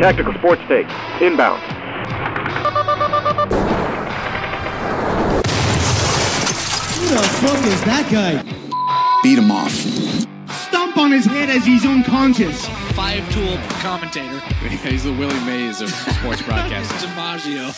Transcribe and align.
Tactical 0.00 0.32
Sports 0.32 0.62
Take, 0.66 0.86
inbound. 1.20 1.60
Who 6.96 7.06
the 7.06 7.22
fuck 7.42 7.66
is 7.66 7.84
that 7.84 8.08
guy? 8.10 8.42
Beat 9.22 9.38
him 9.38 9.50
off. 9.50 9.70
Stomp 9.70 10.96
on 10.96 11.12
his 11.12 11.26
head 11.26 11.50
as 11.50 11.66
he's 11.66 11.84
unconscious. 11.84 12.66
Five 12.94 13.30
tool 13.30 13.58
commentator. 13.82 14.40
He's 14.88 15.04
the 15.04 15.12
Willie 15.12 15.38
Mays 15.44 15.82
of 15.82 15.90
sports 15.90 16.40
broadcasting. 16.40 17.10
DiMaggio. 17.10 17.68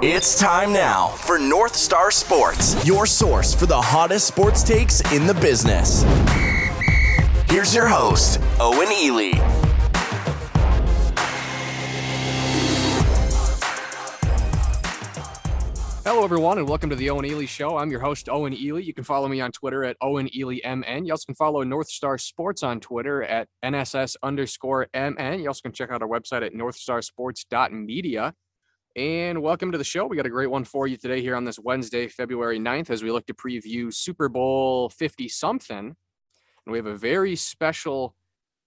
It's 0.00 0.38
time 0.38 0.72
now 0.72 1.08
for 1.08 1.40
North 1.40 1.74
Star 1.74 2.12
Sports, 2.12 2.86
your 2.86 3.04
source 3.04 3.52
for 3.52 3.66
the 3.66 3.80
hottest 3.80 4.28
sports 4.28 4.62
takes 4.62 5.00
in 5.12 5.26
the 5.26 5.34
business. 5.34 6.04
Here's 7.50 7.74
your 7.74 7.88
host, 7.88 8.40
Owen 8.60 8.92
Ely. 8.92 9.59
Hello, 16.10 16.24
everyone, 16.24 16.58
and 16.58 16.68
welcome 16.68 16.90
to 16.90 16.96
the 16.96 17.08
Owen 17.08 17.24
Ely 17.24 17.44
Show. 17.44 17.76
I'm 17.76 17.88
your 17.88 18.00
host, 18.00 18.28
Owen 18.28 18.52
Ely. 18.52 18.80
You 18.80 18.92
can 18.92 19.04
follow 19.04 19.28
me 19.28 19.40
on 19.40 19.52
Twitter 19.52 19.84
at 19.84 19.96
Owen 20.00 20.28
Ely 20.36 20.58
MN. 20.64 21.04
You 21.04 21.12
also 21.12 21.26
can 21.26 21.36
follow 21.36 21.62
North 21.62 21.88
Star 21.88 22.18
Sports 22.18 22.64
on 22.64 22.80
Twitter 22.80 23.22
at 23.22 23.46
NSS 23.64 24.16
underscore 24.24 24.88
MN. 24.92 25.38
You 25.38 25.46
also 25.46 25.60
can 25.62 25.70
check 25.70 25.92
out 25.92 26.02
our 26.02 26.08
website 26.08 26.44
at 26.44 26.52
northstarsports.media. 26.52 28.34
And 28.96 29.40
welcome 29.40 29.70
to 29.70 29.78
the 29.78 29.84
show. 29.84 30.04
We 30.04 30.16
got 30.16 30.26
a 30.26 30.30
great 30.30 30.50
one 30.50 30.64
for 30.64 30.88
you 30.88 30.96
today 30.96 31.20
here 31.20 31.36
on 31.36 31.44
this 31.44 31.60
Wednesday, 31.60 32.08
February 32.08 32.58
9th, 32.58 32.90
as 32.90 33.04
we 33.04 33.12
look 33.12 33.26
to 33.26 33.34
preview 33.34 33.94
Super 33.94 34.28
Bowl 34.28 34.88
50 34.88 35.28
something. 35.28 35.78
And 35.78 35.94
we 36.66 36.76
have 36.76 36.86
a 36.86 36.96
very 36.96 37.36
special, 37.36 38.16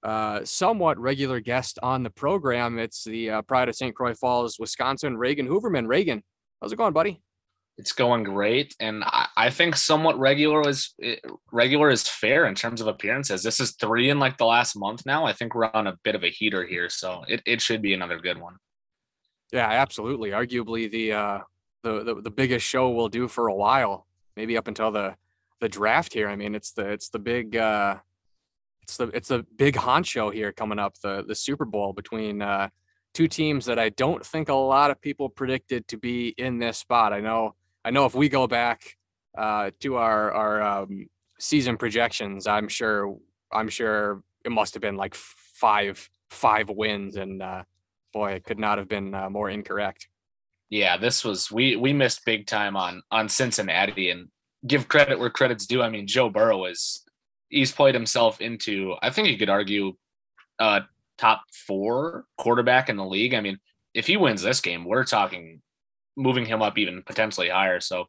uh, 0.02 0.46
somewhat 0.46 0.98
regular 0.98 1.42
guest 1.42 1.78
on 1.84 2.04
the 2.04 2.10
program. 2.10 2.80
It's 2.80 3.04
the 3.04 3.32
uh, 3.32 3.42
Pride 3.42 3.68
of 3.68 3.76
St. 3.76 3.94
Croix 3.94 4.14
Falls, 4.14 4.58
Wisconsin, 4.60 5.18
Reagan 5.18 5.50
Hoverman. 5.50 5.90
Reagan, 5.90 6.24
how's 6.62 6.72
it 6.72 6.78
going, 6.78 6.94
buddy? 6.94 7.22
It's 7.78 7.92
going 7.92 8.24
great 8.24 8.76
and 8.80 9.04
I, 9.04 9.28
I 9.36 9.50
think 9.50 9.76
somewhat 9.76 10.20
regular 10.20 10.68
is 10.70 10.94
eh, 11.02 11.16
regular 11.52 11.90
is 11.90 12.08
fair 12.08 12.46
in 12.46 12.54
terms 12.56 12.82
of 12.82 12.88
appearances 12.88 13.42
this 13.42 13.60
is 13.60 13.72
three 13.72 14.10
in 14.10 14.20
like 14.20 14.38
the 14.38 14.46
last 14.46 14.76
month 14.76 15.06
now 15.06 15.26
i 15.26 15.34
think 15.34 15.56
we're 15.56 15.72
on 15.74 15.88
a 15.88 15.98
bit 16.04 16.14
of 16.14 16.24
a 16.24 16.30
heater 16.30 16.66
here 16.66 16.88
so 16.90 17.24
it, 17.28 17.42
it 17.46 17.62
should 17.62 17.82
be 17.82 17.94
another 17.94 18.20
good 18.20 18.40
one 18.40 18.58
Yeah, 19.54 19.70
absolutely. 19.70 20.32
Arguably 20.32 20.90
the 20.90 21.14
uh 21.14 21.40
the, 21.84 22.04
the 22.04 22.22
the 22.22 22.32
biggest 22.32 22.66
show 22.66 22.90
we'll 22.90 23.08
do 23.08 23.28
for 23.28 23.48
a 23.48 23.56
while, 23.56 24.08
maybe 24.36 24.58
up 24.58 24.68
until 24.68 24.92
the 24.92 25.16
the 25.62 25.70
draft 25.70 26.12
here. 26.12 26.28
I 26.28 26.36
mean, 26.36 26.56
it's 26.56 26.72
the 26.72 26.90
it's 26.90 27.10
the 27.10 27.20
big 27.20 27.56
uh 27.56 27.98
it's 28.82 28.98
the 28.98 29.08
it's 29.10 29.28
the 29.30 29.46
big 29.56 29.76
honcho 29.76 30.34
here 30.34 30.52
coming 30.52 30.80
up, 30.80 30.96
the 31.04 31.24
the 31.28 31.36
Super 31.36 31.66
Bowl 31.66 31.94
between 31.94 32.42
uh 32.42 32.70
two 33.14 33.28
teams 33.28 33.66
that 33.68 33.78
I 33.78 33.90
don't 33.90 34.26
think 34.26 34.50
a 34.50 34.56
lot 34.56 34.90
of 34.90 35.00
people 35.00 35.30
predicted 35.30 35.88
to 35.90 35.98
be 35.98 36.30
in 36.30 36.58
this 36.58 36.80
spot. 36.80 37.14
I 37.14 37.20
know 37.20 37.54
I 37.86 37.92
know 37.92 38.06
if 38.06 38.16
we 38.16 38.30
go 38.30 38.48
back 38.48 38.98
uh 39.38 39.72
to 39.82 39.96
our 39.96 40.32
our 40.32 40.62
um 40.62 41.08
season 41.40 41.78
projections, 41.78 42.48
I'm 42.48 42.68
sure 42.70 43.18
I'm 43.52 43.70
sure 43.70 44.24
it 44.46 44.52
must 44.52 44.74
have 44.76 44.82
been 44.82 44.98
like 44.98 45.16
five 45.16 46.10
five 46.30 46.70
wins 46.70 47.16
and 47.16 47.42
uh 47.42 47.64
boy, 48.14 48.34
it 48.34 48.44
could 48.44 48.60
not 48.60 48.78
have 48.78 48.88
been 48.88 49.14
uh, 49.16 49.30
more 49.30 49.50
incorrect. 49.50 50.08
yeah 50.70 50.98
this 50.98 51.24
was 51.26 51.52
we 51.52 51.76
we 51.76 51.94
missed 51.94 52.26
big 52.26 52.46
time 52.48 52.76
on 52.76 53.02
on 53.12 53.28
cincinnati 53.30 54.10
and 54.12 54.30
give 54.68 54.88
credit 54.88 55.20
where 55.20 55.30
credit's 55.30 55.66
due 55.68 55.82
i 55.82 55.90
mean 55.90 56.08
joe 56.08 56.30
burrow 56.30 56.66
is 56.66 57.04
he's 57.50 57.72
played 57.72 57.94
himself 57.96 58.40
into 58.42 58.96
i 59.02 59.10
think 59.10 59.28
you 59.28 59.38
could 59.38 59.50
argue 59.50 59.94
uh 60.60 60.80
top 61.18 61.42
four 61.68 62.26
quarterback 62.38 62.88
in 62.90 62.98
the 62.98 63.06
league 63.06 63.34
i 63.34 63.42
mean 63.42 63.58
if 63.94 64.08
he 64.08 64.16
wins 64.18 64.42
this 64.42 64.62
game 64.62 64.86
we're 64.86 65.04
talking 65.04 65.62
moving 66.16 66.46
him 66.46 66.62
up 66.62 66.78
even 66.78 67.02
potentially 67.04 67.50
higher 67.50 67.80
so 67.80 68.06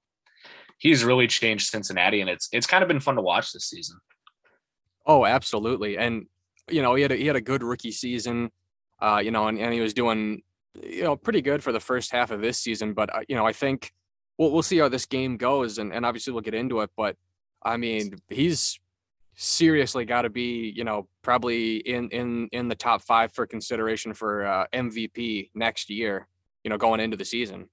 he's 0.79 1.05
really 1.05 1.27
changed 1.27 1.69
cincinnati 1.69 2.21
and 2.21 2.31
it's 2.31 2.49
it's 2.53 2.67
kind 2.67 2.83
of 2.83 2.89
been 2.89 3.01
fun 3.01 3.17
to 3.17 3.23
watch 3.23 3.53
this 3.53 3.67
season 3.67 3.97
Oh, 5.07 5.25
absolutely. 5.27 5.99
And 5.99 6.27
you 6.71 6.83
know, 6.83 6.95
he 6.95 7.03
had 7.03 7.13
a, 7.13 7.17
he 7.17 7.27
had 7.27 7.37
a 7.37 7.41
good 7.41 7.63
rookie 7.63 7.91
season, 7.91 8.51
uh, 9.01 9.21
you 9.23 9.31
know, 9.31 9.49
and, 9.49 9.59
and 9.59 9.73
he 9.73 9.81
was 9.81 9.95
doing 9.95 10.43
you 10.83 11.05
know 11.05 11.15
pretty 11.15 11.41
good 11.41 11.63
for 11.63 11.73
the 11.73 11.81
first 11.81 12.11
half 12.11 12.31
of 12.31 12.41
this 12.41 12.59
season. 12.59 12.95
But 12.95 13.15
uh, 13.15 13.21
you 13.29 13.37
know, 13.37 13.47
I 13.47 13.53
think 13.53 13.93
we'll 14.39 14.51
we'll 14.51 14.63
see 14.63 14.79
how 14.79 14.89
this 14.89 15.07
game 15.07 15.37
goes, 15.37 15.79
and 15.79 15.93
and 15.93 16.07
obviously 16.07 16.33
we'll 16.33 16.43
get 16.43 16.55
into 16.55 16.81
it. 16.81 16.91
But 16.97 17.17
I 17.63 17.77
mean, 17.77 18.15
he's 18.29 18.81
seriously 19.37 20.05
got 20.05 20.23
to 20.23 20.31
be 20.31 20.73
you 20.75 20.85
know 20.85 21.07
probably 21.21 21.77
in 21.77 22.09
in 22.09 22.49
in 22.53 22.69
the 22.69 22.75
top 22.75 23.03
five 23.03 23.33
for 23.33 23.47
consideration 23.47 24.15
for 24.15 24.47
uh, 24.47 24.67
MVP 24.73 25.51
next 25.55 25.91
year. 25.91 26.29
You 26.63 26.71
know, 26.71 26.79
going 26.79 27.01
into 27.01 27.19
the 27.19 27.27
season. 27.27 27.69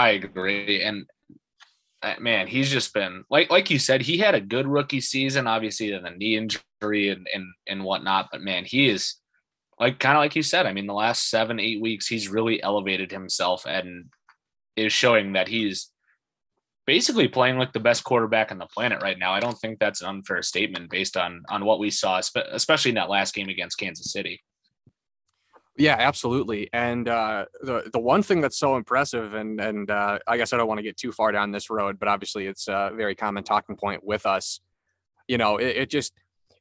I 0.00 0.10
agree. 0.12 0.82
And 0.82 1.06
uh, 2.02 2.14
man, 2.18 2.46
he's 2.46 2.70
just 2.70 2.94
been 2.94 3.24
like 3.28 3.50
like 3.50 3.70
you 3.70 3.78
said, 3.78 4.00
he 4.00 4.16
had 4.16 4.34
a 4.34 4.40
good 4.40 4.66
rookie 4.66 5.02
season, 5.02 5.46
obviously 5.46 5.90
the 5.90 6.10
knee 6.16 6.36
injury 6.36 7.10
and 7.10 7.28
and 7.32 7.44
and 7.66 7.84
whatnot. 7.84 8.28
But 8.32 8.40
man, 8.40 8.64
he 8.64 8.88
is 8.88 9.16
like 9.78 9.98
kind 9.98 10.16
of 10.16 10.20
like 10.20 10.34
you 10.34 10.42
said. 10.42 10.64
I 10.64 10.72
mean, 10.72 10.86
the 10.86 10.94
last 10.94 11.28
seven 11.28 11.60
eight 11.60 11.82
weeks, 11.82 12.06
he's 12.06 12.28
really 12.28 12.62
elevated 12.62 13.10
himself 13.10 13.66
and 13.66 14.06
is 14.74 14.92
showing 14.92 15.34
that 15.34 15.48
he's 15.48 15.90
basically 16.86 17.28
playing 17.28 17.58
like 17.58 17.74
the 17.74 17.78
best 17.80 18.02
quarterback 18.02 18.50
on 18.50 18.58
the 18.58 18.66
planet 18.66 19.02
right 19.02 19.18
now. 19.18 19.34
I 19.34 19.40
don't 19.40 19.58
think 19.58 19.78
that's 19.78 20.00
an 20.00 20.08
unfair 20.08 20.40
statement 20.42 20.90
based 20.90 21.18
on 21.18 21.42
on 21.50 21.66
what 21.66 21.78
we 21.78 21.90
saw, 21.90 22.18
especially 22.52 22.88
in 22.88 22.94
that 22.94 23.10
last 23.10 23.34
game 23.34 23.50
against 23.50 23.78
Kansas 23.78 24.10
City. 24.10 24.40
Yeah, 25.76 25.96
absolutely. 25.98 26.68
And 26.72 27.08
uh, 27.08 27.46
the 27.62 27.88
the 27.92 27.98
one 27.98 28.22
thing 28.22 28.40
that's 28.40 28.58
so 28.58 28.76
impressive, 28.76 29.34
and 29.34 29.60
and 29.60 29.90
uh, 29.90 30.18
I 30.26 30.36
guess 30.36 30.52
I 30.52 30.56
don't 30.56 30.68
want 30.68 30.78
to 30.78 30.82
get 30.82 30.96
too 30.96 31.12
far 31.12 31.32
down 31.32 31.52
this 31.52 31.70
road, 31.70 31.98
but 31.98 32.08
obviously 32.08 32.46
it's 32.46 32.68
a 32.68 32.90
very 32.94 33.14
common 33.14 33.44
talking 33.44 33.76
point 33.76 34.04
with 34.04 34.26
us. 34.26 34.60
You 35.28 35.38
know, 35.38 35.56
it, 35.58 35.76
it 35.76 35.90
just 35.90 36.12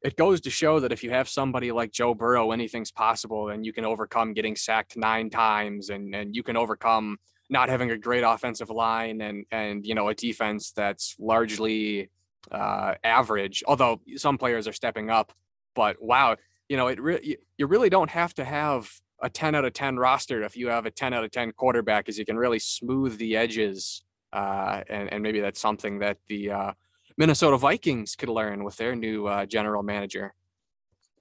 it 0.03 0.16
goes 0.16 0.42
to 0.42 0.50
show 0.50 0.80
that 0.80 0.92
if 0.94 1.03
you 1.03 1.09
have 1.09 1.28
somebody 1.28 1.72
like 1.72 1.92
Joe 1.92 2.14
Burrow, 2.14 2.52
anything's 2.52 2.92
possible, 2.92 3.50
and 3.50 3.66
you 3.66 3.74
can 3.74 3.84
overcome 3.84 4.34
getting 4.34 4.56
sacked 4.56 4.96
nine 4.96 5.30
times, 5.30 5.90
and 5.90 6.16
and 6.16 6.36
you 6.36 6.44
can 6.44 6.56
overcome 6.56 7.18
not 7.50 7.68
having 7.70 7.91
a 7.91 7.97
great 7.97 8.24
offensive 8.24 8.70
line, 8.70 9.22
and 9.22 9.46
and 9.52 9.86
you 9.86 9.96
know 9.96 10.09
a 10.09 10.16
defense 10.16 10.72
that's 10.72 11.16
largely 11.20 12.09
uh, 12.52 12.94
average. 13.03 13.64
Although 13.68 14.02
some 14.16 14.38
players 14.38 14.68
are 14.68 14.74
stepping 14.74 15.09
up, 15.09 15.34
but 15.76 16.02
wow, 16.02 16.38
you 16.69 16.78
know 16.78 16.88
it 16.88 17.02
re- 17.02 17.38
you, 17.57 17.68
really 17.68 17.90
don't 17.90 18.09
have 18.09 18.34
to 18.35 18.46
have 18.46 18.90
a 19.22 19.30
10 19.30 19.56
out 19.56 19.66
of 19.66 19.74
10 19.74 19.97
roster 19.97 20.44
if 20.44 20.56
you 20.56 20.69
have 20.69 20.85
a 20.85 20.91
10 20.91 21.13
out 21.13 21.25
of 21.25 21.31
10 21.31 21.52
quarterback 21.53 22.06
because 22.06 22.18
you 22.18 22.25
can 22.25 22.38
really 22.38 22.59
smooth 22.59 23.18
the 23.18 23.35
edges 23.35 24.03
uh, 24.31 24.81
and, 24.88 25.12
and 25.12 25.24
maybe 25.24 25.41
that's 25.41 25.59
something 25.59 26.00
that 26.00 26.18
the 26.29 26.52
uh, 26.52 26.72
minnesota 27.18 27.58
vikings 27.58 28.16
could 28.16 28.29
learn 28.29 28.63
with 28.63 28.78
their 28.78 28.96
new 28.96 29.28
uh, 29.28 29.46
general 29.46 29.84
manager 29.84 30.34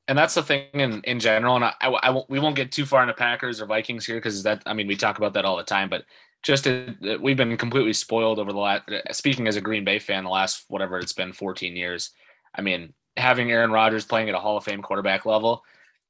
and 0.08 0.16
that's 0.16 0.34
the 0.34 0.42
thing 0.42 0.64
in, 0.72 1.02
in 1.02 1.20
general. 1.20 1.56
And 1.56 1.66
I, 1.66 1.74
I, 1.82 1.88
I 1.88 2.22
we 2.28 2.40
won't 2.40 2.56
get 2.56 2.72
too 2.72 2.86
far 2.86 3.02
into 3.02 3.12
Packers 3.12 3.60
or 3.60 3.66
Vikings 3.66 4.06
here 4.06 4.16
because 4.16 4.42
that, 4.42 4.62
I 4.64 4.72
mean, 4.72 4.88
we 4.88 4.96
talk 4.96 5.18
about 5.18 5.34
that 5.34 5.44
all 5.44 5.58
the 5.58 5.62
time, 5.62 5.90
but 5.90 6.04
just 6.42 6.64
to, 6.64 7.18
we've 7.20 7.36
been 7.36 7.56
completely 7.58 7.92
spoiled 7.92 8.38
over 8.38 8.50
the 8.50 8.58
last, 8.58 8.84
speaking 9.12 9.46
as 9.46 9.56
a 9.56 9.60
Green 9.60 9.84
Bay 9.84 9.98
fan, 9.98 10.24
the 10.24 10.30
last, 10.30 10.64
whatever 10.68 10.98
it's 10.98 11.12
been 11.12 11.34
14 11.34 11.76
years. 11.76 12.12
I 12.54 12.62
mean, 12.62 12.94
having 13.18 13.50
Aaron 13.50 13.70
Rodgers 13.70 14.04
playing 14.04 14.28
at 14.28 14.34
a 14.34 14.38
Hall 14.38 14.56
of 14.56 14.64
Fame 14.64 14.82
quarterback 14.82 15.26
level, 15.26 15.64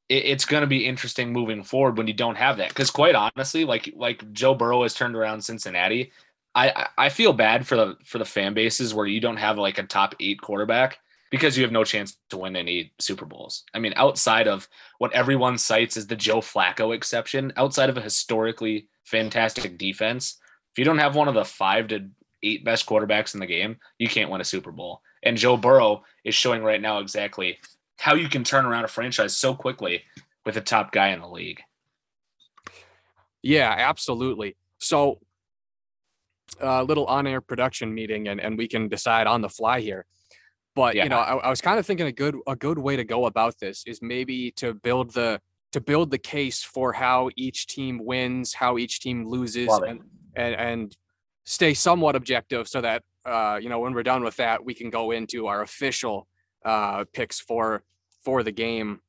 it, 0.08 0.24
it's 0.24 0.44
going 0.44 0.60
to 0.62 0.66
be 0.66 0.86
interesting 0.86 1.32
moving 1.32 1.62
forward 1.62 1.96
when 1.96 2.06
you 2.06 2.14
don't 2.14 2.36
have 2.36 2.58
that. 2.58 2.68
Because 2.68 2.90
quite 2.90 3.14
honestly, 3.14 3.64
like 3.64 3.92
like 3.96 4.32
Joe 4.32 4.54
Burrow 4.54 4.82
has 4.82 4.94
turned 4.94 5.16
around 5.16 5.42
Cincinnati. 5.42 6.12
I 6.54 6.88
I 6.96 7.08
feel 7.08 7.32
bad 7.32 7.66
for 7.66 7.76
the 7.76 7.96
for 8.04 8.18
the 8.18 8.24
fan 8.24 8.54
bases 8.54 8.94
where 8.94 9.06
you 9.06 9.20
don't 9.20 9.36
have 9.36 9.58
like 9.58 9.78
a 9.78 9.82
top 9.84 10.14
eight 10.20 10.40
quarterback 10.40 10.98
because 11.30 11.56
you 11.56 11.62
have 11.62 11.72
no 11.72 11.84
chance 11.84 12.16
to 12.30 12.38
win 12.38 12.56
any 12.56 12.92
Super 12.98 13.26
Bowls. 13.26 13.64
I 13.74 13.78
mean, 13.78 13.92
outside 13.96 14.48
of 14.48 14.68
what 14.98 15.12
everyone 15.12 15.58
cites 15.58 15.96
as 15.96 16.06
the 16.06 16.16
Joe 16.16 16.40
Flacco 16.40 16.94
exception, 16.94 17.52
outside 17.56 17.90
of 17.90 17.96
a 17.96 18.02
historically 18.02 18.88
fantastic 19.04 19.76
defense, 19.78 20.38
if 20.72 20.78
you 20.78 20.84
don't 20.84 20.98
have 20.98 21.14
one 21.14 21.28
of 21.28 21.34
the 21.34 21.44
five 21.44 21.88
to 21.88 22.08
eight 22.42 22.64
best 22.64 22.86
quarterbacks 22.86 23.34
in 23.34 23.40
the 23.40 23.46
game, 23.46 23.76
you 23.98 24.08
can't 24.08 24.30
win 24.30 24.40
a 24.40 24.44
Super 24.44 24.72
Bowl. 24.72 25.02
And 25.22 25.36
Joe 25.36 25.56
Burrow 25.56 26.04
is 26.24 26.34
showing 26.34 26.62
right 26.62 26.80
now 26.80 26.98
exactly 26.98 27.58
how 27.98 28.14
you 28.14 28.28
can 28.28 28.44
turn 28.44 28.64
around 28.64 28.84
a 28.84 28.88
franchise 28.88 29.36
so 29.36 29.54
quickly 29.54 30.04
with 30.46 30.56
a 30.56 30.60
top 30.60 30.92
guy 30.92 31.08
in 31.08 31.20
the 31.20 31.28
league. 31.28 31.60
yeah 33.42 33.74
absolutely 33.78 34.56
so 34.80 35.18
a 36.60 36.82
little 36.82 37.06
on-air 37.06 37.40
production 37.40 37.94
meeting 37.94 38.28
and, 38.28 38.40
and 38.40 38.56
we 38.58 38.66
can 38.66 38.88
decide 38.88 39.26
on 39.26 39.40
the 39.42 39.48
fly 39.48 39.80
here 39.80 40.06
but 40.74 40.94
Yeah. 40.94 41.04
you 41.04 41.08
know 41.10 41.18
I, 41.18 41.36
I 41.36 41.50
was 41.50 41.60
kind 41.60 41.78
of 41.78 41.86
thinking 41.86 42.06
a 42.06 42.12
good 42.12 42.36
a 42.46 42.56
good 42.56 42.78
way 42.78 42.96
to 42.96 43.04
go 43.04 43.26
about 43.26 43.54
this 43.60 43.82
is 43.86 44.00
maybe 44.02 44.50
to 44.52 44.74
build 44.74 45.12
the 45.12 45.40
to 45.72 45.80
build 45.80 46.10
the 46.10 46.18
case 46.18 46.62
for 46.62 46.92
how 46.92 47.30
each 47.36 47.66
team 47.66 48.04
wins 48.04 48.54
how 48.54 48.78
each 48.78 49.00
team 49.00 49.26
loses 49.26 49.68
and, 49.86 50.00
and 50.36 50.54
and 50.54 50.96
stay 51.44 51.74
somewhat 51.74 52.16
objective 52.16 52.66
so 52.68 52.80
that 52.80 53.02
uh 53.28 53.58
you 53.62 53.68
know 53.68 53.80
when 53.80 53.92
we're 53.92 54.02
done 54.02 54.24
with 54.24 54.36
that 54.36 54.64
we 54.64 54.74
can 54.74 54.90
go 54.90 55.10
into 55.10 55.46
our 55.46 55.62
official 55.62 56.26
uh 56.64 57.04
picks 57.12 57.38
for 57.40 57.82
for 58.24 58.42
the 58.42 58.52
game. 58.52 59.00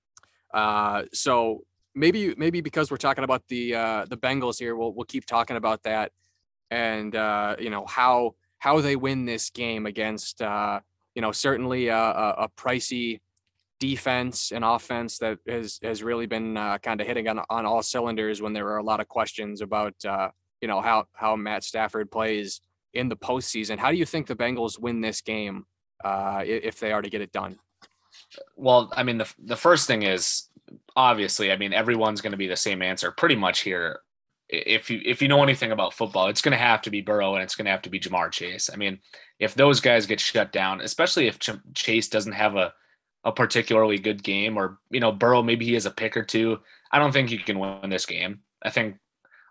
Uh 0.53 1.03
so 1.13 1.63
maybe 1.95 2.33
maybe 2.37 2.61
because 2.61 2.89
we're 2.89 2.97
talking 2.97 3.23
about 3.23 3.43
the 3.49 3.75
uh, 3.75 4.05
the 4.09 4.17
Bengals 4.17 4.59
here, 4.59 4.75
we'll 4.75 4.93
we'll 4.93 5.05
keep 5.05 5.25
talking 5.25 5.57
about 5.57 5.83
that, 5.83 6.11
and 6.71 7.15
uh, 7.15 7.55
you 7.59 7.69
know 7.69 7.85
how 7.85 8.35
how 8.59 8.81
they 8.81 8.95
win 8.95 9.25
this 9.25 9.49
game 9.49 9.85
against 9.85 10.41
uh, 10.41 10.79
you 11.15 11.21
know 11.21 11.31
certainly 11.31 11.87
a, 11.87 11.97
a, 11.97 12.35
a 12.39 12.49
pricey 12.57 13.19
defense 13.79 14.51
and 14.51 14.65
offense 14.65 15.17
that 15.19 15.37
has 15.47 15.79
has 15.83 16.03
really 16.03 16.25
been 16.25 16.57
uh, 16.57 16.77
kind 16.79 17.01
of 17.01 17.07
hitting 17.07 17.27
on 17.27 17.39
on 17.49 17.65
all 17.65 17.83
cylinders 17.83 18.41
when 18.41 18.53
there 18.53 18.65
were 18.65 18.77
a 18.77 18.83
lot 18.83 18.99
of 18.99 19.07
questions 19.07 19.61
about 19.61 19.93
uh, 20.05 20.29
you 20.61 20.67
know 20.67 20.81
how 20.81 21.05
how 21.13 21.35
Matt 21.35 21.63
Stafford 21.63 22.11
plays 22.11 22.61
in 22.93 23.09
the 23.09 23.15
postseason. 23.15 23.77
How 23.77 23.91
do 23.91 23.97
you 23.97 24.05
think 24.05 24.27
the 24.27 24.35
Bengals 24.35 24.79
win 24.79 25.01
this 25.01 25.21
game 25.21 25.65
uh, 26.03 26.43
if 26.45 26.79
they 26.79 26.91
are 26.91 27.01
to 27.01 27.09
get 27.09 27.21
it 27.21 27.31
done? 27.31 27.57
Well, 28.55 28.91
I 28.95 29.03
mean 29.03 29.17
the 29.17 29.31
the 29.43 29.55
first 29.55 29.87
thing 29.87 30.03
is 30.03 30.49
obviously, 30.95 31.51
I 31.51 31.57
mean 31.57 31.73
everyone's 31.73 32.21
going 32.21 32.31
to 32.31 32.37
be 32.37 32.47
the 32.47 32.55
same 32.55 32.81
answer 32.81 33.11
pretty 33.11 33.35
much 33.35 33.61
here. 33.61 34.01
If 34.49 34.89
you 34.89 35.01
if 35.05 35.21
you 35.21 35.27
know 35.27 35.43
anything 35.43 35.71
about 35.71 35.93
football, 35.93 36.27
it's 36.27 36.41
going 36.41 36.57
to 36.57 36.63
have 36.63 36.81
to 36.83 36.89
be 36.89 37.01
Burrow 37.01 37.35
and 37.35 37.43
it's 37.43 37.55
going 37.55 37.65
to 37.65 37.71
have 37.71 37.83
to 37.83 37.89
be 37.89 37.99
Ja'Marr 37.99 38.31
Chase. 38.31 38.69
I 38.71 38.77
mean, 38.77 38.99
if 39.39 39.53
those 39.53 39.79
guys 39.79 40.07
get 40.07 40.19
shut 40.19 40.51
down, 40.51 40.81
especially 40.81 41.27
if 41.27 41.37
Ch- 41.39 41.51
Chase 41.75 42.07
doesn't 42.07 42.33
have 42.33 42.55
a 42.55 42.73
a 43.25 43.31
particularly 43.31 43.99
good 43.99 44.23
game, 44.23 44.57
or 44.57 44.79
you 44.89 44.99
know 44.99 45.11
Burrow 45.11 45.43
maybe 45.43 45.65
he 45.65 45.73
has 45.73 45.85
a 45.85 45.91
pick 45.91 46.17
or 46.17 46.23
two. 46.23 46.59
I 46.91 46.99
don't 46.99 47.11
think 47.11 47.31
you 47.31 47.39
can 47.39 47.59
win 47.59 47.89
this 47.89 48.05
game. 48.05 48.39
I 48.63 48.69
think 48.69 48.97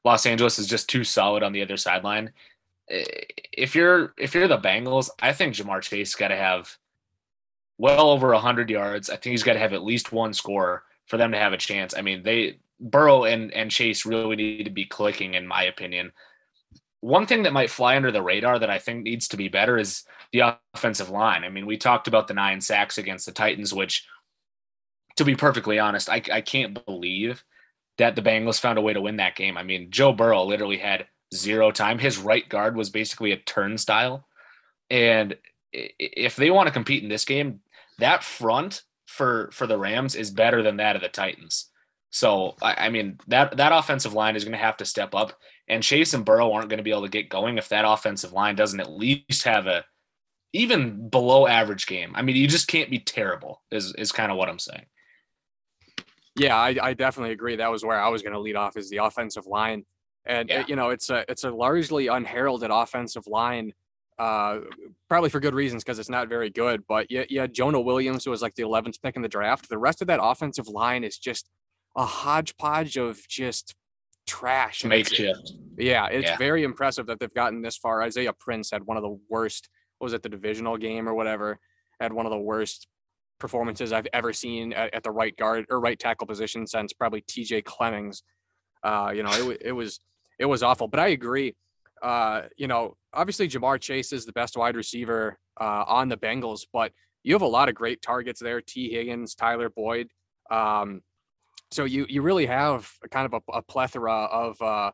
Los 0.05 0.27
Angeles 0.27 0.59
is 0.59 0.67
just 0.67 0.89
too 0.89 1.05
solid 1.05 1.43
on 1.43 1.53
the 1.53 1.63
other 1.63 1.77
sideline. 1.77 2.33
Eh, 2.91 3.05
if 3.53 3.75
you're 3.75 4.15
if 4.19 4.35
you're 4.35 4.49
the 4.49 4.59
Bengals, 4.59 5.11
I 5.21 5.33
think 5.33 5.55
Ja'Marr 5.55 5.83
Chase 5.83 6.15
got 6.15 6.29
to 6.29 6.37
have 6.37 6.77
well 7.79 8.11
over 8.11 8.33
hundred 8.35 8.71
yards. 8.71 9.11
I 9.11 9.17
think 9.17 9.33
he's 9.33 9.43
got 9.43 9.55
to 9.55 9.59
have 9.59 9.73
at 9.73 9.85
least 9.85 10.13
one 10.13 10.33
score 10.33 10.85
for 11.07 11.17
them 11.17 11.33
to 11.33 11.39
have 11.39 11.53
a 11.53 11.59
chance. 11.59 11.95
I 11.97 12.03
mean, 12.03 12.23
they 12.23 12.59
Burrow 12.81 13.25
and 13.25 13.53
and 13.53 13.71
Chase 13.71 14.07
really 14.07 14.37
need 14.37 14.65
to 14.65 14.71
be 14.71 14.85
clicking, 14.85 15.35
in 15.35 15.47
my 15.47 15.65
opinion. 15.65 16.13
One 17.01 17.27
thing 17.27 17.45
that 17.45 17.53
might 17.53 17.71
fly 17.71 17.97
under 17.97 18.11
the 18.11 18.23
radar 18.23 18.59
that 18.59 18.71
I 18.71 18.79
think 18.79 19.05
needs 19.05 19.29
to 19.29 19.37
be 19.37 19.49
better 19.49 19.79
is 19.79 20.05
the 20.33 20.59
offensive 20.75 21.11
line. 21.11 21.45
I 21.45 21.49
mean, 21.49 21.65
we 21.65 21.77
talked 21.77 22.09
about 22.09 22.27
the 22.27 22.35
nine 22.35 22.61
sacks 22.61 22.99
against 22.99 23.25
the 23.25 23.31
Titans, 23.31 23.73
which, 23.73 24.05
to 25.15 25.25
be 25.25 25.37
perfectly 25.37 25.79
honest, 25.79 26.11
I, 26.11 26.21
I 26.33 26.41
can't 26.41 26.85
believe 26.87 27.45
that 27.99 28.17
the 28.17 28.23
Bengals 28.23 28.59
found 28.59 28.79
a 28.79 28.83
way 28.83 28.95
to 28.95 29.01
win 29.01 29.17
that 29.19 29.37
game. 29.37 29.57
I 29.57 29.63
mean, 29.63 29.93
Joe 29.93 30.13
Burrow 30.13 30.43
literally 30.43 30.79
had 30.79 31.07
zero 31.35 31.71
time. 31.71 31.99
His 31.99 32.19
right 32.19 32.49
guard 32.49 32.77
was 32.77 32.91
basically 32.91 33.33
a 33.33 33.37
turnstile. 33.37 34.27
And 34.91 35.37
if 35.73 36.37
they 36.37 36.51
want 36.51 36.67
to 36.67 36.73
compete 36.73 37.03
in 37.03 37.09
this 37.09 37.25
game, 37.25 37.61
that 37.99 38.25
front 38.25 38.83
for 39.07 39.51
for 39.53 39.67
the 39.67 39.79
Rams 39.79 40.15
is 40.15 40.31
better 40.31 40.63
than 40.63 40.77
that 40.77 40.97
of 40.97 41.03
the 41.03 41.09
Titans. 41.09 41.71
So 42.11 42.57
I, 42.63 42.87
I 42.87 42.89
mean 42.89 43.19
that 43.29 43.57
that 43.57 43.73
offensive 43.73 44.15
line 44.15 44.37
is 44.37 44.45
going 44.45 44.53
to 44.53 44.59
have 44.59 44.77
to 44.79 44.85
step 44.85 45.15
up, 45.15 45.33
and 45.69 45.83
Chase 45.83 46.15
and 46.15 46.25
Burrow 46.25 46.53
aren't 46.53 46.69
going 46.69 46.79
to 46.79 46.85
be 46.85 46.91
able 46.91 47.03
to 47.03 47.09
get 47.09 47.29
going 47.29 47.59
if 47.59 47.69
that 47.69 47.85
offensive 47.87 48.33
line 48.33 48.57
doesn't 48.57 48.81
at 48.81 48.91
least 48.91 49.43
have 49.45 49.67
a 49.67 49.85
even 50.53 51.09
below 51.09 51.47
average 51.47 51.87
game. 51.87 52.13
I 52.15 52.23
mean, 52.23 52.37
you 52.37 52.49
just 52.49 52.69
can't 52.69 52.91
be 52.91 52.99
terrible. 52.99 53.63
Is 53.71 53.95
is 53.95 54.13
kind 54.13 54.33
of 54.33 54.39
what 54.39 54.49
I'm 54.49 54.59
saying. 54.59 54.87
Yeah, 56.37 56.57
I, 56.57 56.77
I 56.81 56.95
definitely 56.95 57.33
agree. 57.33 57.57
That 57.57 57.71
was 57.71 57.85
where 57.85 58.01
I 58.01 58.09
was 58.09 58.23
going 58.23 58.33
to 58.33 58.39
lead 58.39 58.55
off 58.57 58.77
is 58.77 58.89
the 58.89 58.99
offensive 58.99 59.47
line, 59.47 59.85
and 60.29 60.49
Yeah. 60.49 60.65
you 60.69 60.77
know 60.77 60.91
it's 60.91 61.11
a 61.11 61.25
it's 61.29 61.43
a 61.45 61.51
largely 61.51 62.07
unheralded 62.07 62.71
offensive 62.71 63.27
line, 63.27 63.73
uh, 64.19 64.61
probably 65.09 65.31
for 65.31 65.41
good 65.41 65.55
reasons 65.55 65.83
because 65.83 65.99
it's 65.99 66.09
not 66.11 66.29
very 66.29 66.51
good. 66.51 66.85
But 66.87 67.11
yeah, 67.11 67.25
yeah, 67.29 67.47
Jonah 67.49 67.81
Williams 67.81 68.25
who 68.25 68.31
was 68.31 68.43
like 68.43 68.55
the 68.55 68.63
11th 68.63 69.03
pick 69.03 69.17
in 69.17 69.23
the 69.23 69.29
draft. 69.29 69.69
The 69.69 69.79
rest 69.79 70.01
of 70.03 70.09
that 70.09 70.21
offensive 70.23 70.69
line 70.69 71.03
is 71.03 71.19
just 71.19 71.49
a 71.97 72.05
hodgepodge 72.05 72.97
of 72.97 73.27
just 73.29 73.75
trash. 74.27 74.85
Makeshift. 74.85 75.53
Yeah, 75.79 76.07
it's 76.07 76.27
Yeah. 76.29 76.37
very 76.37 76.63
impressive 76.63 77.07
that 77.07 77.19
they've 77.19 77.33
gotten 77.35 77.63
this 77.63 77.77
far. 77.77 78.03
Isaiah 78.03 78.33
Prince 78.35 78.71
had 78.71 78.83
one 78.85 78.97
of 78.97 79.03
the 79.03 79.19
worst. 79.29 79.69
Was 80.01 80.13
it 80.13 80.23
the 80.23 80.29
divisional 80.29 80.77
game 80.77 81.09
or 81.09 81.15
whatever? 81.15 81.59
Had 82.01 82.13
one 82.13 82.27
of 82.27 82.31
the 82.31 82.39
worst 82.39 82.87
performances 83.41 83.93
I've 83.93 84.07
ever 84.13 84.33
seen 84.33 84.73
at, 84.73 84.93
at 84.95 85.03
the 85.03 85.11
right 85.11 85.35
guard 85.37 85.67
or 85.71 85.81
right 85.81 85.99
tackle 85.99 86.27
position 86.27 86.67
since 86.67 86.93
probably 86.93 87.21
T.J. 87.23 87.63
Clemmings. 87.63 88.23
Uh, 88.83 89.13
you 89.15 89.23
know, 89.23 89.31
it, 89.51 89.63
it 89.67 89.73
was 89.73 90.01
it 90.39 90.47
was 90.47 90.63
awful. 90.63 90.89
But 90.89 91.01
I 91.01 91.09
agree. 91.09 91.57
Uh, 92.03 92.43
you 92.57 92.69
know, 92.69 92.97
obviously 93.13 93.49
Ja'Marr 93.49 93.81
Chase 93.81 94.13
is 94.13 94.25
the 94.25 94.33
best 94.33 94.57
wide 94.57 94.77
receiver 94.77 95.39
uh, 95.61 95.85
on 95.87 96.09
the 96.09 96.17
Bengals, 96.17 96.67
but 96.73 96.93
you 97.25 97.35
have 97.35 97.43
a 97.43 97.47
lot 97.47 97.69
of 97.69 97.75
great 97.75 98.01
targets 98.01 98.41
there. 98.41 98.61
Tee 98.61 98.91
Higgins, 98.93 99.35
Tyler 99.35 99.69
Boyd. 99.69 100.09
Um, 100.51 101.01
so 101.71 101.85
you 101.85 102.07
you 102.09 102.23
really 102.23 102.47
have 102.47 102.89
a 103.05 103.09
kind 103.09 103.27
of 103.27 103.35
a, 103.35 103.59
a 103.59 103.63
plethora 103.63 104.25
of 104.25 104.63
uh, 104.63 104.91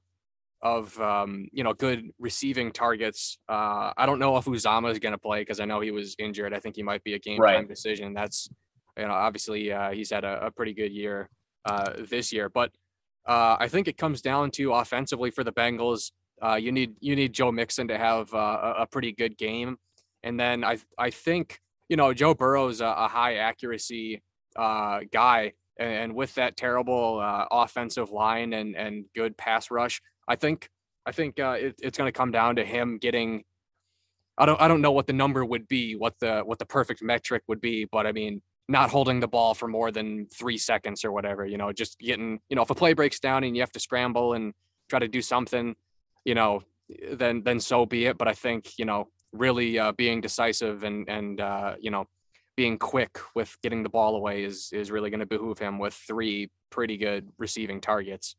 of 0.63 0.99
um, 0.99 1.47
you 1.53 1.63
know 1.63 1.75
good 1.75 2.11
receiving 2.19 2.73
targets. 2.73 3.39
Uh, 3.49 3.93
I 3.97 4.07
don't 4.07 4.19
know 4.19 4.37
if 4.39 4.47
Uzomah 4.47 4.91
is 4.91 4.99
going 4.99 5.13
to 5.13 5.19
play 5.19 5.43
because 5.43 5.61
I 5.61 5.67
know 5.67 5.81
he 5.81 5.91
was 5.91 6.17
injured. 6.19 6.55
I 6.55 6.59
think 6.59 6.75
he 6.77 6.83
might 6.83 7.05
be 7.05 7.15
a 7.15 7.19
game 7.19 7.37
time 7.37 7.45
Right. 7.45 7.69
decision. 7.69 8.15
That's 8.15 8.49
you 8.97 9.05
know 9.07 9.13
obviously 9.13 9.71
uh, 9.73 9.91
he's 9.91 10.11
had 10.11 10.25
a, 10.25 10.47
a 10.47 10.51
pretty 10.51 10.73
good 10.73 10.93
year 10.93 11.29
uh, 11.67 11.93
this 12.09 12.33
year, 12.33 12.49
but 12.49 12.73
uh, 13.27 13.57
I 13.59 13.69
think 13.69 13.89
it 13.89 13.97
comes 13.97 14.21
down 14.21 14.51
to 14.53 14.73
offensively 14.73 15.31
for 15.31 15.45
the 15.45 15.53
Bengals. 15.53 16.13
Uh, 16.43 16.57
you 16.57 16.73
need 16.73 16.95
you 17.01 17.17
need 17.17 17.33
Joe 17.33 17.51
Mixon 17.51 17.89
to 17.89 17.97
have 17.97 18.33
uh, 18.35 18.75
a, 18.79 18.87
pretty 18.87 19.13
good 19.13 19.39
game, 19.39 19.77
and 20.23 20.39
then 20.39 20.65
I 20.65 20.79
I 20.99 21.11
think 21.11 21.61
you 21.89 21.97
know 21.97 22.13
Joe 22.13 22.35
Burrow's 22.35 22.81
a, 22.81 22.87
a 22.87 23.09
high 23.09 23.37
accuracy 23.37 24.23
uh, 24.57 25.01
guy, 25.13 25.53
and, 25.79 25.93
and 25.93 26.15
with 26.15 26.35
that 26.35 26.57
terrible 26.57 27.21
uh, 27.21 27.47
offensive 27.51 28.11
line 28.11 28.53
and 28.53 28.77
and 28.77 29.05
good 29.15 29.37
pass 29.39 29.71
rush, 29.71 30.03
I 30.29 30.37
think 30.37 30.69
I 31.07 31.13
think 31.13 31.41
uh, 31.41 31.57
it, 31.59 31.77
it's 31.81 31.97
going 31.97 32.09
to 32.09 32.17
come 32.17 32.31
down 32.31 32.57
to 32.57 32.65
him 32.65 32.99
getting. 32.99 33.45
I 34.37 34.47
don't 34.47 34.61
I 34.61 34.69
don't 34.69 34.83
know 34.83 34.93
what 34.93 35.07
the 35.07 35.13
number 35.13 35.45
would 35.45 35.69
be, 35.69 35.95
what 35.95 36.15
the 36.21 36.41
what 36.41 36.59
the 36.59 36.67
perfect 36.67 37.03
metric 37.03 37.45
would 37.47 37.61
be, 37.61 37.87
but 37.91 38.07
I 38.07 38.13
mean 38.13 38.43
not 38.69 38.91
holding 38.91 39.21
the 39.21 39.29
ball 39.29 39.55
for 39.55 39.69
more 39.69 39.91
than 39.91 40.27
three 40.27 40.59
seconds 40.59 41.05
or 41.05 41.13
whatever. 41.13 41.45
You 41.47 41.59
know, 41.59 41.73
just 41.73 41.99
getting 41.99 42.41
you 42.49 42.57
know 42.57 42.63
if 42.63 42.71
a 42.71 42.75
play 42.75 42.93
breaks 42.93 43.21
down 43.21 43.45
and 43.45 43.57
you 43.57 43.63
have 43.63 43.73
to 43.73 43.81
scramble 43.81 44.35
and 44.35 44.53
try 44.89 44.99
to 44.99 45.09
do 45.09 45.23
something, 45.23 45.75
you 46.25 46.35
know, 46.35 46.63
then 47.13 47.43
then 47.45 47.61
so 47.61 47.87
be 47.87 48.07
it. 48.07 48.19
But 48.19 48.29
I 48.29 48.33
think 48.33 48.79
you 48.79 48.85
know 48.85 49.09
really 49.33 49.79
uh, 49.79 49.93
being 49.93 50.21
decisive 50.21 50.85
and 50.85 51.09
and 51.09 51.41
uh, 51.41 51.75
you 51.79 51.91
know 51.91 52.07
being 52.57 52.79
quick 52.79 53.19
with 53.35 53.57
getting 53.63 53.83
the 53.83 53.89
ball 53.89 54.17
away 54.17 54.45
is 54.45 54.71
is 54.73 54.91
really 54.91 55.11
going 55.11 55.21
to 55.21 55.27
behoove 55.27 55.59
him 55.59 55.79
with 55.79 55.95
three 55.95 56.51
pretty 56.71 56.97
good 56.97 57.29
receiving 57.39 57.81
targets. 57.81 58.37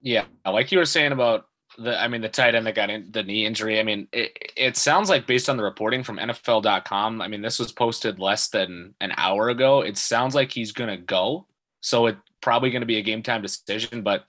Yeah, 0.00 0.24
like 0.44 0.72
you 0.72 0.78
were 0.78 0.84
saying 0.84 1.12
about 1.12 1.44
the, 1.78 2.00
I 2.00 2.08
mean, 2.08 2.20
the 2.20 2.28
tight 2.28 2.54
end 2.54 2.66
that 2.66 2.74
got 2.74 2.90
in, 2.90 3.10
the 3.10 3.22
knee 3.22 3.46
injury. 3.46 3.80
I 3.80 3.82
mean, 3.82 4.08
it, 4.12 4.36
it 4.56 4.76
sounds 4.76 5.08
like 5.08 5.26
based 5.26 5.48
on 5.48 5.56
the 5.56 5.62
reporting 5.62 6.02
from 6.02 6.18
NFL.com. 6.18 7.20
I 7.20 7.28
mean, 7.28 7.42
this 7.42 7.58
was 7.58 7.72
posted 7.72 8.18
less 8.18 8.48
than 8.48 8.94
an 9.00 9.12
hour 9.16 9.48
ago. 9.48 9.80
It 9.80 9.96
sounds 9.96 10.34
like 10.34 10.52
he's 10.52 10.72
to 10.72 10.96
go, 10.96 11.46
so 11.80 12.06
it's 12.06 12.18
probably 12.40 12.70
going 12.70 12.82
to 12.82 12.86
be 12.86 12.98
a 12.98 13.02
game 13.02 13.22
time 13.22 13.42
decision. 13.42 14.02
But 14.02 14.24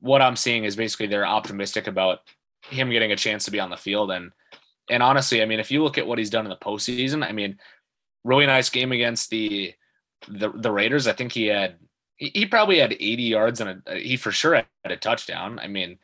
what 0.00 0.22
I'm 0.22 0.36
seeing 0.36 0.64
is 0.64 0.76
basically 0.76 1.06
they're 1.06 1.26
optimistic 1.26 1.86
about 1.86 2.20
him 2.68 2.90
getting 2.90 3.12
a 3.12 3.16
chance 3.16 3.44
to 3.44 3.50
be 3.50 3.60
on 3.60 3.70
the 3.70 3.76
field. 3.76 4.10
And 4.10 4.32
and 4.88 5.02
honestly, 5.02 5.42
I 5.42 5.46
mean, 5.46 5.60
if 5.60 5.70
you 5.70 5.82
look 5.82 5.98
at 5.98 6.06
what 6.06 6.18
he's 6.18 6.30
done 6.30 6.46
in 6.46 6.50
the 6.50 6.56
postseason, 6.56 7.24
I 7.24 7.32
mean, 7.32 7.58
really 8.24 8.46
nice 8.46 8.70
game 8.70 8.92
against 8.92 9.30
the 9.30 9.74
the 10.28 10.50
the 10.50 10.72
Raiders. 10.72 11.06
I 11.06 11.12
think 11.12 11.32
he 11.32 11.46
had 11.46 11.76
he, 12.20 12.46
probably 12.46 12.78
had 12.78 12.92
80 12.92 13.22
yards 13.22 13.60
and 13.60 13.82
he 13.96 14.16
for 14.16 14.30
sure 14.30 14.54
had 14.54 14.66
a 14.84 14.96
touchdown. 14.96 15.58
I 15.58 15.66
mean, 15.66 15.98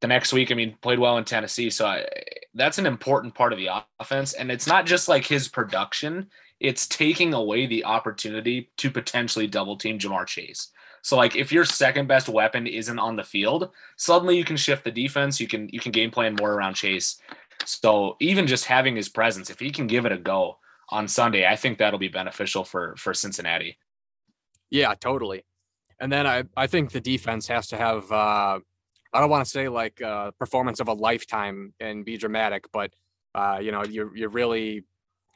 the 0.00 0.08
next 0.08 0.32
week, 0.32 0.50
I 0.50 0.54
mean, 0.54 0.76
played 0.82 0.98
well 0.98 1.16
in 1.16 1.24
Tennessee. 1.24 1.70
So 1.70 1.86
I, 1.86 2.06
that's 2.54 2.78
an 2.78 2.86
important 2.86 3.34
part 3.34 3.52
of 3.52 3.58
the 3.58 3.70
offense. 4.00 4.32
And 4.32 4.50
it's 4.50 4.66
not 4.66 4.84
just 4.84 5.08
like 5.08 5.24
his 5.24 5.46
production, 5.46 6.28
it's 6.58 6.88
taking 6.88 7.34
away 7.34 7.66
the 7.66 7.84
opportunity 7.84 8.70
to 8.78 8.90
potentially 8.90 9.46
double 9.46 9.76
team 9.76 9.98
Ja'Marr 9.98 10.26
Chase. 10.26 10.68
So 11.02 11.16
like 11.16 11.36
if 11.36 11.52
your 11.52 11.64
second 11.64 12.08
best 12.08 12.28
weapon 12.28 12.66
isn't 12.66 12.98
on 12.98 13.16
the 13.16 13.24
field, 13.24 13.70
suddenly 13.96 14.36
you 14.36 14.44
can 14.44 14.56
shift 14.56 14.84
the 14.84 14.90
defense. 14.90 15.40
You 15.40 15.48
can 15.48 15.68
you 15.68 15.80
can 15.80 15.92
game 15.92 16.10
plan 16.10 16.36
more 16.38 16.52
around 16.52 16.74
Chase. 16.74 17.20
So 17.64 18.16
even 18.20 18.46
just 18.46 18.64
having 18.64 18.96
his 18.96 19.08
presence, 19.08 19.50
if 19.50 19.60
he 19.60 19.70
can 19.70 19.86
give 19.86 20.04
it 20.06 20.12
a 20.12 20.18
go 20.18 20.58
on 20.88 21.08
Sunday, 21.08 21.46
I 21.46 21.56
think 21.56 21.78
that'll 21.78 21.98
be 21.98 22.08
beneficial 22.08 22.64
for 22.64 22.94
for 22.96 23.14
Cincinnati. 23.14 23.78
Yeah, 24.72 24.94
totally. 24.94 25.44
And 26.00 26.10
then 26.10 26.26
I, 26.26 26.44
I 26.56 26.66
think 26.66 26.90
the 26.90 27.00
defense 27.00 27.46
has 27.46 27.68
to 27.68 27.76
have 27.76 28.10
uh, 28.10 28.58
I 29.12 29.20
don't 29.20 29.30
want 29.30 29.44
to 29.44 29.50
say 29.50 29.68
like 29.68 30.00
uh, 30.00 30.30
performance 30.32 30.80
of 30.80 30.88
a 30.88 30.94
lifetime 30.94 31.74
and 31.78 32.04
be 32.04 32.16
dramatic, 32.16 32.64
but 32.72 32.90
uh, 33.34 33.58
you 33.60 33.70
know 33.70 33.84
you 33.84 34.10
you 34.14 34.28
really 34.28 34.84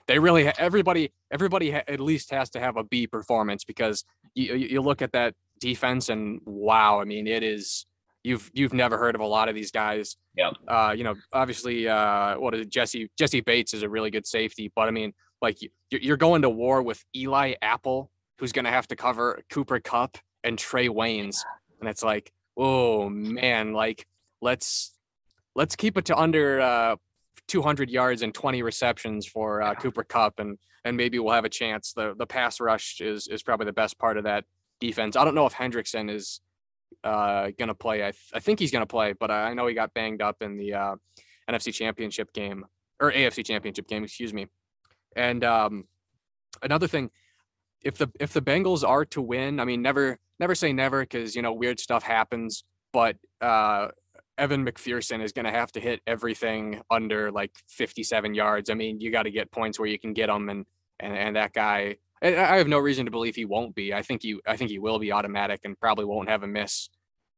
they 0.09 0.19
really 0.19 0.47
everybody 0.59 1.13
everybody 1.31 1.71
ha- 1.71 1.85
at 1.87 2.01
least 2.01 2.31
has 2.31 2.51
to 2.51 2.61
have 2.61 2.77
a 2.77 2.85
B 2.85 3.07
performance 3.07 3.63
because 3.65 4.05
you 4.35 4.55
you 4.55 4.69
you 4.69 4.81
look 4.81 5.03
at 5.03 5.13
that 5.13 5.35
defense 5.61 6.09
and 6.09 6.41
wow, 6.47 6.99
I 7.01 7.05
mean 7.05 7.27
it 7.27 7.43
is 7.43 7.85
you've 8.25 8.51
you've 8.55 8.73
never 8.73 8.97
heard 8.97 9.15
of 9.15 9.21
a 9.21 9.27
lot 9.27 9.51
of 9.51 9.55
these 9.55 9.71
guys. 9.71 10.17
Yep. 10.37 10.55
Uh, 10.67 10.95
you 10.97 11.05
know, 11.05 11.15
obviously, 11.33 11.87
uh, 11.87 12.39
what 12.39 12.55
is 12.55 12.63
it? 12.63 12.71
Jessie 12.71 13.11
Jessie 13.19 13.43
Bates 13.43 13.75
is 13.75 13.83
a 13.83 13.89
really 13.89 14.11
good 14.11 14.27
safety, 14.27 14.73
but 14.75 14.89
I 14.89 14.91
mean, 14.91 15.13
like 15.43 15.59
you're 15.91 16.17
going 16.17 16.43
to 16.43 16.51
war 16.51 16.83
with 16.83 17.05
Eli 17.15 17.55
Apple 17.61 18.11
who's 18.39 18.53
going 18.53 18.65
to 18.65 18.71
have 18.71 18.87
to 18.89 18.97
cover 18.97 19.43
Cooper 19.51 19.81
Kupp 19.81 20.19
and 20.45 20.59
Trae 20.59 20.89
Waynes. 20.89 21.39
And 21.81 21.89
it's 21.89 22.03
like, 22.03 22.33
oh 22.57 23.09
man, 23.09 23.73
like 23.73 24.07
let's 24.41 24.93
let's 25.55 25.77
keep 25.77 25.97
it 25.97 26.05
to 26.07 26.17
under 26.17 26.61
uh, 26.61 26.97
200 27.49 27.91
yards 27.91 28.23
and 28.23 28.35
20 28.35 28.63
receptions 28.63 29.27
for 29.27 29.63
uh, 29.63 29.75
Cooper 29.75 30.05
Kupp, 30.05 30.39
and 30.39 30.59
and 30.85 30.97
maybe 30.97 31.19
we'll 31.19 31.35
have 31.35 31.45
a 31.45 31.51
chance. 31.51 31.93
The 31.93 32.15
the 32.17 32.27
pass 32.27 32.61
rush 32.61 33.01
is 33.01 33.29
is 33.29 33.43
probably 33.43 33.67
the 33.67 33.73
best 33.73 33.99
part 33.99 34.17
of 34.17 34.25
that 34.25 34.45
defense. 34.81 35.17
I 35.17 35.25
don't 35.25 35.35
know 35.35 35.47
if 35.47 35.55
Hendrickson 35.55 36.11
is 36.11 36.41
uh, 37.05 37.51
going 37.59 37.69
to 37.69 37.75
play. 37.75 38.03
I, 38.03 38.11
th- 38.11 38.33
I 38.35 38.41
think 38.41 38.59
he's 38.59 38.71
going 38.71 38.83
to 38.83 38.87
play, 38.87 39.13
but 39.13 39.31
I 39.31 39.55
know 39.55 39.67
he 39.67 39.75
got 39.75 39.95
banged 39.95 40.23
up 40.23 40.43
in 40.43 40.57
the 40.57 40.75
uh, 40.75 40.95
NFC 41.51 41.73
Championship 41.73 42.33
game 42.33 42.65
or 43.01 43.13
AFC 43.13 43.45
Championship 43.45 43.87
game, 43.89 44.05
excuse 44.05 44.33
me. 44.33 44.47
And 45.15 45.45
um, 45.45 45.85
another 46.63 46.87
thing, 46.87 47.11
if 47.87 47.99
the 47.99 48.11
if 48.19 48.33
the 48.33 48.43
Bengals 48.43 48.87
are 48.87 49.05
to 49.07 49.23
win, 49.23 49.61
I 49.61 49.65
mean, 49.65 49.81
never 49.81 50.19
never 50.41 50.57
say 50.57 50.73
never 50.73 51.03
because 51.03 51.37
you 51.37 51.43
know 51.43 51.53
weird 51.53 51.79
stuff 51.79 52.03
happens, 52.03 52.65
but 52.93 53.17
uh, 53.41 53.89
Evan 54.37 54.67
McPherson 54.67 55.23
is 55.23 55.33
going 55.33 55.45
to 55.45 55.53
have 55.53 55.71
to 55.73 55.81
hit 55.81 56.01
everything 56.05 56.83
under 56.91 57.31
like 57.31 57.53
57 57.69 58.35
yards. 58.35 58.71
I 58.71 58.75
mean, 58.75 59.01
you 59.01 59.13
got 59.13 59.23
to 59.23 59.31
get 59.31 59.53
points 59.53 59.79
where 59.79 59.89
you 59.89 60.01
can 60.01 60.15
get 60.15 60.27
them, 60.27 60.49
and 60.49 60.67
and 60.99 61.17
and 61.17 61.37
that 61.37 61.53
guy. 61.53 61.97
I 62.23 62.57
have 62.57 62.67
no 62.67 62.79
reason 62.79 63.05
to 63.05 63.11
believe 63.11 63.37
he 63.37 63.45
won't 63.45 63.75
be. 63.75 63.95
I 63.95 64.03
think 64.03 64.25
you 64.25 64.41
I 64.47 64.57
think 64.57 64.71
he 64.71 64.81
will 64.81 64.99
be 64.99 65.13
automatic 65.13 65.61
and 65.65 65.79
probably 65.79 66.07
won't 66.07 66.29
have 66.29 66.43
a 66.43 66.49
miss. 66.49 66.89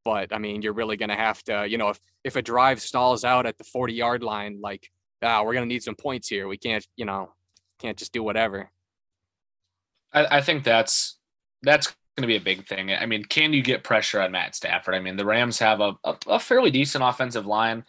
But 0.05 0.33
I 0.33 0.39
mean, 0.39 0.63
you're 0.63 0.73
really 0.73 0.97
going 0.97 1.11
to 1.11 1.17
have 1.17 1.43
to, 1.45 1.67
you 1.69 1.77
know, 1.77 1.91
if 1.91 2.01
if 2.25 2.37
a 2.37 2.43
drive 2.43 2.81
stalls 2.81 3.23
out 3.23 3.45
at 3.45 3.59
the 3.59 3.65
40 3.65 3.93
yard 3.93 4.23
line, 4.23 4.61
like, 4.63 4.89
ah, 5.23 5.43
we're 5.43 5.53
going 5.53 5.69
to 5.69 5.75
need 5.75 5.83
some 5.83 5.97
points 5.97 6.29
here. 6.29 6.49
We 6.49 6.57
can't, 6.57 6.87
you 6.97 7.05
know, 7.05 7.35
can't 7.81 7.99
just 7.99 8.13
do 8.13 8.23
whatever. 8.23 8.71
I, 10.13 10.39
I 10.39 10.41
think 10.41 10.65
that's 10.65 11.19
that's 11.63 11.95
going 12.17 12.23
to 12.23 12.27
be 12.27 12.37
a 12.37 12.41
big 12.41 12.67
thing. 12.67 12.93
I 12.93 13.07
mean, 13.07 13.25
can 13.25 13.53
you 13.53 13.63
get 13.63 13.85
pressure 13.85 14.21
on 14.21 14.33
Matt 14.33 14.55
Stafford? 14.55 14.95
I 14.95 15.01
mean, 15.01 15.17
the 15.17 15.25
Rams 15.25 15.59
have 15.61 15.81
a, 15.81 15.97
a, 16.05 16.17
a 16.27 16.41
fairly 16.41 16.71
decent 16.71 17.05
offensive 17.05 17.47
line. 17.47 17.85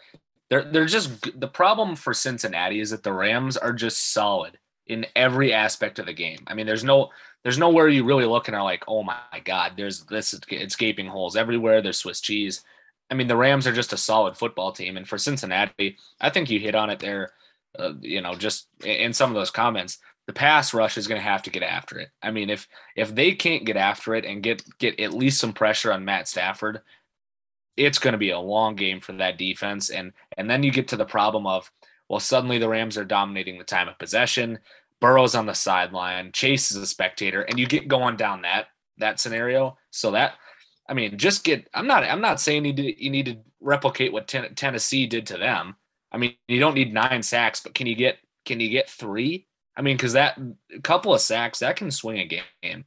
They're 0.50 0.64
they're 0.64 0.86
just 0.86 1.40
the 1.40 1.48
problem 1.48 1.96
for 1.96 2.14
Cincinnati 2.14 2.80
is 2.80 2.92
that 2.92 3.04
the 3.04 3.14
Rams 3.14 3.58
are 3.58 3.74
just 3.74 4.14
solid 4.14 4.58
in 4.88 5.06
every 5.16 5.54
aspect 5.54 6.00
of 6.00 6.08
the 6.08 6.14
game. 6.14 6.40
I 6.48 6.54
mean, 6.54 6.66
there's 6.66 6.84
no 6.84 7.10
there's 7.44 7.58
nowhere 7.58 7.88
you 7.88 8.04
really 8.04 8.26
look 8.26 8.48
and 8.48 8.56
are 8.56 8.64
like, 8.64 8.84
oh 8.88 9.04
my 9.04 9.18
god, 9.44 9.74
there's 9.78 10.04
this 10.06 10.40
it's 10.50 10.76
gaping 10.76 11.08
holes 11.08 11.36
everywhere. 11.36 11.82
There's 11.82 12.00
Swiss 12.00 12.22
cheese. 12.22 12.64
I 13.12 13.16
mean, 13.16 13.28
the 13.28 13.38
Rams 13.38 13.66
are 13.66 13.74
just 13.74 13.94
a 13.94 13.98
solid 13.98 14.38
football 14.38 14.72
team, 14.72 14.98
and 14.98 15.08
for 15.08 15.18
Cincinnati, 15.18 15.98
I 16.22 16.30
think 16.30 16.50
you 16.50 16.60
hit 16.60 16.76
on 16.76 16.90
it 16.90 17.00
there. 17.00 17.32
Uh, 17.78 17.94
you 18.02 18.22
know, 18.22 18.36
just 18.36 18.68
in 18.84 19.14
some 19.14 19.30
of 19.30 19.36
those 19.36 19.52
comments, 19.52 20.00
the 20.30 20.34
pass 20.34 20.76
rush 20.76 20.96
is 20.96 21.08
going 21.08 21.20
to 21.20 21.28
have 21.28 21.42
to 21.42 21.50
get 21.50 21.64
after 21.64 21.98
it. 21.98 22.10
I 22.22 22.30
mean, 22.30 22.52
if 22.52 22.68
if 22.96 23.16
they 23.16 23.34
can't 23.34 23.66
get 23.66 23.78
after 23.78 24.14
it 24.14 24.26
and 24.26 24.44
get 24.44 24.62
get 24.78 25.00
at 25.00 25.12
least 25.12 25.40
some 25.40 25.54
pressure 25.54 25.92
on 25.92 26.06
Matt 26.06 26.28
Stafford, 26.28 26.82
it's 27.76 27.98
going 27.98 28.12
to 28.12 28.20
be 28.20 28.30
a 28.30 28.38
long 28.38 28.76
game 28.76 29.02
for 29.02 29.14
that 29.14 29.40
defense. 29.40 29.90
And 29.90 30.14
and 30.38 30.48
then 30.48 30.62
you 30.62 30.72
get 30.72 30.88
to 30.90 30.98
the 30.98 31.04
problem 31.04 31.48
of 31.48 31.72
well, 32.10 32.20
suddenly 32.20 32.60
the 32.60 32.70
Rams 32.70 32.96
are 32.96 33.06
dominating 33.06 33.58
the 33.58 33.64
time 33.64 33.88
of 33.88 33.98
possession. 33.98 34.60
Burrow's 35.02 35.34
on 35.34 35.48
the 35.48 35.54
sideline, 35.56 36.32
Chase 36.32 36.70
is 36.70 36.78
a 36.78 36.86
spectator, 36.86 37.42
and 37.42 37.58
you 37.58 37.66
get 37.66 37.88
going 37.88 38.16
down 38.16 38.44
that 38.44 38.68
that 39.00 39.20
scenario. 39.20 39.80
So 39.90 40.12
that 40.12 40.34
I 40.88 40.94
mean, 40.94 41.18
just 41.18 41.44
get. 41.44 41.68
I'm 41.74 41.88
not. 41.88 42.04
I'm 42.04 42.22
not 42.22 42.40
saying 42.40 42.66
you 42.66 42.74
need 42.74 42.78
to, 42.78 43.04
you 43.04 43.10
need 43.10 43.26
to 43.26 43.38
replicate 43.62 44.14
what 44.14 44.28
ten, 44.28 44.54
Tennessee 44.54 45.08
did 45.08 45.26
to 45.26 45.40
them. 45.40 45.76
I 46.12 46.18
mean, 46.18 46.36
you 46.48 46.60
don't 46.60 46.76
need 46.76 46.94
nine 46.94 47.24
sacks, 47.24 47.62
but 47.62 47.74
can 47.74 47.88
you 47.88 47.96
get 47.96 48.20
can 48.46 48.60
you 48.60 48.70
get 48.70 48.92
three? 48.92 49.48
I 49.76 49.82
mean, 49.82 49.98
because 49.98 50.14
that 50.14 50.40
couple 50.84 51.14
of 51.14 51.22
sacks 51.22 51.60
that 51.60 51.76
can 51.76 51.92
swing 51.92 52.20
a 52.20 52.26
game. 52.26 52.86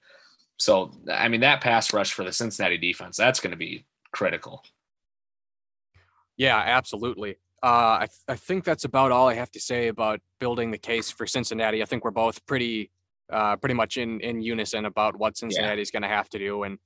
So 0.59 0.93
I 1.11 1.29
mean, 1.29 1.41
that 1.41 1.61
pass 1.61 1.93
rush 1.93 2.13
for 2.13 2.25
the 2.25 2.33
Cincinnati 2.33 2.79
defense 2.79 3.17
that's 3.17 3.41
going 3.41 3.53
to 3.53 3.57
be 3.57 3.87
critical. 4.13 4.63
Yeah, 6.37 6.59
absolutely. 6.59 7.37
Uh, 7.63 7.99
I, 8.01 8.07
th- 8.07 8.25
I 8.29 8.35
think 8.35 8.65
that's 8.65 8.85
about 8.85 9.13
all 9.13 9.29
I 9.29 9.35
have 9.35 9.51
to 9.53 9.61
say 9.61 9.89
about 9.89 10.21
building 10.41 10.71
the 10.71 10.79
case 10.79 11.11
for 11.11 11.27
Cincinnati. 11.27 11.83
I 11.83 11.85
think 11.87 12.05
we're 12.05 12.11
both 12.11 12.45
pretty 12.47 12.91
uh, 13.33 13.57
pretty 13.57 13.75
much 13.75 13.97
in 13.97 14.21
in 14.21 14.43
unison 14.43 14.85
about 14.85 15.17
what 15.17 15.37
Cincinnati 15.37 15.81
is 15.81 15.91
going 15.91 16.03
to 16.03 16.09
have 16.09 16.29
to 16.31 16.39
do, 16.39 16.65
and 16.65 16.79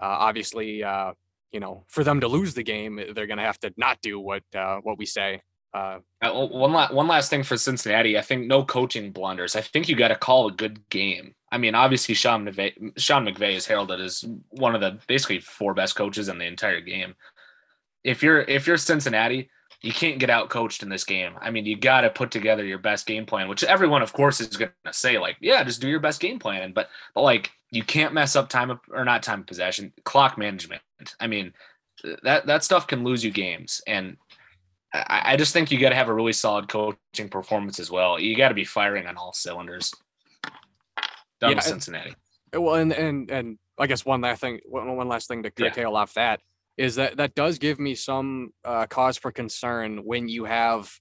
uh, 0.00 0.16
obviously, 0.28 0.82
uh, 0.82 1.12
you 1.52 1.60
know, 1.60 1.84
for 1.86 2.04
them 2.04 2.20
to 2.20 2.28
lose 2.28 2.54
the 2.54 2.62
game, 2.62 3.00
they're 3.14 3.26
going 3.26 3.38
to 3.38 3.44
have 3.44 3.58
to 3.60 3.72
not 3.76 4.00
do 4.02 4.18
what 4.18 4.42
uh, 4.54 4.78
what 4.82 4.98
we 4.98 5.06
say. 5.06 5.40
Uh, 5.74 5.98
uh 6.22 6.46
one 6.46 6.72
last 6.72 6.94
one 6.94 7.08
last 7.08 7.30
thing 7.30 7.42
for 7.42 7.56
Cincinnati, 7.56 8.16
I 8.16 8.22
think 8.22 8.46
no 8.46 8.64
coaching 8.64 9.10
blunders. 9.10 9.56
I 9.56 9.60
think 9.60 9.88
you 9.88 9.96
got 9.96 10.08
to 10.08 10.16
call 10.16 10.46
a 10.46 10.52
good 10.52 10.88
game. 10.88 11.34
I 11.50 11.58
mean, 11.58 11.74
obviously 11.74 12.14
Sean 12.14 12.46
McVay, 12.46 12.92
Sean 12.96 13.26
McVay 13.26 13.54
is 13.54 13.66
heralded 13.66 14.00
as 14.00 14.24
one 14.50 14.74
of 14.74 14.80
the 14.80 14.98
basically 15.08 15.40
four 15.40 15.74
best 15.74 15.96
coaches 15.96 16.28
in 16.28 16.38
the 16.38 16.46
entire 16.46 16.80
game. 16.80 17.14
If 18.04 18.22
you're 18.22 18.42
if 18.42 18.66
you're 18.66 18.76
Cincinnati, 18.76 19.50
you 19.84 19.92
can't 19.92 20.18
get 20.18 20.30
out 20.30 20.48
coached 20.48 20.82
in 20.82 20.88
this 20.88 21.04
game. 21.04 21.34
I 21.40 21.50
mean, 21.50 21.66
you 21.66 21.76
got 21.76 22.02
to 22.02 22.10
put 22.10 22.30
together 22.30 22.64
your 22.64 22.78
best 22.78 23.06
game 23.06 23.26
plan, 23.26 23.48
which 23.48 23.62
everyone, 23.64 24.00
of 24.00 24.12
course, 24.12 24.40
is 24.40 24.56
going 24.56 24.70
to 24.86 24.92
say 24.92 25.18
like, 25.18 25.36
yeah, 25.40 25.62
just 25.62 25.80
do 25.80 25.88
your 25.88 26.00
best 26.00 26.20
game 26.20 26.38
plan. 26.38 26.72
But 26.72 26.88
but 27.14 27.22
like, 27.22 27.50
you 27.70 27.82
can't 27.82 28.14
mess 28.14 28.34
up 28.34 28.48
time 28.48 28.70
of, 28.70 28.78
or 28.90 29.04
not 29.04 29.22
time 29.22 29.44
possession, 29.44 29.92
clock 30.04 30.38
management. 30.38 30.82
I 31.20 31.26
mean, 31.26 31.52
that 32.22 32.46
that 32.46 32.64
stuff 32.64 32.86
can 32.86 33.04
lose 33.04 33.24
you 33.24 33.30
games, 33.30 33.82
and 33.86 34.16
I, 34.94 35.32
I 35.32 35.36
just 35.36 35.52
think 35.52 35.72
you 35.72 35.78
got 35.78 35.88
to 35.90 35.96
have 35.96 36.08
a 36.08 36.14
really 36.14 36.32
solid 36.32 36.68
coaching 36.68 37.28
performance 37.28 37.80
as 37.80 37.90
well. 37.90 38.18
You 38.18 38.36
got 38.36 38.48
to 38.48 38.54
be 38.54 38.64
firing 38.64 39.06
on 39.06 39.16
all 39.16 39.32
cylinders. 39.32 39.92
Done 41.40 41.50
yeah, 41.50 41.56
with 41.56 41.64
Cincinnati. 41.64 42.14
Well, 42.54 42.76
and 42.76 42.92
and 42.92 43.30
and 43.30 43.58
I 43.78 43.88
guess 43.88 44.06
one 44.06 44.20
last 44.20 44.40
thing, 44.40 44.60
one, 44.66 44.96
one 44.96 45.08
last 45.08 45.26
thing 45.26 45.42
to 45.42 45.50
curtail 45.50 45.90
yeah. 45.90 45.98
off 45.98 46.14
that 46.14 46.40
is 46.76 46.94
that 46.96 47.16
that 47.16 47.34
does 47.34 47.58
give 47.58 47.80
me 47.80 47.94
some 47.94 48.50
uh, 48.64 48.86
cause 48.86 49.16
for 49.16 49.32
concern 49.32 49.98
when 50.04 50.28
you 50.28 50.44
have, 50.44 50.92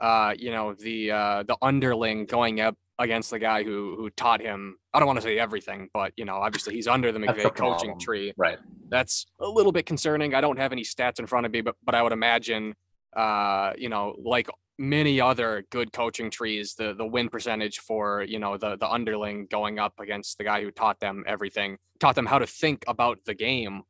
uh, 0.00 0.34
you 0.38 0.52
know, 0.52 0.74
the 0.74 1.10
uh, 1.10 1.42
the 1.42 1.56
underling 1.60 2.26
going 2.26 2.60
up 2.60 2.76
against 3.00 3.30
the 3.30 3.38
guy 3.40 3.64
who 3.64 3.96
who 3.96 4.10
taught 4.10 4.40
him. 4.40 4.76
I 4.94 5.00
don't 5.00 5.06
want 5.06 5.18
to 5.18 5.22
say 5.22 5.38
everything, 5.38 5.88
but 5.92 6.12
you 6.16 6.24
know, 6.24 6.36
obviously 6.36 6.74
he's 6.74 6.86
under 6.86 7.10
the 7.10 7.18
McVay 7.18 7.42
the 7.42 7.50
coaching 7.50 7.98
tree. 7.98 8.32
Right. 8.36 8.58
That's 8.88 9.26
a 9.40 9.48
little 9.48 9.72
bit 9.72 9.86
concerning. 9.86 10.34
I 10.34 10.40
don't 10.40 10.58
have 10.58 10.70
any 10.70 10.82
stats 10.82 11.18
in 11.18 11.26
front 11.26 11.46
of 11.46 11.52
me, 11.52 11.62
but 11.62 11.74
but 11.84 11.96
I 11.96 12.02
would 12.02 12.12
imagine 12.12 12.74
uh, 13.16 13.72
you 13.76 13.88
know, 13.88 14.14
like 14.22 14.48
many 14.78 15.20
other 15.20 15.64
good 15.70 15.92
coaching 15.92 16.30
trees, 16.30 16.74
the 16.74 16.94
the 16.94 17.06
win 17.06 17.28
percentage 17.28 17.78
for 17.80 18.22
you 18.22 18.38
know 18.38 18.56
the 18.56 18.76
the 18.76 18.88
underling 18.88 19.46
going 19.50 19.78
up 19.78 19.94
against 20.00 20.38
the 20.38 20.44
guy 20.44 20.62
who 20.62 20.70
taught 20.70 21.00
them 21.00 21.24
everything, 21.26 21.76
taught 21.98 22.14
them 22.14 22.26
how 22.26 22.38
to 22.38 22.46
think 22.46 22.84
about 22.88 23.18
the 23.26 23.34
game. 23.34 23.82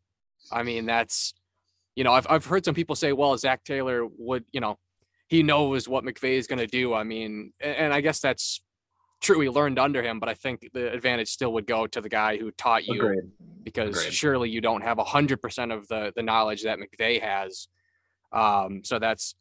I 0.51 0.63
mean, 0.63 0.87
that's 0.87 1.35
you 1.97 2.05
know, 2.05 2.13
I've 2.13 2.27
I've 2.31 2.45
heard 2.45 2.65
some 2.65 2.75
people 2.75 2.97
say, 2.97 3.13
well, 3.13 3.37
Zac 3.37 3.65
Taylor 3.65 4.07
would, 4.19 4.45
you 4.53 4.61
know, 4.61 4.79
he 5.29 5.43
knows 5.43 5.89
what 5.89 6.05
McVay 6.05 6.39
is 6.39 6.47
going 6.47 6.59
to 6.59 6.67
do. 6.67 6.95
I 6.95 7.05
mean, 7.05 7.53
and 7.61 7.93
I 7.93 8.01
guess 8.01 8.21
that's 8.21 8.63
true. 9.21 9.41
He 9.41 9.49
learned 9.49 9.79
under 9.79 10.03
him, 10.03 10.19
but 10.19 10.29
I 10.29 10.35
think 10.35 10.69
the 10.73 10.93
advantage 10.93 11.29
still 11.29 11.53
would 11.53 11.67
go 11.67 11.87
to 11.87 12.01
the 12.01 12.09
guy 12.09 12.37
who 12.37 12.51
taught 12.53 12.87
you, 12.87 13.01
Agreed. 13.01 13.31
because 13.63 13.99
Agreed. 13.99 14.15
surely 14.15 14.51
you 14.51 14.61
don't 14.61 14.83
have 14.83 14.99
a 14.99 15.05
hundred 15.05 15.41
percent 15.43 15.73
of 15.73 15.87
the 15.89 16.13
the 16.17 16.23
knowledge 16.23 16.63
that 16.65 16.79
McVay 16.79 17.21
has. 17.21 17.69
Um, 18.33 18.83
so 18.85 18.99
that's 18.99 19.35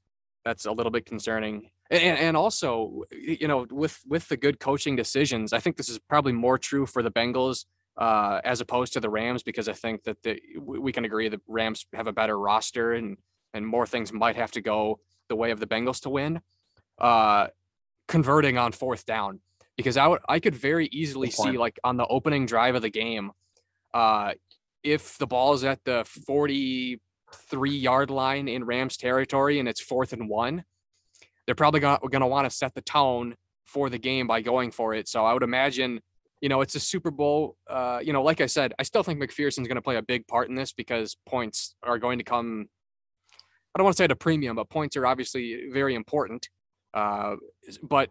that's 0.46 0.66
a 0.66 0.72
little 0.72 0.92
bit 0.92 1.06
concerning. 1.06 1.70
And, 1.92 2.18
and 2.18 2.38
also, 2.38 3.04
you 3.12 3.48
know, 3.48 3.66
with 3.70 4.00
with 4.08 4.28
the 4.28 4.38
good 4.38 4.60
coaching 4.60 4.96
decisions, 4.96 5.54
I 5.54 5.60
think 5.60 5.78
this 5.78 5.90
is 5.90 6.00
probably 6.00 6.34
more 6.34 6.58
true 6.58 6.86
for 6.86 7.02
the 7.02 7.12
Bengals 7.12 7.66
uh, 7.98 8.40
as 8.44 8.62
opposed 8.62 8.94
to 8.94 9.00
the 9.00 9.10
Rams 9.10 9.44
because 9.44 9.68
I 9.68 9.74
think 9.74 10.04
that 10.04 10.22
the, 10.24 10.40
we 10.58 10.92
can 10.92 11.06
agree 11.06 11.28
the 11.30 11.42
Rams 11.48 11.86
have 11.94 12.08
a 12.08 12.14
better 12.14 12.38
roster 12.40 12.94
and 12.94 13.18
and 13.54 13.66
more 13.66 13.88
things 13.88 14.14
might 14.14 14.36
have 14.36 14.52
to 14.52 14.62
go 14.62 15.00
the 15.28 15.36
way 15.36 15.52
of 15.52 15.60
the 15.60 15.68
Bengals 15.68 16.02
to 16.02 16.10
win. 16.10 16.42
Uh, 16.98 17.48
converting 18.08 18.58
on 18.58 18.72
fourth 18.72 19.06
down 19.06 19.40
because 19.78 19.96
I 19.96 20.08
would 20.08 20.20
I 20.28 20.40
could 20.40 20.56
very 20.56 20.88
easily 20.88 21.30
see 21.30 21.58
like 21.58 21.80
on 21.84 21.96
the 21.96 22.06
opening 22.08 22.46
drive 22.46 22.76
of 22.76 22.82
the 22.82 22.90
game, 22.90 23.32
uh, 23.94 24.34
if 24.84 25.18
the 25.18 25.28
ball 25.28 25.54
is 25.54 25.64
at 25.64 25.84
the 25.86 26.06
40 26.28 27.00
three 27.34 27.76
yard 27.76 28.10
line 28.10 28.48
in 28.48 28.64
Rams 28.64 28.98
territory 28.98 29.60
and 29.60 29.68
it's 29.68 29.82
fourth 29.82 30.14
and 30.14 30.30
one, 30.30 30.64
they're 31.46 31.56
probably 31.56 31.80
going 31.80 32.00
to 32.12 32.28
want 32.28 32.50
to 32.50 32.56
set 32.56 32.74
the 32.76 32.82
tone 32.82 33.36
for 33.66 33.90
the 33.90 33.98
game 33.98 34.28
by 34.28 34.42
going 34.42 34.72
for 34.72 34.94
it. 34.94 35.08
So 35.08 35.26
I 35.26 35.34
would 35.34 35.44
imagine, 35.44 36.00
you 36.42 36.50
know, 36.50 36.62
it's 36.62 36.76
a 36.76 36.80
Super 36.80 37.12
Bowl. 37.12 37.56
Uh, 37.70 38.00
you 38.02 38.14
know, 38.14 38.24
like 38.24 38.42
I 38.42 38.46
said, 38.46 38.74
I 38.80 38.84
still 38.84 39.04
think 39.04 39.22
McPherson's 39.22 39.68
going 39.68 39.76
to 39.76 39.82
play 39.82 39.98
a 39.98 40.02
big 40.02 40.28
part 40.28 40.50
in 40.50 40.56
this 40.56 40.74
because 40.74 41.18
points 41.26 41.76
are 41.84 42.00
going 42.00 42.18
to 42.20 42.24
come. 42.24 42.68
I 43.74 43.80
don't 43.80 43.86
want 43.86 43.96
to 43.96 44.02
say 44.02 44.06
at 44.06 44.12
a 44.12 44.16
premium, 44.16 44.56
but 44.56 44.70
points 44.70 44.98
are 44.98 45.06
obviously 45.06 45.70
very 45.72 45.96
important. 45.96 46.50
Uh, 46.94 47.36
but 47.84 48.10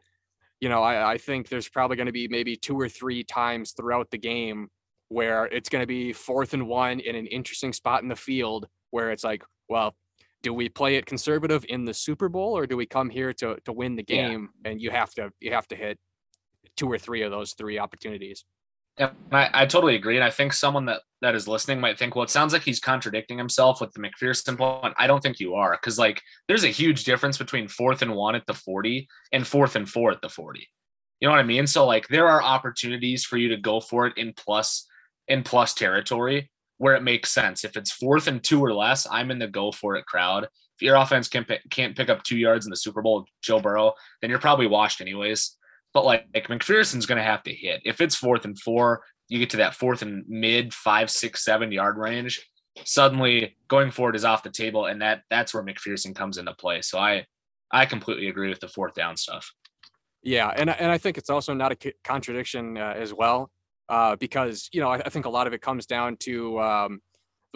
you 0.60 0.68
know, 0.68 0.82
I, 0.82 1.12
I 1.12 1.18
think 1.18 1.48
there's 1.48 1.68
probably 1.68 1.96
going 1.96 2.06
to 2.06 2.12
be 2.12 2.28
maybe 2.28 2.56
two 2.56 2.78
or 2.78 2.88
three 2.88 3.22
times 3.22 3.72
throughout 3.72 4.10
the 4.10 4.18
game 4.18 4.68
where 5.08 5.46
it's 5.46 5.68
going 5.68 5.82
to 5.82 5.86
be 5.86 6.12
fourth 6.12 6.54
and 6.54 6.66
one 6.66 7.00
in 7.00 7.14
an 7.14 7.26
interesting 7.26 7.72
spot 7.72 8.02
in 8.02 8.08
the 8.08 8.16
field 8.16 8.66
where 8.90 9.10
it's 9.10 9.24
like, 9.24 9.42
well, 9.68 9.94
do 10.42 10.54
we 10.54 10.68
play 10.68 10.96
it 10.96 11.06
conservative 11.06 11.64
in 11.68 11.84
the 11.84 11.94
Super 11.94 12.28
Bowl 12.28 12.56
or 12.56 12.66
do 12.66 12.76
we 12.76 12.86
come 12.86 13.10
here 13.10 13.32
to 13.34 13.56
to 13.64 13.72
win 13.72 13.96
the 13.96 14.02
game? 14.02 14.50
Yeah. 14.64 14.70
And 14.70 14.80
you 14.80 14.90
have 14.90 15.12
to 15.14 15.30
you 15.40 15.52
have 15.52 15.66
to 15.68 15.76
hit 15.76 15.98
two 16.76 16.90
or 16.90 16.98
three 16.98 17.22
of 17.22 17.30
those 17.30 17.54
three 17.54 17.78
opportunities. 17.78 18.44
Yeah, 18.98 19.10
I, 19.30 19.50
I 19.52 19.66
totally 19.66 19.94
agree. 19.94 20.16
And 20.16 20.24
I 20.24 20.30
think 20.30 20.52
someone 20.52 20.86
that, 20.86 21.02
that 21.22 21.36
is 21.36 21.46
listening 21.46 21.80
might 21.80 21.98
think, 21.98 22.16
well, 22.16 22.24
it 22.24 22.30
sounds 22.30 22.52
like 22.52 22.62
he's 22.62 22.80
contradicting 22.80 23.38
himself 23.38 23.80
with 23.80 23.92
the 23.92 24.00
McPherson 24.00 24.58
point. 24.58 24.92
I 24.98 25.06
don't 25.06 25.22
think 25.22 25.38
you 25.38 25.54
are. 25.54 25.76
Cause 25.78 25.98
like 25.98 26.20
there's 26.48 26.64
a 26.64 26.68
huge 26.68 27.04
difference 27.04 27.38
between 27.38 27.68
fourth 27.68 28.02
and 28.02 28.14
one 28.14 28.34
at 28.34 28.44
the 28.46 28.54
40 28.54 29.06
and 29.32 29.46
fourth 29.46 29.76
and 29.76 29.88
four 29.88 30.10
at 30.10 30.20
the 30.20 30.28
40. 30.28 30.66
You 31.20 31.28
know 31.28 31.32
what 31.32 31.40
I 31.40 31.44
mean? 31.44 31.68
So 31.68 31.86
like 31.86 32.08
there 32.08 32.28
are 32.28 32.42
opportunities 32.42 33.24
for 33.24 33.36
you 33.36 33.48
to 33.50 33.56
go 33.56 33.80
for 33.80 34.06
it 34.06 34.16
in 34.16 34.32
plus 34.36 34.86
in 35.28 35.42
plus 35.42 35.74
territory 35.74 36.50
where 36.78 36.94
it 36.94 37.02
makes 37.02 37.30
sense. 37.30 37.64
If 37.64 37.76
it's 37.76 37.92
fourth 37.92 38.26
and 38.26 38.42
two 38.42 38.60
or 38.64 38.72
less, 38.72 39.06
I'm 39.10 39.30
in 39.30 39.38
the 39.38 39.48
go 39.48 39.70
for 39.70 39.96
it 39.96 40.06
crowd. 40.06 40.44
If 40.44 40.82
your 40.82 40.96
offense 40.96 41.28
can 41.28 41.44
pick, 41.44 41.62
can't 41.70 41.96
pick 41.96 42.08
up 42.08 42.22
two 42.22 42.38
yards 42.38 42.64
in 42.66 42.70
the 42.70 42.76
Super 42.76 43.02
Bowl, 43.02 43.26
Joe 43.42 43.60
Burrow, 43.60 43.94
then 44.20 44.30
you're 44.30 44.38
probably 44.38 44.68
washed 44.68 45.00
anyways. 45.00 45.56
But 45.92 46.04
like, 46.04 46.26
like 46.34 46.48
McPherson's 46.48 47.06
going 47.06 47.18
to 47.18 47.24
have 47.24 47.42
to 47.44 47.52
hit. 47.52 47.80
If 47.84 48.00
it's 48.00 48.14
fourth 48.14 48.44
and 48.44 48.58
four, 48.58 49.02
you 49.28 49.38
get 49.38 49.50
to 49.50 49.56
that 49.58 49.74
fourth 49.74 50.02
and 50.02 50.24
mid 50.28 50.72
five, 50.72 51.10
six, 51.10 51.44
seven 51.44 51.72
yard 51.72 51.98
range. 51.98 52.46
Suddenly, 52.84 53.56
going 53.66 53.90
forward 53.90 54.14
is 54.14 54.24
off 54.24 54.44
the 54.44 54.50
table, 54.50 54.86
and 54.86 55.02
that 55.02 55.22
that's 55.30 55.52
where 55.52 55.64
McPherson 55.64 56.14
comes 56.14 56.38
into 56.38 56.54
play. 56.54 56.80
So 56.82 56.98
I 56.98 57.26
I 57.72 57.86
completely 57.86 58.28
agree 58.28 58.48
with 58.48 58.60
the 58.60 58.68
fourth 58.68 58.94
down 58.94 59.16
stuff. 59.16 59.52
Yeah, 60.22 60.48
and 60.54 60.70
and 60.70 60.90
I 60.90 60.98
think 60.98 61.18
it's 61.18 61.30
also 61.30 61.54
not 61.54 61.72
a 61.72 61.92
contradiction 62.04 62.78
uh, 62.78 62.94
as 62.96 63.12
well, 63.12 63.50
uh, 63.88 64.16
because 64.16 64.68
you 64.72 64.80
know 64.80 64.90
I, 64.90 64.96
I, 64.96 65.08
think 65.08 65.26
a 65.26 65.30
lot 65.30 65.46
of 65.46 65.52
it 65.52 65.62
comes 65.62 65.86
down 65.86 66.16
to 66.20 66.60
um, 66.60 67.00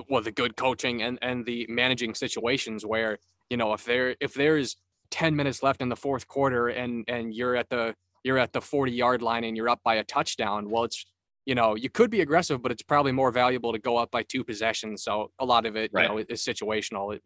well 0.08 0.22
the 0.22 0.32
good 0.32 0.56
coaching 0.56 1.02
and 1.02 1.18
and 1.22 1.44
the 1.44 1.66
managing 1.68 2.14
situations 2.14 2.86
where 2.86 3.18
you 3.50 3.56
know 3.56 3.72
if 3.74 3.84
there 3.84 4.16
if 4.20 4.34
there's 4.34 4.76
10 5.10 5.36
minutes 5.36 5.62
left 5.62 5.82
in 5.82 5.88
the 5.88 5.96
fourth 5.96 6.26
quarter 6.26 6.68
and 6.68 7.04
and 7.08 7.34
you're 7.34 7.54
at 7.54 7.68
the 7.68 7.94
you're 8.24 8.38
at 8.38 8.52
the 8.52 8.60
40 8.60 8.92
yard 8.92 9.22
line 9.22 9.44
and 9.44 9.56
you're 9.56 9.68
up 9.68 9.80
by 9.84 9.96
a 9.96 10.04
touchdown. 10.04 10.70
Well, 10.70 10.84
it's, 10.84 11.04
you 11.44 11.54
know, 11.54 11.74
you 11.74 11.90
could 11.90 12.10
be 12.10 12.20
aggressive, 12.20 12.62
but 12.62 12.70
it's 12.70 12.82
probably 12.82 13.12
more 13.12 13.30
valuable 13.32 13.72
to 13.72 13.78
go 13.78 13.96
up 13.96 14.10
by 14.10 14.22
two 14.22 14.44
possessions. 14.44 15.02
So 15.02 15.30
a 15.38 15.44
lot 15.44 15.66
of 15.66 15.76
it, 15.76 15.90
right. 15.92 16.04
you 16.04 16.08
know, 16.08 16.24
is 16.28 16.44
situational. 16.44 17.18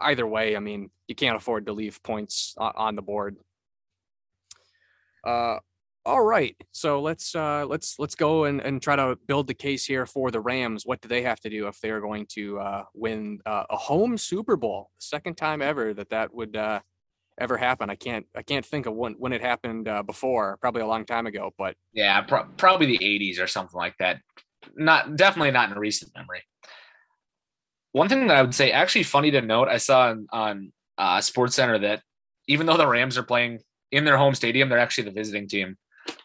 Either 0.00 0.26
way, 0.26 0.56
I 0.56 0.60
mean, 0.60 0.90
you 1.08 1.14
can't 1.14 1.36
afford 1.36 1.66
to 1.66 1.72
leave 1.72 2.00
points 2.02 2.54
on 2.58 2.94
the 2.94 3.02
board. 3.02 3.36
Uh, 5.24 5.58
all 6.06 6.22
right, 6.22 6.56
so 6.72 7.00
let's 7.00 7.34
uh, 7.34 7.64
let's 7.66 7.98
let's 7.98 8.14
go 8.14 8.44
and, 8.44 8.60
and 8.60 8.82
try 8.82 8.94
to 8.96 9.16
build 9.26 9.46
the 9.46 9.54
case 9.54 9.86
here 9.86 10.04
for 10.04 10.30
the 10.30 10.40
Rams. 10.40 10.84
What 10.84 11.00
do 11.00 11.08
they 11.08 11.22
have 11.22 11.40
to 11.40 11.50
do 11.50 11.66
if 11.66 11.80
they're 11.80 12.00
going 12.00 12.26
to 12.32 12.58
uh, 12.58 12.84
win 12.94 13.40
uh, 13.46 13.64
a 13.70 13.76
home 13.76 14.18
Super 14.18 14.56
Bowl, 14.56 14.90
second 14.98 15.36
time 15.36 15.62
ever 15.62 15.94
that 15.94 16.10
that 16.10 16.34
would 16.34 16.56
uh, 16.56 16.80
ever 17.40 17.56
happen. 17.56 17.90
I 17.90 17.94
can't 17.94 18.26
I 18.36 18.42
can't 18.42 18.64
think 18.64 18.86
of 18.86 18.94
when 18.94 19.14
when 19.14 19.32
it 19.32 19.40
happened 19.40 19.88
uh, 19.88 20.02
before. 20.02 20.58
Probably 20.60 20.82
a 20.82 20.86
long 20.86 21.04
time 21.04 21.26
ago, 21.26 21.52
but 21.56 21.76
yeah, 21.92 22.20
pro- 22.22 22.46
probably 22.56 22.86
the 22.86 22.98
80s 22.98 23.40
or 23.40 23.46
something 23.46 23.76
like 23.76 23.96
that. 23.98 24.20
Not 24.76 25.16
definitely 25.16 25.50
not 25.50 25.70
in 25.70 25.78
recent 25.78 26.12
memory. 26.14 26.42
One 27.92 28.08
thing 28.08 28.26
that 28.26 28.36
I 28.36 28.42
would 28.42 28.54
say, 28.54 28.72
actually 28.72 29.04
funny 29.04 29.30
to 29.30 29.40
note, 29.40 29.68
I 29.68 29.76
saw 29.76 30.08
on, 30.08 30.26
on 30.32 30.72
uh, 30.98 31.18
SportsCenter 31.18 31.80
that 31.82 32.02
even 32.48 32.66
though 32.66 32.76
the 32.76 32.88
Rams 32.88 33.16
are 33.16 33.22
playing 33.22 33.60
in 33.92 34.04
their 34.04 34.16
home 34.16 34.34
stadium, 34.34 34.68
they're 34.68 34.78
actually 34.78 35.04
the 35.04 35.12
visiting 35.12 35.46
team, 35.46 35.76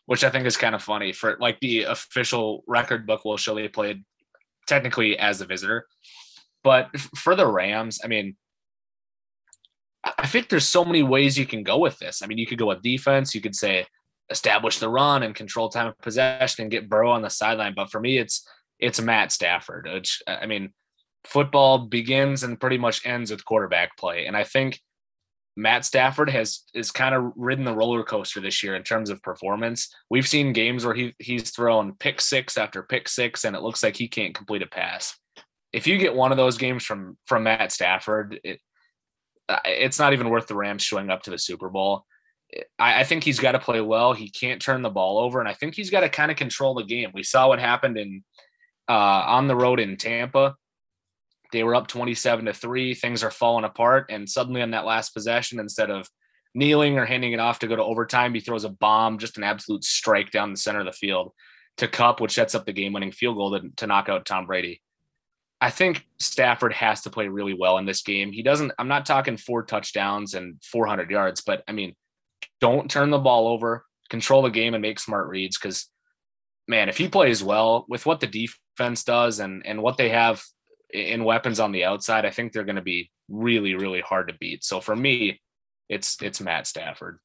which 0.09 0.23
I 0.23 0.31
think 0.31 0.47
is 0.47 0.57
kind 0.57 0.73
of 0.73 0.81
funny. 0.81 1.13
For 1.13 1.37
like 1.39 1.59
the 1.59 1.83
official 1.83 2.63
record 2.65 3.05
book 3.05 3.25
will 3.25 3.37
show 3.37 3.53
they 3.53 3.67
played 3.67 4.03
technically 4.65 5.19
as 5.19 5.39
a 5.39 5.45
visitor, 5.45 5.85
but 6.63 6.89
for 7.15 7.35
the 7.35 7.45
Rams, 7.45 7.99
I 8.03 8.07
mean, 8.07 8.35
I 10.03 10.25
think 10.25 10.49
there's 10.49 10.67
so 10.67 10.83
many 10.83 11.03
ways 11.03 11.37
you 11.37 11.45
can 11.45 11.61
go 11.61 11.77
with 11.77 11.99
this. 11.99 12.23
I 12.23 12.25
mean, 12.25 12.39
you 12.39 12.47
could 12.47 12.57
go 12.57 12.69
with 12.69 12.81
defense. 12.81 13.35
You 13.35 13.41
could 13.41 13.53
say 13.53 13.85
establish 14.31 14.79
the 14.79 14.89
run 14.89 15.21
and 15.21 15.35
control 15.35 15.69
time 15.69 15.85
of 15.85 15.97
possession 15.99 16.63
and 16.63 16.71
get 16.71 16.89
Burrow 16.89 17.11
on 17.11 17.21
the 17.21 17.29
sideline. 17.29 17.75
But 17.75 17.91
for 17.91 17.99
me, 17.99 18.17
it's 18.17 18.49
it's 18.79 18.99
Matt 18.99 19.31
Stafford. 19.31 19.87
Which 19.93 20.23
I 20.25 20.47
mean, 20.47 20.73
football 21.23 21.85
begins 21.85 22.41
and 22.41 22.59
pretty 22.59 22.79
much 22.79 23.05
ends 23.05 23.29
with 23.29 23.45
quarterback 23.45 23.95
play, 23.95 24.25
and 24.25 24.35
I 24.35 24.43
think 24.43 24.81
Matt 25.59 25.83
Stafford 25.83 26.29
has 26.29 26.63
is 26.73 26.89
kind 26.89 27.13
of 27.13 27.33
ridden 27.35 27.65
the 27.65 27.75
roller 27.75 28.01
coaster 28.03 28.39
this 28.39 28.63
year 28.63 28.75
in 28.75 28.83
terms 28.83 29.09
of 29.09 29.21
performance. 29.21 29.93
We've 30.09 30.27
seen 30.27 30.53
games 30.53 30.85
where 30.85 30.95
he 30.95 31.13
he's 31.19 31.51
thrown 31.51 31.95
pick 31.99 32.21
six 32.21 32.57
after 32.57 32.81
pick 32.81 33.09
six, 33.09 33.43
and 33.43 33.55
it 33.55 33.61
looks 33.61 33.83
like 33.83 33.97
he 33.97 34.07
can't 34.07 34.33
complete 34.33 34.61
a 34.61 34.67
pass. 34.67 35.17
If 35.73 35.85
you 35.85 35.97
get 35.97 36.15
one 36.15 36.31
of 36.31 36.37
those 36.37 36.57
games 36.57 36.85
from 36.85 37.17
from 37.25 37.43
Matt 37.43 37.73
Stafford, 37.73 38.39
it, 38.43 38.61
it's 39.65 39.99
not 39.99 40.13
even 40.13 40.29
worth 40.29 40.47
the 40.47 40.55
Rams 40.55 40.81
showing 40.81 41.09
up 41.09 41.23
to 41.23 41.31
the 41.31 41.37
Super 41.37 41.69
Bowl. 41.69 42.05
I, 42.79 43.01
I 43.01 43.03
think 43.03 43.25
he's 43.25 43.39
got 43.39 43.51
to 43.51 43.59
play 43.59 43.81
well. 43.81 44.13
He 44.13 44.29
can't 44.29 44.61
turn 44.61 44.81
the 44.81 44.89
ball 44.89 45.19
over, 45.19 45.41
and 45.41 45.49
I 45.49 45.53
think 45.53 45.75
he's 45.75 45.89
got 45.89 46.01
to 46.01 46.09
kind 46.09 46.31
of 46.31 46.37
control 46.37 46.73
the 46.73 46.85
game. 46.85 47.11
We 47.13 47.23
saw 47.23 47.49
what 47.49 47.59
happened 47.59 47.97
in 47.97 48.23
uh, 48.87 48.93
on 49.27 49.47
the 49.47 49.57
road 49.57 49.81
in 49.81 49.97
Tampa. 49.97 50.55
They 51.51 51.63
were 51.63 51.75
up 51.75 51.87
27 51.87 52.45
to 52.45 52.53
3. 52.53 52.93
Things 52.93 53.23
are 53.23 53.31
falling 53.31 53.65
apart. 53.65 54.07
And 54.09 54.29
suddenly, 54.29 54.61
on 54.61 54.71
that 54.71 54.85
last 54.85 55.13
possession, 55.13 55.59
instead 55.59 55.89
of 55.89 56.07
kneeling 56.53 56.97
or 56.97 57.05
handing 57.05 57.33
it 57.33 57.39
off 57.39 57.59
to 57.59 57.67
go 57.67 57.75
to 57.75 57.83
overtime, 57.83 58.33
he 58.33 58.39
throws 58.39 58.65
a 58.65 58.69
bomb, 58.69 59.17
just 59.17 59.37
an 59.37 59.43
absolute 59.43 59.83
strike 59.83 60.31
down 60.31 60.51
the 60.51 60.57
center 60.57 60.79
of 60.79 60.85
the 60.85 60.91
field 60.91 61.33
to 61.79 61.87
Kupp 61.87 62.19
which 62.19 62.33
sets 62.33 62.55
up 62.55 62.65
the 62.65 62.73
game 62.73 62.93
winning 62.93 63.11
field 63.11 63.37
goal 63.37 63.57
to, 63.57 63.69
to 63.77 63.87
knock 63.87 64.09
out 64.09 64.25
Tom 64.25 64.45
Brady. 64.45 64.81
I 65.61 65.69
think 65.69 66.05
Stafford 66.19 66.73
has 66.73 67.01
to 67.01 67.09
play 67.09 67.27
really 67.27 67.53
well 67.53 67.77
in 67.77 67.85
this 67.85 68.01
game. 68.01 68.31
He 68.31 68.43
doesn't, 68.43 68.71
I'm 68.77 68.87
not 68.87 69.05
talking 69.05 69.37
four 69.37 69.63
touchdowns 69.63 70.33
and 70.33 70.61
400 70.63 71.09
yards, 71.09 71.41
but 71.41 71.63
I 71.67 71.71
mean, 71.71 71.95
don't 72.61 72.91
turn 72.91 73.09
the 73.09 73.17
ball 73.17 73.47
over, 73.47 73.85
control 74.09 74.41
the 74.41 74.49
game 74.49 74.73
and 74.73 74.81
make 74.81 74.99
smart 74.99 75.27
reads. 75.27 75.57
Cause 75.57 75.87
man, 76.67 76.89
if 76.89 76.97
he 76.97 77.09
plays 77.09 77.43
well 77.43 77.85
with 77.89 78.05
what 78.05 78.19
the 78.19 78.27
defense 78.27 79.03
does 79.03 79.39
and, 79.39 79.65
and 79.65 79.81
what 79.81 79.97
they 79.97 80.09
have 80.09 80.43
in 80.93 81.23
weapons 81.23 81.59
on 81.59 81.71
the 81.71 81.85
outside, 81.85 82.25
I 82.25 82.31
think 82.31 82.51
they're 82.51 82.63
going 82.63 82.75
to 82.75 82.81
be 82.81 83.11
really, 83.29 83.75
really 83.75 84.01
hard 84.01 84.27
to 84.27 84.33
beat. 84.39 84.63
So 84.63 84.79
for 84.79 84.95
me, 84.95 85.41
it's, 85.87 86.17
it's 86.21 86.41
Matt 86.41 86.67
Stafford. 86.67 87.19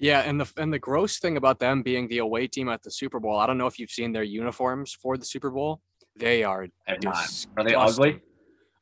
Yeah, 0.00 0.20
and 0.20 0.40
the 0.40 0.48
and 0.56 0.72
the 0.72 0.78
gross 0.78 1.18
thing 1.18 1.36
about 1.36 1.58
them 1.58 1.82
being 1.82 2.06
the 2.06 2.18
away 2.18 2.46
team 2.46 2.68
at 2.68 2.84
the 2.84 2.90
Super 2.90 3.18
Bowl, 3.18 3.36
I 3.36 3.48
don't 3.48 3.58
know 3.58 3.66
if 3.66 3.80
you've 3.80 3.90
seen 3.90 4.12
their 4.12 4.22
uniforms 4.22 4.92
for 4.92 5.16
the 5.16 5.24
Super 5.24 5.50
Bowl 5.50 5.80
they 6.18 6.44
are. 6.44 6.66
Are 7.56 7.64
they 7.64 7.74
ugly? 7.74 8.20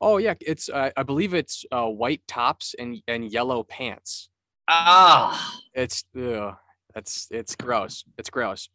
Oh 0.00 0.18
yeah, 0.18 0.34
it's 0.40 0.68
uh, 0.68 0.90
I 0.96 1.02
believe 1.02 1.34
it's 1.34 1.64
uh, 1.72 1.86
white 1.86 2.22
tops 2.26 2.74
and 2.78 2.98
and 3.08 3.30
yellow 3.30 3.62
pants. 3.62 4.28
Ah, 4.68 5.58
it's 5.74 6.04
ugh, 6.18 6.54
that's 6.94 7.28
it's 7.30 7.54
gross. 7.54 8.04
It's 8.18 8.30
gross. 8.30 8.68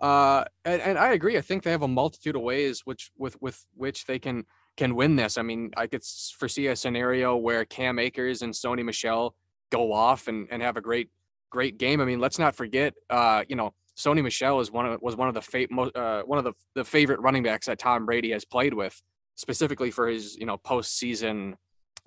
Uh, 0.00 0.44
and, 0.64 0.82
and 0.82 0.98
I 0.98 1.12
agree. 1.12 1.38
I 1.38 1.40
think 1.40 1.62
they 1.62 1.70
have 1.70 1.82
a 1.82 1.88
multitude 1.88 2.36
of 2.36 2.42
ways 2.42 2.82
which 2.84 3.10
with 3.16 3.36
with 3.40 3.64
which 3.74 4.06
they 4.06 4.18
can 4.18 4.44
can 4.76 4.94
win 4.94 5.16
this. 5.16 5.38
I 5.38 5.42
mean, 5.42 5.70
I 5.76 5.86
could 5.86 6.02
foresee 6.36 6.66
a 6.66 6.76
scenario 6.76 7.36
where 7.36 7.64
Cam 7.64 7.98
Akers 7.98 8.42
and 8.42 8.52
Sony 8.52 8.84
Michel 8.84 9.34
go 9.70 9.92
off 9.92 10.28
and, 10.28 10.48
and 10.50 10.62
have 10.62 10.76
a 10.76 10.80
great 10.80 11.10
great 11.50 11.78
game. 11.78 12.00
I 12.00 12.04
mean, 12.04 12.18
let's 12.18 12.38
not 12.38 12.56
forget, 12.56 12.94
uh, 13.08 13.44
you 13.48 13.54
know, 13.54 13.72
Sony 13.96 14.22
Michel 14.22 14.60
is 14.60 14.72
one 14.72 14.86
of 14.86 15.00
was 15.00 15.16
one 15.16 15.28
of 15.28 15.34
the 15.34 15.42
fa- 15.42 15.68
uh, 15.94 16.22
one 16.22 16.38
of 16.38 16.44
the, 16.44 16.52
the 16.74 16.84
favorite 16.84 17.20
running 17.20 17.44
backs 17.44 17.66
that 17.66 17.78
Tom 17.78 18.06
Brady 18.06 18.32
has 18.32 18.44
played 18.44 18.74
with, 18.74 19.00
specifically 19.36 19.90
for 19.90 20.08
his 20.08 20.36
you 20.36 20.46
know 20.46 20.58
postseason 20.58 21.54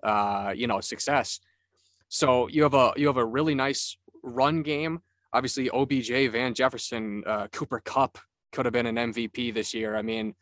uh, 0.04 0.54
you 0.56 0.68
know 0.68 0.82
success. 0.82 1.40
So 2.10 2.48
you 2.50 2.64
have 2.64 2.74
a 2.74 2.94
you 2.98 3.08
have 3.08 3.18
a 3.18 3.26
really 3.26 3.56
nice 3.56 3.98
run 4.22 4.64
game. 4.64 5.00
Obviously, 5.34 5.70
OBJ, 5.70 6.32
Van 6.32 6.54
Jefferson, 6.54 7.24
uh, 7.26 7.48
Cooper 7.52 7.82
Kupp 7.84 8.18
could 8.52 8.66
have 8.66 8.74
been 8.74 8.86
an 8.86 8.96
MVP 8.96 9.54
this 9.54 9.74
year. 9.74 9.96
I 9.96 10.02
mean, 10.02 10.34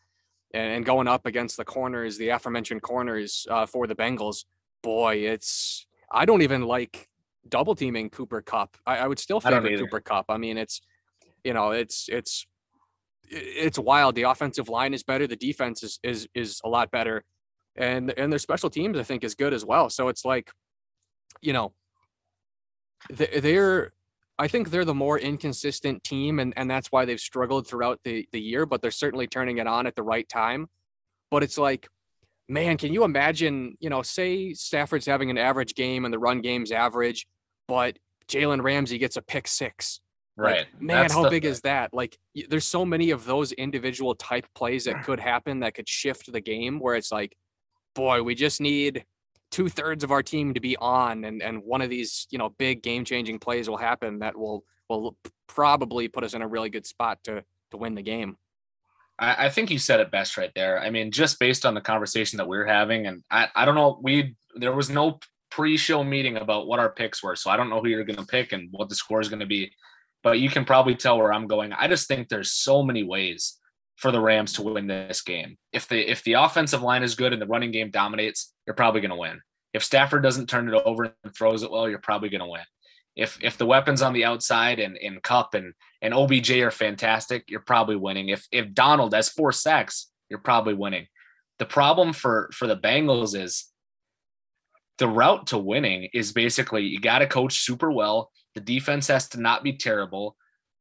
and, 0.53 0.73
and 0.73 0.85
going 0.85 1.07
up 1.07 1.25
against 1.25 1.57
the 1.57 1.65
corners, 1.65 2.17
the 2.17 2.29
aforementioned 2.29 2.81
corners 2.81 3.47
uh, 3.49 3.65
for 3.65 3.87
the 3.87 3.95
Bengals, 3.95 4.45
boy, 4.83 5.15
it's 5.15 5.87
I 6.11 6.25
don't 6.25 6.41
even 6.41 6.61
like 6.61 7.09
double 7.49 7.75
teaming 7.75 8.09
Cooper 8.09 8.41
Kupp. 8.41 8.77
I, 8.85 8.97
I 8.97 9.07
would 9.07 9.19
still 9.19 9.39
favor 9.39 9.77
Cooper 9.77 9.99
Cup. 9.99 10.25
I 10.29 10.37
mean, 10.37 10.57
it's 10.57 10.81
you 11.43 11.53
know, 11.53 11.71
it's 11.71 12.07
it's 12.09 12.45
it's 13.29 13.79
wild. 13.79 14.15
The 14.15 14.23
offensive 14.23 14.69
line 14.69 14.93
is 14.93 15.03
better. 15.03 15.27
The 15.27 15.35
defense 15.35 15.83
is 15.83 15.99
is 16.03 16.27
is 16.33 16.61
a 16.63 16.69
lot 16.69 16.91
better, 16.91 17.23
and 17.75 18.11
and 18.17 18.31
their 18.31 18.39
special 18.39 18.69
teams 18.69 18.97
I 18.97 19.03
think 19.03 19.23
is 19.23 19.35
good 19.35 19.53
as 19.53 19.65
well. 19.65 19.89
So 19.89 20.07
it's 20.07 20.25
like, 20.25 20.51
you 21.41 21.53
know, 21.53 21.73
they're 23.09 23.93
I 24.37 24.47
think 24.47 24.69
they're 24.69 24.85
the 24.85 24.93
more 24.93 25.17
inconsistent 25.17 26.03
team, 26.03 26.39
and 26.39 26.53
and 26.57 26.69
that's 26.69 26.91
why 26.91 27.05
they've 27.05 27.19
struggled 27.19 27.67
throughout 27.67 27.99
the 28.03 28.27
the 28.31 28.41
year. 28.41 28.65
But 28.65 28.81
they're 28.81 28.91
certainly 28.91 29.27
turning 29.27 29.57
it 29.57 29.67
on 29.67 29.87
at 29.87 29.95
the 29.95 30.03
right 30.03 30.27
time. 30.27 30.67
But 31.31 31.43
it's 31.43 31.57
like, 31.57 31.87
man, 32.49 32.77
can 32.77 32.93
you 32.93 33.03
imagine? 33.03 33.77
You 33.79 33.89
know, 33.89 34.01
say 34.01 34.53
Stafford's 34.53 35.05
having 35.05 35.29
an 35.29 35.37
average 35.37 35.75
game 35.75 36.05
and 36.05 36.13
the 36.13 36.19
run 36.19 36.41
game's 36.41 36.71
average, 36.71 37.27
but 37.67 37.97
Jalen 38.27 38.63
Ramsey 38.63 38.97
gets 38.97 39.17
a 39.17 39.21
pick 39.21 39.47
six 39.47 40.01
Right. 40.37 40.57
Like, 40.57 40.81
man, 40.81 41.01
That's 41.03 41.13
how 41.13 41.23
the, 41.23 41.29
big 41.29 41.45
is 41.45 41.61
that? 41.61 41.93
Like, 41.93 42.17
there's 42.49 42.65
so 42.65 42.85
many 42.85 43.11
of 43.11 43.25
those 43.25 43.51
individual 43.53 44.15
type 44.15 44.45
plays 44.53 44.85
that 44.85 45.03
could 45.03 45.19
happen 45.19 45.61
that 45.61 45.75
could 45.75 45.87
shift 45.87 46.31
the 46.31 46.41
game 46.41 46.79
where 46.79 46.95
it's 46.95 47.11
like, 47.11 47.35
boy, 47.93 48.21
we 48.21 48.35
just 48.35 48.59
need 48.59 49.05
two 49.55 49.69
thirds 49.69 50.03
of 50.03 50.11
our 50.11 50.21
team 50.21 50.53
to 50.53 50.59
be 50.59 50.75
on, 50.77 51.23
and 51.23 51.41
and 51.41 51.63
one 51.63 51.81
of 51.81 51.89
these, 51.89 52.27
you 52.29 52.37
know, 52.37 52.49
big 52.49 52.83
game 52.83 53.05
changing 53.05 53.39
plays 53.39 53.69
will 53.69 53.77
happen 53.77 54.19
that 54.19 54.37
will 54.37 54.65
will 54.89 55.15
probably 55.47 56.09
put 56.09 56.25
us 56.25 56.33
in 56.33 56.41
a 56.41 56.47
really 56.47 56.69
good 56.69 56.85
spot 56.85 57.19
to 57.23 57.41
to 57.71 57.77
win 57.77 57.95
the 57.95 58.01
game. 58.01 58.35
I, 59.17 59.45
I 59.45 59.49
think 59.49 59.71
you 59.71 59.79
said 59.79 60.01
it 60.01 60.11
best 60.11 60.35
right 60.35 60.51
there. 60.55 60.81
I 60.81 60.89
mean, 60.89 61.09
just 61.09 61.39
based 61.39 61.65
on 61.65 61.73
the 61.73 61.79
conversation 61.79 62.35
that 62.35 62.49
we 62.49 62.57
are 62.57 62.65
having, 62.65 63.07
and 63.07 63.23
I, 63.31 63.47
I 63.55 63.63
don't 63.63 63.75
know, 63.75 63.97
we 64.03 64.35
there 64.55 64.73
was 64.73 64.89
no 64.89 65.19
pre-show 65.51 66.03
meeting 66.03 66.35
about 66.35 66.67
what 66.67 66.79
our 66.79 66.89
picks 66.91 67.23
were, 67.23 67.37
so 67.37 67.49
I 67.49 67.55
don't 67.55 67.69
know 67.69 67.79
who 67.79 67.87
you're 67.87 68.03
going 68.03 68.19
to 68.19 68.25
pick 68.25 68.51
and 68.51 68.67
what 68.71 68.89
the 68.89 68.95
score 68.95 69.21
is 69.21 69.29
going 69.29 69.39
to 69.39 69.45
be. 69.45 69.71
But 70.21 70.39
you 70.39 70.49
can 70.49 70.65
probably 70.65 70.95
tell 70.95 71.17
where 71.17 71.31
I'm 71.31 71.47
going. 71.47 71.71
I 71.71 71.87
just 71.87 72.09
think 72.09 72.27
there's 72.27 72.51
so 72.51 72.83
many 72.83 73.03
ways 73.03 73.57
for 73.95 74.11
the 74.11 74.19
Rams 74.19 74.53
to 74.53 74.63
win 74.63 74.87
this 74.87 75.21
game. 75.21 75.57
If 75.71 75.87
the 75.87 75.99
if 76.09 76.23
the 76.23 76.33
offensive 76.33 76.81
line 76.81 77.03
is 77.03 77.15
good 77.15 77.33
and 77.33 77.41
the 77.41 77.47
running 77.47 77.71
game 77.71 77.91
dominates, 77.91 78.53
you're 78.65 78.75
probably 78.75 79.01
going 79.01 79.11
to 79.11 79.17
win. 79.17 79.41
If 79.73 79.83
Stafford 79.83 80.23
doesn't 80.23 80.47
turn 80.47 80.67
it 80.67 80.81
over 80.85 81.15
and 81.23 81.35
throws 81.35 81.63
it 81.63 81.71
well, 81.71 81.89
you're 81.89 81.99
probably 81.99 82.29
going 82.29 82.41
to 82.41 82.47
win. 82.47 82.63
If 83.15 83.37
if 83.41 83.57
the 83.57 83.65
weapons 83.65 84.01
on 84.01 84.13
the 84.13 84.25
outside 84.25 84.79
and 84.79 84.97
in 84.97 85.19
Kupp 85.21 85.53
and 85.53 85.73
and 86.01 86.13
OBJ 86.13 86.51
are 86.51 86.71
fantastic, 86.71 87.45
you're 87.47 87.61
probably 87.61 87.95
winning. 87.95 88.29
If 88.29 88.45
if 88.51 88.73
Donald 88.73 89.13
has 89.13 89.29
four 89.29 89.51
sacks, 89.51 90.11
you're 90.29 90.39
probably 90.39 90.73
winning. 90.73 91.07
The 91.59 91.65
problem 91.65 92.11
for 92.11 92.49
for 92.53 92.67
the 92.67 92.77
Bengals 92.77 93.39
is 93.39 93.71
the 94.97 95.07
route 95.07 95.47
to 95.47 95.57
winning 95.57 96.09
is 96.13 96.31
basically 96.31 96.83
you 96.83 96.99
got 96.99 97.19
to 97.19 97.27
coach 97.27 97.59
super 97.59 97.91
well. 97.91 98.31
The 98.53 98.61
defense 98.61 99.07
has 99.07 99.29
to 99.29 99.41
not 99.41 99.63
be 99.63 99.73
terrible, 99.73 100.35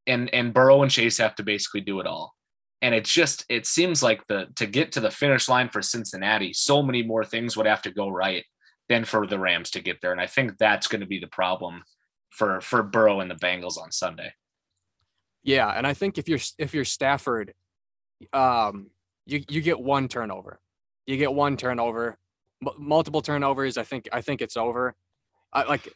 and 0.07 0.33
and 0.35 0.53
Burrow 0.53 0.83
and 0.83 0.91
Chase 0.91 1.19
have 1.19 1.37
to 1.37 1.45
basically 1.45 1.81
do 1.81 2.01
it 2.01 2.07
all. 2.07 2.35
And 2.85 2.95
it 2.95 3.07
just 3.07 3.47
it 3.49 3.65
seems 3.65 4.03
like 4.03 4.27
the 4.27 4.49
to 4.57 4.67
get 4.67 4.93
to 4.93 5.01
the 5.01 5.11
finish 5.11 5.49
line 5.49 5.71
for 5.71 5.81
Cincinnati, 5.81 6.53
so 6.53 6.83
many 6.83 7.03
more 7.03 7.25
things 7.25 7.57
would 7.57 7.65
have 7.65 7.81
to 7.83 7.91
go 7.91 8.11
right 8.11 8.45
than 8.91 9.07
for 9.07 9.27
the 9.27 9.39
Rams 9.39 9.71
to 9.71 9.81
get 9.81 10.03
there. 10.03 10.13
And 10.13 10.21
I 10.21 10.27
think 10.27 10.59
that's 10.59 10.87
going 10.87 11.01
to 11.01 11.07
be 11.07 11.19
the 11.19 11.27
problem 11.27 11.83
for 12.29 12.61
for 12.61 12.83
Burrow 12.83 13.21
and 13.21 13.31
the 13.31 13.37
Bengals 13.37 13.79
on 13.79 13.91
Sunday. 13.91 14.35
Yeah, 15.43 15.69
and 15.69 15.87
I 15.87 15.95
think 15.95 16.19
if 16.19 16.29
you're 16.29 16.41
if 16.59 16.75
you're 16.75 16.85
Stafford, 16.85 17.55
um, 18.35 18.91
you 19.25 19.43
you 19.49 19.63
get 19.63 19.81
one 19.81 20.07
turnover, 20.07 20.61
you 21.07 21.17
get 21.17 21.33
one 21.33 21.57
turnover, 21.57 22.19
M- 22.67 22.75
multiple 22.77 23.23
turnovers. 23.23 23.79
I 23.79 23.85
think 23.85 24.11
I 24.13 24.21
think 24.21 24.43
it's 24.43 24.59
over. 24.59 24.95
I 25.55 25.63
like, 25.63 25.89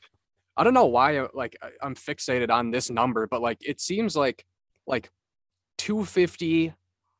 I 0.56 0.64
don't 0.64 0.72
know 0.72 0.86
why 0.86 1.26
like 1.34 1.54
I'm 1.82 1.94
fixated 1.94 2.50
on 2.50 2.70
this 2.70 2.88
number, 2.88 3.26
but 3.26 3.42
like 3.42 3.58
it 3.60 3.78
seems 3.78 4.16
like 4.16 4.46
like 4.86 5.10
250, 5.78 6.74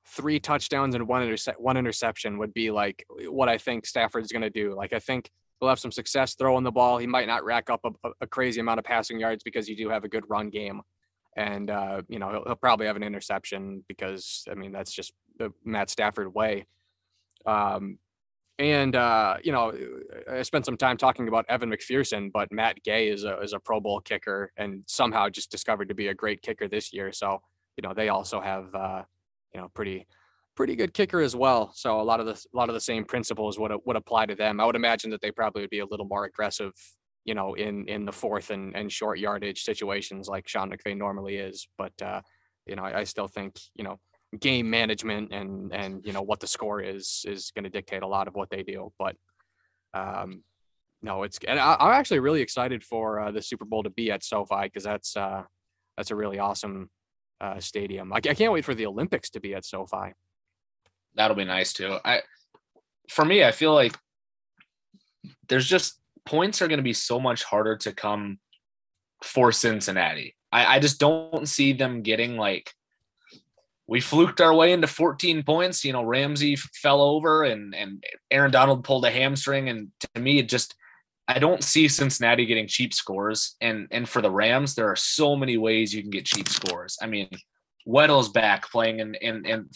three 0.09 0.41
touchdowns 0.41 0.95
and 0.95 1.07
one 1.07 1.37
one 1.59 1.77
interception 1.77 2.39
would 2.39 2.55
be 2.55 2.71
like 2.71 3.05
what 3.29 3.49
I 3.49 3.59
think 3.59 3.87
Stafford's 3.87 4.33
going 4.33 4.43
to 4.43 4.51
do. 4.51 4.75
Like 4.75 4.93
I 4.93 4.99
think 4.99 5.31
he'll 5.61 5.69
have 5.69 5.79
some 5.79 5.93
success 5.93 6.35
throwing 6.35 6.65
the 6.65 6.73
ball. 6.73 6.99
He 6.99 7.07
might 7.07 7.27
not 7.27 7.45
rack 7.45 7.71
up 7.71 7.81
a, 7.85 8.11
a 8.21 8.27
crazy 8.27 8.61
amount 8.61 8.79
of 8.79 8.85
passing 8.85 9.19
yards 9.19 9.43
because 9.43 9.69
you 9.69 9.77
do 9.77 9.89
have 9.89 10.05
a 10.05 10.09
good 10.09 10.25
run 10.29 10.51
game. 10.51 10.81
And, 11.37 11.71
uh, 11.71 12.03
you 12.09 12.19
know, 12.19 12.31
he'll, 12.31 12.45
he'll, 12.45 12.57
probably 12.57 12.87
have 12.87 12.97
an 12.97 13.05
interception 13.05 13.85
because, 13.87 14.45
I 14.51 14.55
mean, 14.55 14.73
that's 14.73 14.93
just 14.93 15.13
the 15.39 15.53
Matt 15.65 15.89
Stafford 15.89 16.35
way. 16.35 16.67
Um, 17.47 17.99
and, 18.59 18.97
uh, 18.97 19.37
you 19.45 19.53
know, 19.53 19.73
I 20.29 20.43
spent 20.43 20.67
some 20.67 20.77
time 20.77 20.97
talking 20.97 21.29
about 21.29 21.47
Evan 21.49 21.71
McPherson, 21.71 22.33
but 22.33 22.51
Matt 22.51 22.83
Gay 22.83 23.09
is 23.09 23.23
a, 23.23 23.39
is 23.39 23.53
a 23.53 23.61
Pro 23.61 23.79
Bowl 23.79 24.01
kicker 24.01 24.51
and 24.57 24.83
somehow 24.87 25.29
just 25.29 25.51
discovered 25.51 25.89
to 25.89 25.95
be 25.95 26.09
a 26.09 26.15
great 26.15 26.43
kicker 26.43 26.67
this 26.67 26.93
year. 26.93 27.13
So, 27.13 27.41
you 27.77 27.87
know, 27.87 27.95
they 27.95 28.09
also 28.09 28.41
have, 28.41 28.75
uh, 28.75 29.03
you 29.55 29.61
know, 29.61 29.69
pretty 29.75 30.07
pretty 30.59 30.75
good 30.75 30.93
kicker 30.93 31.21
as 31.21 31.37
well. 31.37 31.71
So 31.75 32.01
a 32.01 32.03
lot 32.03 32.19
of 32.19 32.27
the 32.27 32.33
a 32.33 32.57
lot 32.57 32.69
of 32.69 32.75
the 32.75 32.81
same 32.81 33.05
principles 33.05 33.59
would 33.59 33.73
would 33.85 33.97
apply 33.97 34.27
to 34.27 34.35
them. 34.35 34.61
I 34.61 34.67
would 34.67 34.77
imagine 34.77 35.11
that 35.11 35.21
they 35.21 35.31
probably 35.31 35.63
would 35.63 35.71
be 35.71 35.79
a 35.79 35.87
little 35.87 36.07
more 36.07 36.25
aggressive, 36.25 36.73
you 37.25 37.35
know, 37.35 37.55
in 37.55 37.87
in 37.89 38.05
the 38.05 38.13
fourth 38.13 38.51
and 38.51 38.75
and 38.77 38.91
short 38.91 39.19
yardage 39.19 39.63
situations 39.63 40.29
like 40.29 40.49
Sean 40.49 40.71
McVay 40.71 40.97
normally 40.97 41.37
is. 41.37 41.69
But 41.79 41.93
uh, 42.03 42.23
you 42.67 42.77
know, 42.77 42.83
I, 42.83 43.01
I 43.01 43.05
still 43.05 43.29
think 43.29 43.57
you 43.77 43.85
know 43.85 43.99
game 44.41 44.69
management 44.69 45.33
and 45.33 45.73
and 45.73 46.05
you 46.05 46.13
know 46.13 46.23
what 46.23 46.41
the 46.41 46.47
score 46.47 46.81
is 46.81 47.25
is 47.27 47.51
going 47.53 47.65
to 47.65 47.71
dictate 47.71 48.03
a 48.03 48.09
lot 48.09 48.29
of 48.29 48.35
what 48.35 48.51
they 48.51 48.63
do. 48.63 48.93
But 48.99 49.17
um, 49.95 50.43
no, 51.03 51.23
it's 51.23 51.39
and 51.47 51.61
I, 51.61 51.77
am 51.79 51.93
actually 51.93 52.19
really 52.19 52.43
excited 52.43 52.83
for 52.83 53.21
uh, 53.21 53.31
the 53.31 53.43
Super 53.43 53.65
Bowl 53.65 53.85
to 53.85 53.91
be 53.91 54.11
at 54.11 54.25
SoFi 54.25 54.65
because 54.65 54.83
that's 54.83 55.17
uh, 55.17 55.45
that's 55.97 56.11
a 56.11 56.17
really 56.17 56.41
awesome 56.41 56.91
uh, 57.41 57.61
stadium. 57.61 58.13
I, 58.13 58.17
I 58.17 58.35
can't 58.35 58.53
wait 58.53 58.65
for 58.65 58.75
the 58.75 58.87
Olympics 58.87 59.31
to 59.31 59.41
be 59.41 59.55
at 59.55 59.65
SoFi 59.65 60.15
that'll 61.19 61.37
be 61.37 61.45
nice 61.45 61.75
too. 61.75 61.99
I 62.05 62.23
for 63.11 63.25
me, 63.25 63.45
I 63.45 63.51
feel 63.51 63.75
like 63.75 63.95
there's 65.49 65.67
just 65.67 66.01
points 66.25 66.63
are 66.63 66.69
going 66.69 66.79
to 66.79 66.85
be 66.85 66.93
so 66.93 67.19
much 67.21 67.43
harder 67.43 67.77
to 67.77 67.93
come 67.93 68.39
for 69.23 69.51
Cincinnati. 69.51 70.37
I, 70.53 70.77
I 70.77 70.79
just 70.79 71.01
don't 71.01 71.49
see 71.49 71.73
them 71.73 72.03
getting 72.03 72.37
like 72.37 72.73
we 73.87 74.01
fluked 74.01 74.41
our 74.41 74.55
way 74.55 74.73
into 74.73 74.87
14 74.87 75.43
points. 75.43 75.85
You 75.85 75.93
know, 75.93 76.05
Ramsey 76.05 76.57
fell 76.57 77.03
over 77.03 77.43
and 77.43 77.75
and 77.75 78.05
Aaron 78.31 78.51
Donald 78.51 78.85
pulled 78.85 79.05
a 79.05 79.11
hamstring, 79.11 79.69
and 79.69 79.89
to 80.15 80.21
me, 80.21 80.39
it 80.39 80.49
just 80.49 80.75
I 81.29 81.39
don't 81.39 81.63
see 81.63 81.89
Cincinnati 81.89 82.47
getting 82.47 82.67
cheap 82.67 82.95
scores. 82.95 83.57
And 83.61 83.87
and 83.91 84.09
for 84.09 84.23
the 84.23 84.31
Rams, 84.31 84.75
there 84.75 84.91
are 84.91 84.97
so 84.97 85.37
many 85.37 85.59
ways 85.59 85.95
you 85.95 86.03
can 86.03 86.11
get 86.11 86.25
cheap 86.25 86.49
scores. 86.49 86.97
I 87.03 87.07
mean, 87.07 87.29
Weddle's 87.85 88.31
back 88.31 88.71
playing 88.71 89.01
in, 89.01 89.15
in, 89.17 89.47
in 89.47 89.69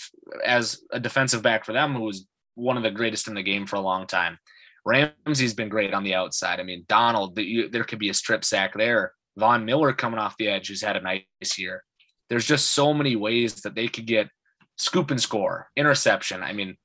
as 0.44 0.80
a 0.90 0.98
defensive 0.98 1.42
back 1.42 1.64
for 1.64 1.72
them, 1.72 1.94
who 1.94 2.02
was 2.02 2.26
one 2.54 2.76
of 2.76 2.82
the 2.82 2.90
greatest 2.90 3.28
in 3.28 3.34
the 3.34 3.42
game 3.42 3.66
for 3.66 3.76
a 3.76 3.80
long 3.80 4.06
time. 4.06 4.38
Ramsey's 4.84 5.54
been 5.54 5.68
great 5.68 5.94
on 5.94 6.04
the 6.04 6.14
outside. 6.14 6.58
I 6.58 6.64
mean, 6.64 6.84
Donald, 6.88 7.36
the, 7.36 7.68
there 7.68 7.84
could 7.84 7.98
be 7.98 8.08
a 8.08 8.14
strip 8.14 8.44
sack 8.44 8.74
there. 8.74 9.12
Von 9.36 9.64
Miller 9.64 9.92
coming 9.92 10.18
off 10.18 10.36
the 10.36 10.48
edge, 10.48 10.68
who's 10.68 10.82
had 10.82 10.96
a 10.96 11.00
nice 11.00 11.58
year. 11.58 11.84
There's 12.28 12.46
just 12.46 12.72
so 12.72 12.92
many 12.92 13.16
ways 13.16 13.62
that 13.62 13.74
they 13.74 13.88
could 13.88 14.06
get 14.06 14.28
scoop 14.76 15.10
and 15.10 15.20
score, 15.20 15.68
interception. 15.76 16.42
I 16.42 16.52
mean, 16.52 16.76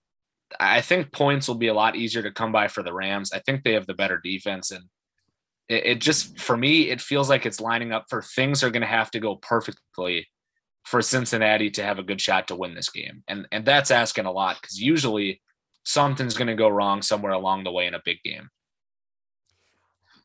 I 0.60 0.81
think 0.81 1.12
points 1.12 1.47
will 1.47 1.55
be 1.55 1.67
a 1.67 1.73
lot 1.73 1.95
easier 1.95 2.23
to 2.23 2.31
come 2.31 2.51
by 2.51 2.67
for 2.67 2.83
the 2.83 2.93
Rams. 2.93 3.31
I 3.33 3.39
think 3.39 3.63
they 3.63 3.73
have 3.73 3.88
the 3.88 3.93
better 3.93 4.19
defense, 4.23 4.71
and 4.71 4.86
it, 5.67 5.86
it 5.86 6.01
just 6.01 6.39
for 6.39 6.55
me, 6.55 6.89
it 6.89 7.01
feels 7.01 7.29
like 7.29 7.45
it's 7.45 7.60
lining 7.60 7.91
up 7.91 8.05
for 8.10 8.21
things 8.21 8.63
are 8.63 8.71
going 8.71 8.81
to 8.81 8.88
have 8.88 9.12
to 9.12 9.19
go 9.19 9.36
perfectly 9.36 10.27
for 10.86 11.01
Cincinnati 11.01 11.69
to 11.71 11.83
have 11.83 11.99
a 11.99 12.03
good 12.03 12.21
shot 12.21 12.47
to 12.47 12.55
win 12.55 12.73
this 12.73 12.89
game. 12.89 13.23
And 13.27 13.47
and 13.51 13.65
that's 13.65 13.91
asking 13.91 14.25
a 14.25 14.31
lot 14.31 14.57
because 14.62 14.79
usually 14.79 15.41
something's 15.83 16.38
going 16.38 16.47
to 16.47 16.55
go 16.55 16.69
wrong 16.69 17.01
somewhere 17.01 17.33
along 17.33 17.63
the 17.63 17.71
way 17.71 17.88
in 17.88 17.93
a 17.93 18.01
big 18.03 18.21
game. 18.23 18.49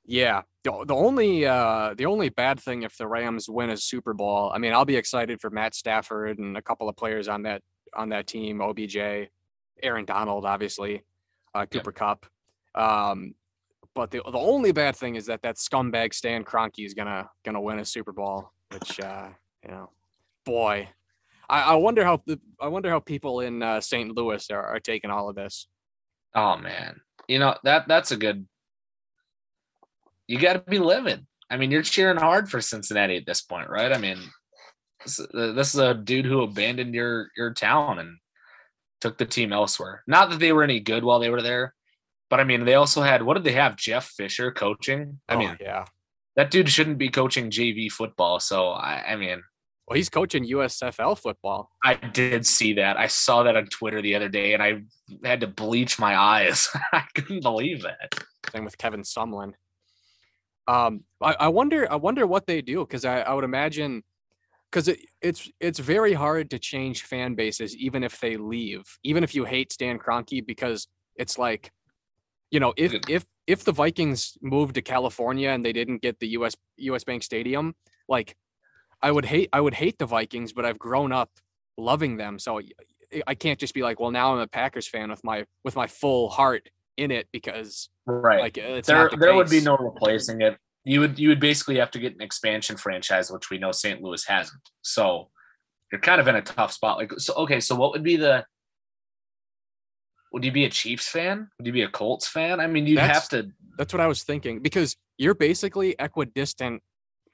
Yeah, 0.04 0.42
the, 0.64 0.84
the 0.86 0.94
only 0.94 1.46
uh, 1.46 1.94
the 1.96 2.06
only 2.06 2.28
bad 2.28 2.60
thing 2.60 2.82
if 2.82 2.96
the 2.96 3.06
Rams 3.06 3.48
win 3.48 3.70
a 3.70 3.76
Super 3.76 4.14
Bowl, 4.14 4.50
I 4.54 4.58
mean, 4.58 4.72
I'll 4.72 4.84
be 4.84 4.96
excited 4.96 5.40
for 5.40 5.50
Matt 5.50 5.74
Stafford 5.74 6.38
and 6.38 6.56
a 6.56 6.62
couple 6.62 6.88
of 6.88 6.96
players 6.96 7.28
on 7.28 7.42
that 7.42 7.62
on 7.94 8.08
that 8.08 8.26
team, 8.26 8.60
OBJ, 8.60 8.96
Aaron 9.82 10.04
Donald, 10.04 10.44
obviously, 10.44 11.02
uh, 11.54 11.66
Cooper 11.66 11.90
yep. 11.90 11.96
Kupp. 11.96 12.26
Um, 12.74 13.34
but 13.94 14.10
the 14.10 14.22
the 14.24 14.38
only 14.38 14.72
bad 14.72 14.96
thing 14.96 15.16
is 15.16 15.26
that 15.26 15.42
that 15.42 15.56
scumbag 15.56 16.14
Stan 16.14 16.44
Kroenke 16.44 16.84
is 16.84 16.94
gonna 16.94 17.28
gonna 17.44 17.60
win 17.60 17.78
a 17.78 17.84
Super 17.84 18.12
Bowl, 18.12 18.50
which 18.70 18.98
uh, 19.00 19.28
you 19.64 19.70
know 19.70 19.90
boy, 20.44 20.88
I, 21.48 21.62
I 21.62 21.74
wonder 21.74 22.04
how 22.04 22.22
the, 22.26 22.40
I 22.60 22.68
wonder 22.68 22.90
how 22.90 23.00
people 23.00 23.40
in 23.40 23.62
uh, 23.62 23.80
St. 23.80 24.14
Louis 24.14 24.50
are, 24.50 24.64
are 24.64 24.80
taking 24.80 25.10
all 25.10 25.28
of 25.28 25.36
this. 25.36 25.68
Oh 26.34 26.56
man, 26.56 27.00
you 27.28 27.38
know 27.38 27.54
that 27.64 27.88
that's 27.88 28.10
a 28.10 28.16
good. 28.16 28.46
You 30.26 30.38
got 30.38 30.54
to 30.54 30.60
be 30.60 30.78
living. 30.78 31.26
I 31.50 31.58
mean, 31.58 31.70
you're 31.70 31.82
cheering 31.82 32.16
hard 32.16 32.50
for 32.50 32.60
Cincinnati 32.60 33.16
at 33.16 33.26
this 33.26 33.42
point, 33.42 33.68
right? 33.68 33.92
I 33.92 33.98
mean, 33.98 34.18
this, 35.04 35.20
this 35.34 35.74
is 35.74 35.80
a 35.80 35.92
dude 35.92 36.24
who 36.24 36.42
abandoned 36.42 36.94
your 36.94 37.28
your 37.36 37.52
town 37.52 37.98
and 37.98 38.16
took 39.02 39.18
the 39.18 39.26
team 39.26 39.52
elsewhere. 39.52 40.02
Not 40.06 40.30
that 40.30 40.38
they 40.38 40.52
were 40.52 40.62
any 40.62 40.80
good 40.80 41.02
while 41.04 41.18
they 41.18 41.28
were 41.28 41.42
there, 41.42 41.74
but 42.30 42.40
I 42.40 42.44
mean, 42.44 42.64
they 42.64 42.74
also 42.74 43.02
had 43.02 43.22
what 43.22 43.34
did 43.34 43.44
they 43.44 43.52
have? 43.52 43.76
Jeff 43.76 44.06
Fisher 44.06 44.52
coaching. 44.52 45.20
I 45.28 45.34
oh, 45.34 45.38
mean, 45.38 45.56
yeah, 45.60 45.84
that 46.36 46.50
dude 46.50 46.70
shouldn't 46.70 46.98
be 46.98 47.10
coaching 47.10 47.50
JV 47.50 47.90
football. 47.90 48.38
So 48.38 48.68
I, 48.68 49.12
I 49.12 49.16
mean, 49.16 49.42
well, 49.86 49.96
he's 49.96 50.08
coaching 50.08 50.48
USFL 50.48 51.18
football. 51.18 51.70
I 51.84 51.94
did 51.94 52.46
see 52.46 52.74
that. 52.74 52.96
I 52.96 53.08
saw 53.08 53.42
that 53.42 53.56
on 53.56 53.66
Twitter 53.66 54.00
the 54.00 54.14
other 54.14 54.28
day, 54.28 54.54
and 54.54 54.62
I 54.62 54.82
had 55.24 55.40
to 55.40 55.48
bleach 55.48 55.98
my 55.98 56.16
eyes. 56.16 56.68
I 56.92 57.02
couldn't 57.14 57.42
believe 57.42 57.82
that. 57.82 58.24
Same 58.52 58.64
with 58.64 58.78
Kevin 58.78 59.02
Sumlin. 59.02 59.54
Um, 60.68 61.02
I, 61.20 61.34
I 61.40 61.48
wonder. 61.48 61.90
I 61.90 61.96
wonder 61.96 62.24
what 62.24 62.46
they 62.46 62.62
do 62.62 62.86
because 62.86 63.04
I, 63.04 63.22
I 63.22 63.34
would 63.34 63.44
imagine 63.44 64.04
because 64.72 64.88
it, 64.88 65.00
it's 65.20 65.50
it's 65.60 65.78
very 65.78 66.14
hard 66.14 66.50
to 66.50 66.58
change 66.58 67.02
fan 67.02 67.34
bases 67.34 67.76
even 67.76 68.02
if 68.02 68.18
they 68.20 68.36
leave, 68.36 68.82
even 69.04 69.22
if 69.22 69.34
you 69.34 69.44
hate 69.44 69.72
Stan 69.72 69.98
Kroenke, 69.98 70.44
because 70.46 70.88
it's 71.16 71.38
like, 71.38 71.70
you 72.50 72.58
know, 72.58 72.72
if 72.76 72.94
if 73.08 73.26
if 73.46 73.64
the 73.64 73.72
Vikings 73.72 74.38
moved 74.40 74.74
to 74.76 74.82
California 74.82 75.50
and 75.50 75.64
they 75.64 75.74
didn't 75.74 76.00
get 76.00 76.18
the 76.20 76.28
US 76.28 76.54
US 76.78 77.04
Bank 77.04 77.22
Stadium, 77.22 77.74
like 78.08 78.34
I 79.02 79.10
would 79.10 79.26
hate 79.26 79.50
I 79.52 79.60
would 79.60 79.74
hate 79.74 79.98
the 79.98 80.06
Vikings, 80.06 80.54
but 80.54 80.64
I've 80.64 80.78
grown 80.78 81.12
up 81.12 81.30
loving 81.76 82.16
them. 82.16 82.38
So 82.38 82.60
I 83.26 83.34
can't 83.34 83.58
just 83.58 83.74
be 83.74 83.82
like, 83.82 84.00
well, 84.00 84.10
now 84.10 84.32
I'm 84.32 84.38
a 84.38 84.46
Packers 84.46 84.88
fan 84.88 85.10
with 85.10 85.22
my 85.22 85.44
with 85.64 85.76
my 85.76 85.86
full 85.86 86.30
heart 86.30 86.68
in 86.96 87.10
it 87.10 87.28
because 87.30 87.90
right. 88.06 88.40
Like 88.40 88.56
it's 88.56 88.88
there 88.88 89.10
the 89.10 89.16
there 89.18 89.30
case. 89.32 89.36
would 89.36 89.50
be 89.50 89.60
no 89.60 89.76
replacing 89.76 90.40
it. 90.40 90.56
You 90.84 91.00
would 91.00 91.18
you 91.18 91.28
would 91.28 91.40
basically 91.40 91.76
have 91.78 91.90
to 91.92 91.98
get 92.00 92.14
an 92.14 92.20
expansion 92.22 92.76
franchise, 92.76 93.30
which 93.30 93.50
we 93.50 93.58
know 93.58 93.70
St. 93.72 94.02
Louis 94.02 94.24
hasn't. 94.26 94.60
So 94.82 95.28
you're 95.92 96.00
kind 96.00 96.20
of 96.20 96.26
in 96.28 96.34
a 96.36 96.42
tough 96.42 96.72
spot. 96.72 96.98
Like, 96.98 97.12
so 97.18 97.34
okay, 97.34 97.60
so 97.60 97.74
what 97.76 97.92
would 97.92 98.02
be 98.02 98.16
the? 98.16 98.44
Would 100.32 100.44
you 100.44 100.52
be 100.52 100.64
a 100.64 100.70
Chiefs 100.70 101.08
fan? 101.08 101.48
Would 101.58 101.66
you 101.66 101.72
be 101.72 101.82
a 101.82 101.88
Colts 101.88 102.26
fan? 102.26 102.58
I 102.58 102.66
mean, 102.66 102.86
you'd 102.86 102.98
That's- 102.98 103.14
have 103.14 103.28
to. 103.30 103.50
That's 103.78 103.92
what 103.92 104.00
I 104.00 104.06
was 104.06 104.22
thinking 104.22 104.60
because 104.60 104.96
you're 105.18 105.34
basically 105.34 105.94
equidistant 105.98 106.82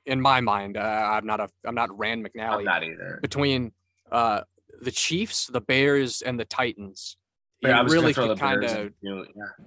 in 0.07 0.21
my 0.21 0.41
mind. 0.41 0.77
Uh, 0.77 0.81
I'm 0.81 1.27
not 1.27 1.41
a 1.41 1.49
I'm 1.65 1.75
not 1.75 1.97
Rand 1.99 2.27
I'm 2.27 2.41
McNally 2.41 2.65
not 2.65 2.85
either. 2.85 3.19
between 3.23 3.73
uh, 4.13 4.43
the 4.83 4.91
Chiefs, 4.93 5.47
the 5.47 5.61
Bears, 5.61 6.23
and 6.23 6.39
the 6.39 6.45
Titans. 6.45 7.17
You 7.61 7.71
Yeah, 7.71 7.81
I 7.81 7.83
was 7.83 7.93
really 7.93 8.13
could 8.15 8.39
kind 8.39 8.63
of. 8.65 8.93
you 9.01 9.27
yeah. 9.37 9.65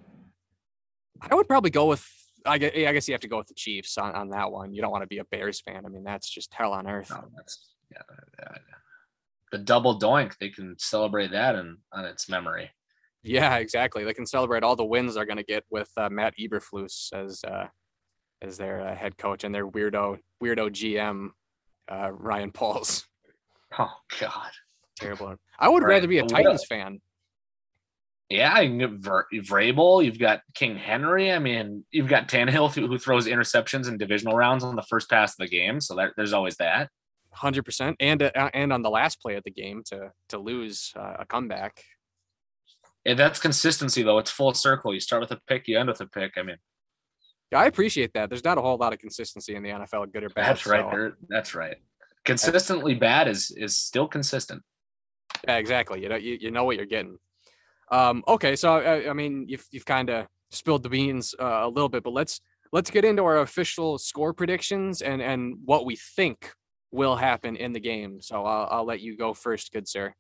I 1.29 1.35
would 1.35 1.47
probably 1.47 1.71
go 1.71 1.87
with. 1.87 2.07
I 2.45 2.57
guess, 2.57 2.71
I 2.75 2.91
guess 2.93 3.07
you 3.07 3.13
have 3.13 3.21
to 3.21 3.27
go 3.27 3.37
with 3.37 3.47
the 3.47 3.53
Chiefs 3.53 3.97
on, 3.97 4.13
on 4.15 4.29
that 4.29 4.51
one. 4.51 4.73
You 4.73 4.81
don't 4.81 4.91
want 4.91 5.03
to 5.03 5.07
be 5.07 5.19
a 5.19 5.25
Bears 5.25 5.61
fan. 5.61 5.85
I 5.85 5.89
mean, 5.89 6.03
that's 6.03 6.29
just 6.29 6.53
hell 6.53 6.73
on 6.73 6.87
earth. 6.87 7.09
No, 7.11 7.23
that's 7.35 7.73
yeah. 7.91 8.01
The 9.51 9.57
double 9.57 9.99
doink, 9.99 10.37
they 10.39 10.49
can 10.49 10.75
celebrate 10.79 11.31
that 11.31 11.55
and 11.55 11.77
on 11.91 12.05
its 12.05 12.29
memory. 12.29 12.71
Yeah, 13.23 13.57
exactly. 13.57 14.03
They 14.03 14.13
can 14.13 14.25
celebrate 14.25 14.63
all 14.63 14.75
the 14.75 14.85
wins 14.85 15.15
they're 15.15 15.25
going 15.25 15.37
to 15.37 15.43
get 15.43 15.63
with 15.69 15.89
uh, 15.97 16.09
Matt 16.09 16.33
Eberflus 16.39 17.11
as 17.13 17.43
uh, 17.43 17.67
as 18.41 18.57
their 18.57 18.81
uh, 18.87 18.95
head 18.95 19.17
coach 19.17 19.43
and 19.43 19.53
their 19.53 19.67
weirdo 19.67 20.17
weirdo 20.41 20.69
GM 20.69 21.29
uh, 21.91 22.11
Ryan 22.11 22.51
Poles. 22.51 23.05
Oh 23.77 23.91
God. 24.19 24.49
Terrible. 24.99 25.35
I 25.59 25.69
would 25.69 25.83
Right. 25.83 25.89
rather 25.95 26.07
be 26.07 26.19
a 26.19 26.25
Titans 26.25 26.65
fan. 26.67 26.99
Yeah, 28.31 28.59
you 28.61 28.69
can 28.69 28.77
get 28.77 28.91
Ver- 28.91 29.27
Vrabel. 29.33 30.03
You've 30.05 30.17
got 30.19 30.41
King 30.53 30.77
Henry. 30.77 31.31
I 31.33 31.39
mean, 31.39 31.83
you've 31.91 32.07
got 32.07 32.29
Tannehill 32.29 32.73
who, 32.73 32.87
who 32.87 32.97
throws 32.97 33.27
interceptions 33.27 33.89
in 33.89 33.97
divisional 33.97 34.35
rounds 34.37 34.63
on 34.63 34.75
the 34.77 34.83
first 34.83 35.09
pass 35.09 35.33
of 35.33 35.37
the 35.39 35.49
game. 35.49 35.81
So 35.81 35.95
there, 35.95 36.13
there's 36.15 36.31
always 36.31 36.55
that. 36.57 36.89
Hundred 37.33 37.63
percent, 37.63 37.95
and 37.99 38.21
uh, 38.23 38.49
and 38.53 38.73
on 38.73 38.81
the 38.81 38.89
last 38.89 39.21
play 39.21 39.35
of 39.35 39.43
the 39.43 39.51
game 39.51 39.83
to 39.87 40.11
to 40.29 40.37
lose 40.37 40.91
uh, 40.97 41.15
a 41.19 41.25
comeback. 41.25 41.81
And 43.05 43.17
that's 43.17 43.39
consistency, 43.39 44.03
though. 44.03 44.17
It's 44.19 44.29
full 44.31 44.53
circle. 44.53 44.93
You 44.93 44.99
start 44.99 45.21
with 45.21 45.31
a 45.31 45.39
pick, 45.47 45.67
you 45.67 45.79
end 45.79 45.87
with 45.89 46.01
a 46.01 46.07
pick. 46.07 46.33
I 46.37 46.43
mean, 46.43 46.57
Yeah, 47.51 47.59
I 47.59 47.65
appreciate 47.65 48.13
that. 48.13 48.29
There's 48.29 48.43
not 48.43 48.57
a 48.57 48.61
whole 48.61 48.77
lot 48.77 48.93
of 48.93 48.99
consistency 48.99 49.55
in 49.55 49.63
the 49.63 49.69
NFL, 49.69 50.11
good 50.13 50.23
or 50.23 50.29
bad. 50.29 50.45
that's 50.49 50.65
right. 50.67 50.85
so- 50.91 51.11
that's 51.29 51.55
right. 51.55 51.77
Consistently 52.25 52.95
bad 52.95 53.27
is 53.27 53.51
is 53.57 53.77
still 53.77 54.07
consistent. 54.07 54.61
Yeah, 55.47 55.55
exactly. 55.57 56.01
You 56.03 56.09
know, 56.09 56.17
you, 56.17 56.37
you 56.39 56.51
know 56.51 56.65
what 56.65 56.75
you're 56.77 56.85
getting. 56.85 57.17
Um, 57.91 58.23
okay, 58.27 58.55
so 58.55 58.77
I, 58.77 59.09
I 59.09 59.13
mean, 59.13 59.45
you've 59.47 59.65
you've 59.71 59.85
kind 59.85 60.09
of 60.09 60.25
spilled 60.49 60.83
the 60.83 60.89
beans 60.89 61.35
uh, 61.39 61.61
a 61.63 61.69
little 61.69 61.89
bit, 61.89 62.03
but 62.03 62.13
let's 62.13 62.39
let's 62.71 62.89
get 62.89 63.05
into 63.05 63.23
our 63.23 63.41
official 63.41 63.97
score 63.97 64.33
predictions 64.33 65.01
and 65.01 65.21
and 65.21 65.55
what 65.65 65.85
we 65.85 65.97
think 66.15 66.51
will 66.91 67.15
happen 67.15 67.55
in 67.55 67.73
the 67.73 67.79
game. 67.79 68.21
So 68.21 68.45
I'll 68.45 68.67
I'll 68.71 68.85
let 68.85 69.01
you 69.01 69.17
go 69.17 69.33
first, 69.33 69.71
good 69.71 69.87
sir. 69.87 70.13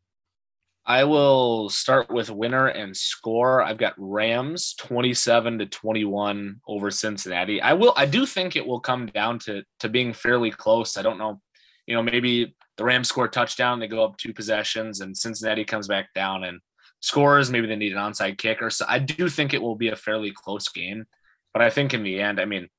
I 0.85 1.03
will 1.03 1.69
start 1.69 2.09
with 2.09 2.31
winner 2.31 2.67
and 2.67 2.97
score. 2.97 3.61
I've 3.61 3.77
got 3.77 3.93
Rams 3.97 4.73
27 4.79 5.59
to 5.59 5.65
21 5.67 6.55
over 6.67 6.89
Cincinnati. 6.89 7.61
I 7.61 7.73
will 7.73 7.93
I 7.95 8.05
do 8.05 8.25
think 8.25 8.55
it 8.55 8.65
will 8.65 8.79
come 8.79 9.05
down 9.05 9.39
to 9.39 9.63
to 9.79 9.89
being 9.89 10.11
fairly 10.13 10.51
close. 10.51 10.97
I 10.97 11.03
don't 11.03 11.19
know. 11.19 11.39
You 11.87 11.95
know, 11.95 12.03
maybe 12.03 12.55
the 12.77 12.83
Rams 12.83 13.09
score 13.09 13.25
a 13.25 13.29
touchdown, 13.29 13.79
they 13.79 13.87
go 13.87 14.03
up 14.03 14.17
two 14.17 14.33
possessions 14.33 15.01
and 15.01 15.15
Cincinnati 15.15 15.63
comes 15.63 15.87
back 15.87 16.13
down 16.15 16.43
and 16.43 16.59
scores, 17.01 17.51
maybe 17.51 17.67
they 17.67 17.75
need 17.75 17.91
an 17.91 17.99
onside 17.99 18.37
kicker. 18.37 18.69
So 18.69 18.85
I 18.87 18.99
do 18.99 19.27
think 19.27 19.53
it 19.53 19.61
will 19.61 19.75
be 19.75 19.89
a 19.89 19.95
fairly 19.95 20.31
close 20.31 20.69
game. 20.69 21.05
But 21.53 21.61
I 21.61 21.69
think 21.69 21.93
in 21.93 22.03
the 22.03 22.21
end, 22.21 22.39
I 22.39 22.45
mean, 22.45 22.69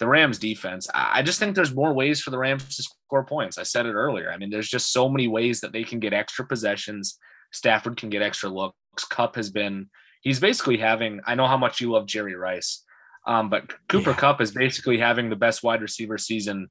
the 0.00 0.08
Rams 0.08 0.38
defense, 0.38 0.88
I 0.92 1.20
I 1.20 1.22
just 1.22 1.38
think 1.38 1.54
there's 1.54 1.74
more 1.74 1.92
ways 1.92 2.20
for 2.20 2.30
the 2.30 2.38
Rams 2.38 2.76
to 2.76 2.82
score 2.82 3.24
points. 3.24 3.58
I 3.58 3.62
said 3.62 3.86
it 3.86 3.94
earlier. 3.94 4.32
I 4.32 4.36
mean, 4.36 4.50
there's 4.50 4.68
just 4.68 4.92
so 4.92 5.08
many 5.08 5.28
ways 5.28 5.60
that 5.60 5.72
they 5.72 5.84
can 5.84 6.00
get 6.00 6.12
extra 6.12 6.46
possessions. 6.46 7.18
Stafford 7.52 7.96
can 7.96 8.10
get 8.10 8.22
extra 8.22 8.48
looks. 8.50 8.74
Kupp 9.08 9.36
has 9.36 9.50
been, 9.50 9.88
he's 10.20 10.40
basically 10.40 10.78
having, 10.78 11.20
I 11.26 11.34
know 11.34 11.46
how 11.46 11.56
much 11.56 11.80
you 11.80 11.90
love 11.92 12.06
Jerry 12.06 12.34
Rice, 12.34 12.84
um, 13.26 13.48
but 13.48 13.72
Cooper 13.88 14.10
Yeah. 14.10 14.16
Kupp 14.16 14.40
is 14.40 14.52
basically 14.52 14.98
having 14.98 15.30
the 15.30 15.36
best 15.36 15.62
wide 15.62 15.82
receiver 15.82 16.18
season. 16.18 16.68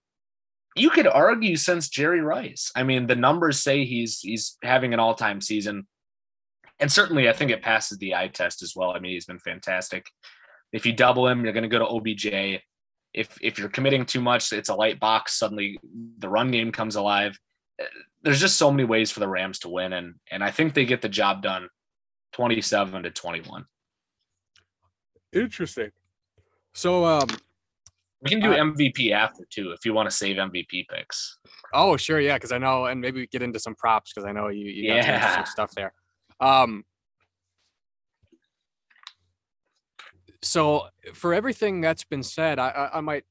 You 0.75 0.89
could 0.89 1.07
argue 1.07 1.55
since 1.55 1.89
Jerry 1.89 2.21
Rice. 2.21 2.71
I 2.75 2.83
mean, 2.83 3.07
the 3.07 3.15
numbers 3.15 3.63
say 3.63 3.85
he's 3.85 4.19
he's 4.19 4.57
having 4.61 4.93
an 4.93 4.99
all-time 4.99 5.41
season. 5.41 5.87
And 6.79 6.91
certainly 6.91 7.27
I 7.27 7.33
think 7.33 7.51
it 7.51 7.61
passes 7.61 7.97
the 7.97 8.15
eye 8.15 8.27
test 8.27 8.61
as 8.61 8.73
well. 8.75 8.91
I 8.91 8.99
mean, 8.99 9.13
he's 9.13 9.25
been 9.25 9.39
fantastic. 9.39 10.05
If 10.71 10.85
you 10.85 10.93
double 10.93 11.27
him, 11.27 11.43
you're 11.43 11.53
going 11.53 11.63
to 11.63 11.69
go 11.69 11.79
to 11.79 11.87
OBJ. 11.87 12.61
If 13.13 13.37
if 13.41 13.57
you're 13.57 13.69
committing 13.69 14.05
too 14.05 14.21
much, 14.21 14.51
it's 14.53 14.69
a 14.69 14.75
light 14.75 14.99
box. 14.99 15.39
Suddenly, 15.39 15.79
the 16.19 16.29
run 16.29 16.51
game 16.51 16.71
comes 16.71 16.95
alive. 16.95 17.39
Uh, 17.81 17.85
There's 18.21 18.39
just 18.39 18.57
so 18.57 18.69
many 18.69 18.83
ways 18.83 19.09
for 19.09 19.21
the 19.21 19.27
Rams 19.27 19.59
to 19.59 19.69
win, 19.69 19.93
and 19.93 20.15
and 20.29 20.43
I 20.43 20.51
think 20.51 20.73
they 20.73 20.85
get 20.85 21.01
the 21.01 21.09
job 21.09 21.41
done, 21.41 21.69
27 22.33 23.03
to 23.03 23.09
21. 23.09 23.65
Interesting. 25.33 25.91
So 26.73 27.05
um 27.05 27.27
We 28.21 28.29
can 28.29 28.39
do 28.39 28.49
MVP 28.49 29.11
after 29.11 29.45
too, 29.49 29.71
if 29.71 29.85
you 29.85 29.93
want 29.93 30.09
to 30.09 30.15
save 30.15 30.37
MVP 30.37 30.87
picks. 30.89 31.39
oh 31.73 31.97
sure, 31.97 32.19
yeah, 32.19 32.35
because 32.35 32.51
I 32.51 32.57
know 32.57 32.85
and 32.85 33.01
maybe 33.01 33.21
we 33.21 33.27
get 33.27 33.41
into 33.41 33.59
some 33.59 33.75
props 33.75 34.11
because 34.13 34.27
I 34.27 34.31
know 34.31 34.49
you, 34.49 34.65
you 34.65 34.93
got 34.93 35.33
some 35.35 35.45
stuff 35.45 35.71
there. 35.75 35.93
Um 36.39 36.83
so 40.41 40.87
for 41.13 41.33
everything 41.33 41.81
that's 41.81 42.03
been 42.03 42.23
said, 42.23 42.59
I 42.59 42.69
I, 42.69 42.97
I 42.97 43.01
might 43.01 43.23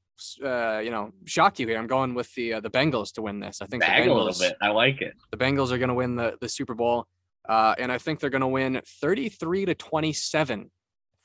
uh, 0.43 0.79
you 0.79 0.91
know 0.91 1.11
shock 1.25 1.59
you 1.59 1.67
here. 1.67 1.77
I'm 1.77 1.87
going 1.87 2.13
with 2.13 2.33
the 2.35 2.53
uh, 2.53 2.59
the 2.59 2.69
Bengals 2.69 3.13
to 3.13 3.21
win 3.21 3.39
this. 3.39 3.61
I 3.61 3.65
think 3.67 3.81
Bag 3.83 4.03
the 4.05 4.11
a 4.11 4.13
Bengals 4.15 4.25
little 4.39 4.49
bit. 4.49 4.57
I 4.61 4.69
like 4.69 5.01
it. 5.01 5.13
the 5.31 5.37
Bengals 5.37 5.71
are 5.71 5.77
going 5.77 5.89
to 5.89 5.93
win 5.95 6.15
the 6.15 6.37
the 6.41 6.49
Super 6.49 6.73
Bowl, 6.75 7.05
uh, 7.47 7.75
and 7.77 7.91
I 7.91 7.97
think 7.97 8.19
they're 8.19 8.29
going 8.29 8.41
to 8.41 8.47
win 8.47 8.81
33 9.01 9.65
to 9.65 9.75
27. 9.75 10.71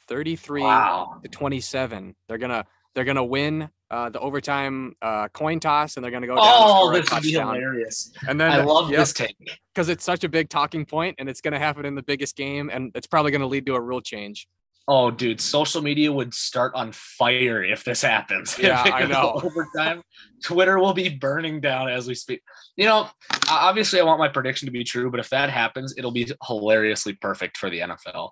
33 0.09 0.63
Wow. 0.63 1.21
to 1.23 1.29
27. 1.29 2.15
They're 2.29 2.37
gonna 2.39 2.65
they're 2.95 3.05
gonna 3.05 3.25
win 3.25 3.69
uh, 3.91 4.09
the 4.11 4.21
overtime 4.21 4.95
uh, 5.03 5.29
coin 5.29 5.61
toss, 5.61 5.97
and 5.97 6.05
they're 6.05 6.11
gonna 6.11 6.27
go 6.27 6.35
down 6.37 6.45
Oh, 6.47 6.93
this 6.93 7.11
would 7.13 7.23
be 7.23 7.33
hilarious. 7.33 8.13
And 8.29 8.41
then 8.41 8.51
I 8.51 8.63
love 8.63 8.91
yep, 8.91 9.01
this 9.01 9.13
take. 9.13 9.37
because 9.75 9.89
it's 9.89 10.05
such 10.05 10.25
a 10.25 10.29
big 10.29 10.49
talking 10.49 10.85
point, 10.85 11.17
and 11.19 11.29
it's 11.29 11.41
gonna 11.41 11.59
happen 11.59 11.85
in 11.85 11.95
the 11.95 12.03
biggest 12.03 12.37
game, 12.37 12.71
and 12.73 12.91
it's 12.95 13.07
probably 13.07 13.31
gonna 13.33 13.47
lead 13.47 13.67
to 13.67 13.75
a 13.75 13.81
rule 13.81 14.01
change. 14.01 14.47
Oh, 14.89 15.13
dude, 15.13 15.41
social 15.41 15.81
media 15.81 16.13
would 16.13 16.35
start 16.35 16.75
on 16.75 16.91
fire 16.93 17.63
if 17.63 17.85
this 17.85 18.03
happens. 18.03 18.59
Yeah, 18.63 18.83
I 18.83 19.07
know. 19.07 19.33
Overtime, 19.45 20.03
Twitter 20.43 20.79
will 20.81 20.93
be 20.93 21.09
burning 21.09 21.61
down 21.61 21.89
as 21.89 22.09
we 22.09 22.15
speak. 22.17 22.43
You 22.77 22.87
know, 22.87 23.09
obviously, 23.49 24.01
I 24.01 24.03
want 24.03 24.19
my 24.19 24.29
prediction 24.29 24.67
to 24.67 24.73
be 24.73 24.83
true, 24.83 25.09
but 25.11 25.21
if 25.21 25.31
that 25.31 25.51
happens, 25.51 25.95
it'll 25.97 26.11
be 26.11 26.29
hilariously 26.47 27.13
perfect 27.15 27.59
for 27.59 27.71
the 27.71 27.79
NFL 27.81 28.31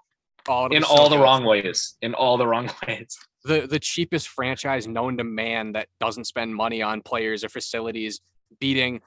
Oh, 0.49 0.67
in 0.67 0.83
so 0.83 0.89
all 0.89 1.09
the 1.09 1.17
good. 1.17 1.23
wrong 1.23 1.45
ways. 1.45 1.97
In 2.03 2.15
all 2.15 2.37
the 2.37 2.47
wrong 2.49 2.69
ways. 2.89 3.17
The 3.45 3.67
the 3.67 3.79
cheapest 3.79 4.29
franchise 4.29 4.87
known 4.87 5.17
to 5.19 5.25
man 5.25 5.73
that 5.73 5.89
doesn't 6.01 6.25
spend 6.25 6.55
money 6.55 6.83
on 6.83 7.01
players 7.03 7.43
or 7.45 7.49
facilities 7.49 8.21
beating 8.61 9.01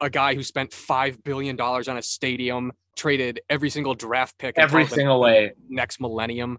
a 0.00 0.10
guy 0.10 0.34
who 0.34 0.42
spent 0.42 0.72
five 0.72 1.22
billion 1.24 1.56
dollars 1.56 1.88
on 1.88 1.96
a 1.96 2.02
stadium, 2.02 2.72
traded 2.96 3.40
every 3.48 3.70
single 3.70 3.94
draft 3.94 4.36
pick, 4.38 4.56
the 4.56 4.60
Everything 4.62 5.06
away. 5.06 5.52
next 5.68 6.00
millennium. 6.00 6.58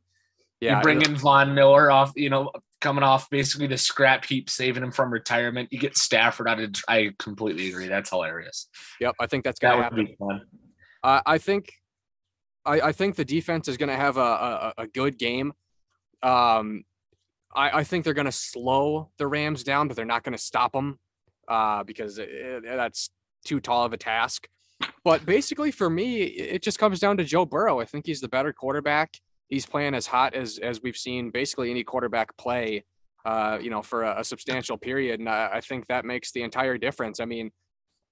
Yeah, 0.59 0.77
you 0.77 0.81
bring 0.81 1.01
in 1.03 1.15
Von 1.15 1.53
Miller 1.53 1.91
off, 1.91 2.13
you 2.15 2.31
know, 2.31 2.51
coming 2.81 3.03
off 3.03 3.29
basically 3.29 3.67
the 3.67 3.77
scrap 3.77 4.25
heap, 4.25 4.49
saving 4.49 4.81
him 4.81 4.91
from 4.91 5.11
retirement. 5.13 5.69
You 5.71 5.77
get 5.77 5.95
Stafford 5.95 6.47
out 6.47 6.59
of. 6.59 6.73
I 6.87 7.11
completely 7.19 7.69
agree. 7.69 7.87
That's 7.87 8.09
hilarious. 8.09 8.67
Yep, 8.99 9.15
I 9.19 9.27
think 9.27 9.43
that's 9.43 9.59
That 9.59 9.67
gonna 9.73 9.77
would 9.77 9.83
happen. 9.83 10.05
be 10.05 10.15
fun. 10.17 10.41
Uh, 11.03 11.21
I 11.27 11.37
think, 11.37 11.73
I, 12.65 12.81
I 12.81 12.91
think 12.91 13.15
the 13.17 13.25
defense 13.25 13.67
is 13.67 13.77
going 13.77 13.89
to 13.89 13.95
have 13.95 14.17
a, 14.17 14.19
a, 14.19 14.73
a 14.79 14.87
good 14.87 15.19
game. 15.19 15.53
Um, 16.23 16.83
I, 17.55 17.79
I 17.79 17.83
think 17.83 18.03
they're 18.03 18.13
going 18.13 18.25
to 18.25 18.31
slow 18.31 19.09
the 19.17 19.27
Rams 19.27 19.63
down, 19.63 19.87
but 19.87 19.95
they're 19.95 20.05
not 20.05 20.23
going 20.23 20.35
to 20.35 20.41
stop 20.43 20.73
them 20.73 20.99
uh, 21.47 21.83
because 21.83 22.17
it, 22.17 22.29
it- 22.29 22.63
that's 22.65 23.09
too 23.45 23.59
tall 23.59 23.85
of 23.85 23.93
a 23.93 23.97
task. 23.97 24.47
But 25.03 25.25
basically, 25.25 25.71
for 25.71 25.89
me, 25.89 26.23
it 26.23 26.61
just 26.61 26.77
comes 26.77 26.99
down 26.99 27.17
to 27.17 27.23
Joe 27.23 27.45
Burrow. 27.45 27.79
I 27.79 27.85
think 27.85 28.05
he's 28.05 28.21
the 28.21 28.27
better 28.27 28.53
quarterback. 28.53 29.11
He's 29.47 29.65
playing 29.65 29.95
as 29.95 30.05
hot 30.05 30.35
as 30.35 30.59
as 30.59 30.81
we've 30.83 30.97
seen 30.97 31.31
basically 31.31 31.71
any 31.71 31.83
quarterback 31.83 32.35
play, 32.37 32.83
uh, 33.25 33.57
you 33.59 33.69
know, 33.71 33.81
for 33.81 34.03
a, 34.03 34.19
a 34.19 34.23
substantial 34.23 34.77
period, 34.77 35.19
and 35.19 35.29
I, 35.29 35.49
I 35.53 35.61
think 35.61 35.87
that 35.87 36.05
makes 36.05 36.31
the 36.31 36.43
entire 36.43 36.77
difference. 36.77 37.19
I 37.19 37.25
mean, 37.25 37.49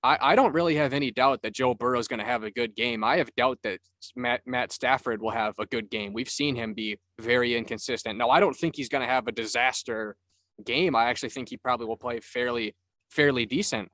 I, 0.06 0.18
I 0.22 0.36
don't 0.36 0.54
really 0.54 0.76
have 0.76 0.94
any 0.94 1.10
doubt 1.10 1.42
that 1.42 1.54
Joe 1.54 1.74
Burrow 1.74 1.98
is 1.98 2.08
going 2.08 2.20
to 2.20 2.26
have 2.26 2.44
a 2.44 2.52
good 2.52 2.76
game. 2.76 3.04
I 3.04 3.18
have 3.18 3.34
doubt 3.36 3.58
that 3.64 3.80
Matt 4.16 4.42
Matt 4.46 4.72
Stafford 4.72 5.20
will 5.20 5.32
have 5.32 5.56
a 5.58 5.66
good 5.66 5.90
game. 5.90 6.14
We've 6.14 6.30
seen 6.30 6.56
him 6.56 6.76
be 6.76 7.00
very 7.20 7.56
inconsistent. 7.56 8.18
Now, 8.18 8.30
I 8.30 8.40
don't 8.40 8.56
think 8.56 8.76
he's 8.76 8.90
going 8.90 9.02
to 9.02 9.12
have 9.12 9.28
a 9.28 9.32
disaster 9.32 10.16
game. 10.64 10.96
I 10.96 11.06
actually 11.06 11.30
think 11.30 11.50
he 11.50 11.58
probably 11.58 11.88
will 11.88 11.98
play 11.98 12.20
fairly 12.20 12.76
fairly 13.10 13.48
decent. 13.48 13.90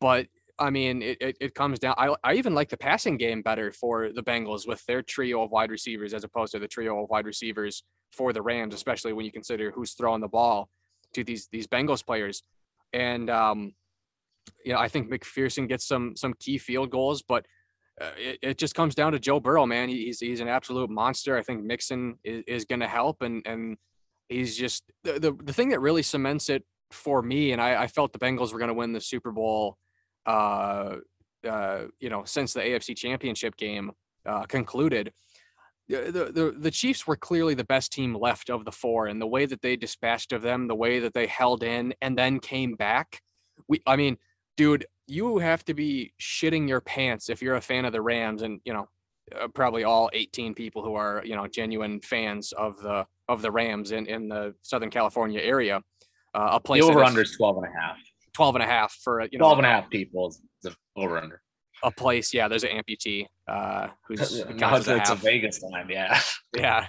But 0.00 0.26
I 0.58 0.70
mean, 0.70 1.00
it, 1.00 1.18
it, 1.20 1.36
it 1.40 1.54
comes 1.54 1.78
down. 1.78 1.94
I, 1.96 2.14
I 2.24 2.34
even 2.34 2.54
like 2.56 2.68
the 2.68 2.76
passing 2.76 3.16
game 3.16 3.40
better 3.40 3.70
for 3.70 4.10
the 4.12 4.22
Bengals 4.22 4.66
with 4.66 4.84
their 4.86 5.00
trio 5.02 5.44
of 5.44 5.52
wide 5.52 5.70
receivers 5.70 6.12
as 6.12 6.24
opposed 6.24 6.52
to 6.52 6.58
the 6.58 6.68
trio 6.68 7.04
of 7.04 7.08
wide 7.08 7.26
receivers 7.26 7.84
for 8.10 8.32
the 8.32 8.42
Rams, 8.42 8.74
especially 8.74 9.12
when 9.12 9.24
you 9.24 9.32
consider 9.32 9.70
who's 9.70 9.92
throwing 9.92 10.20
the 10.20 10.28
ball 10.28 10.68
to 11.14 11.22
these 11.22 11.46
these 11.52 11.68
Bengals 11.68 12.04
players. 12.04 12.42
And 12.92 13.30
um, 13.30 13.74
know, 14.66 14.78
I 14.78 14.88
think 14.88 15.10
McPherson 15.10 15.68
gets 15.68 15.86
some 15.86 16.14
some 16.16 16.34
key 16.38 16.58
field 16.58 16.90
goals, 16.90 17.22
but 17.22 17.46
uh, 18.00 18.10
it, 18.16 18.38
it 18.42 18.58
just 18.58 18.74
comes 18.74 18.94
down 18.94 19.12
to 19.12 19.18
Joe 19.18 19.40
Burrow, 19.40 19.66
man. 19.66 19.88
He's 19.88 20.20
he's 20.20 20.40
an 20.40 20.48
absolute 20.48 20.90
monster. 20.90 21.36
I 21.36 21.42
think 21.42 21.62
Mixon 21.62 22.18
is, 22.24 22.42
is 22.46 22.64
going 22.64 22.80
to 22.80 22.88
help, 22.88 23.22
and 23.22 23.42
and 23.46 23.76
he's 24.28 24.56
just 24.56 24.84
the, 25.04 25.18
the 25.18 25.32
the 25.32 25.52
thing 25.52 25.68
that 25.70 25.80
really 25.80 26.02
cements 26.02 26.48
it 26.48 26.64
for 26.90 27.22
me. 27.22 27.52
And 27.52 27.60
I, 27.60 27.82
I 27.82 27.86
felt 27.86 28.12
the 28.12 28.18
Bengals 28.18 28.52
were 28.52 28.58
going 28.58 28.68
to 28.68 28.74
win 28.74 28.92
the 28.92 29.00
Super 29.00 29.30
Bowl, 29.30 29.76
uh, 30.26 30.96
uh, 31.48 31.84
you 32.00 32.10
know, 32.10 32.24
since 32.24 32.52
the 32.52 32.60
AFC 32.60 32.96
Championship 32.96 33.56
game 33.56 33.92
uh, 34.26 34.44
concluded. 34.44 35.12
The, 35.88 36.30
the 36.34 36.54
the 36.58 36.70
Chiefs 36.70 37.06
were 37.06 37.16
clearly 37.16 37.52
the 37.52 37.64
best 37.64 37.92
team 37.92 38.16
left 38.16 38.48
of 38.48 38.64
the 38.64 38.72
four, 38.72 39.08
and 39.08 39.20
the 39.20 39.26
way 39.26 39.44
that 39.44 39.60
they 39.60 39.76
dispatched 39.76 40.32
of 40.32 40.40
them, 40.40 40.66
the 40.66 40.74
way 40.74 41.00
that 41.00 41.12
they 41.12 41.26
held 41.26 41.62
in 41.62 41.92
and 42.00 42.16
then 42.16 42.40
came 42.40 42.74
back. 42.74 43.20
We, 43.68 43.82
I 43.86 43.96
mean, 43.96 44.16
dude, 44.56 44.86
you 45.06 45.38
have 45.38 45.64
to 45.66 45.74
be 45.74 46.12
shitting 46.20 46.68
your 46.68 46.80
pants 46.80 47.28
if 47.28 47.42
you're 47.42 47.56
a 47.56 47.60
fan 47.60 47.84
of 47.84 47.92
the 47.92 48.00
Rams, 48.02 48.42
and 48.42 48.60
you 48.64 48.72
know, 48.72 48.88
uh, 49.38 49.48
probably 49.48 49.84
all 49.84 50.10
18 50.12 50.54
people 50.54 50.82
who 50.84 50.94
are 50.94 51.22
you 51.24 51.36
know 51.36 51.46
genuine 51.46 52.00
fans 52.00 52.52
of 52.52 52.80
the 52.80 53.06
of 53.28 53.42
the 53.42 53.50
Rams 53.50 53.92
in 53.92 54.06
in 54.06 54.28
the 54.28 54.54
Southern 54.62 54.90
California 54.90 55.40
area. 55.40 55.80
Uh, 56.34 56.50
a 56.52 56.60
place 56.60 56.82
The 56.82 56.90
over 56.90 57.04
under 57.04 57.22
is 57.22 57.36
12 57.36 57.58
and 57.58 57.66
a 57.66 57.80
half. 57.80 57.96
12 58.34 58.54
and 58.56 58.62
a 58.64 58.66
half 58.66 58.92
for 59.04 59.20
you 59.30 59.38
know 59.38 59.44
12 59.44 59.58
and 59.58 59.66
a 59.66 59.70
half 59.70 59.90
people 59.90 60.28
is 60.28 60.40
the 60.62 60.74
over 60.96 61.18
under. 61.18 61.42
a 61.82 61.90
place. 61.90 62.32
Yeah, 62.32 62.48
there's 62.48 62.64
an 62.64 62.70
amputee 62.70 63.26
uh, 63.48 63.88
who's 64.08 64.40
who 64.42 64.54
No, 64.54 64.74
it's, 64.76 64.88
it's 64.88 65.10
a. 65.10 65.14
Vegas 65.16 65.62
line, 65.62 65.88
yeah. 65.90 66.18
yeah 66.56 66.86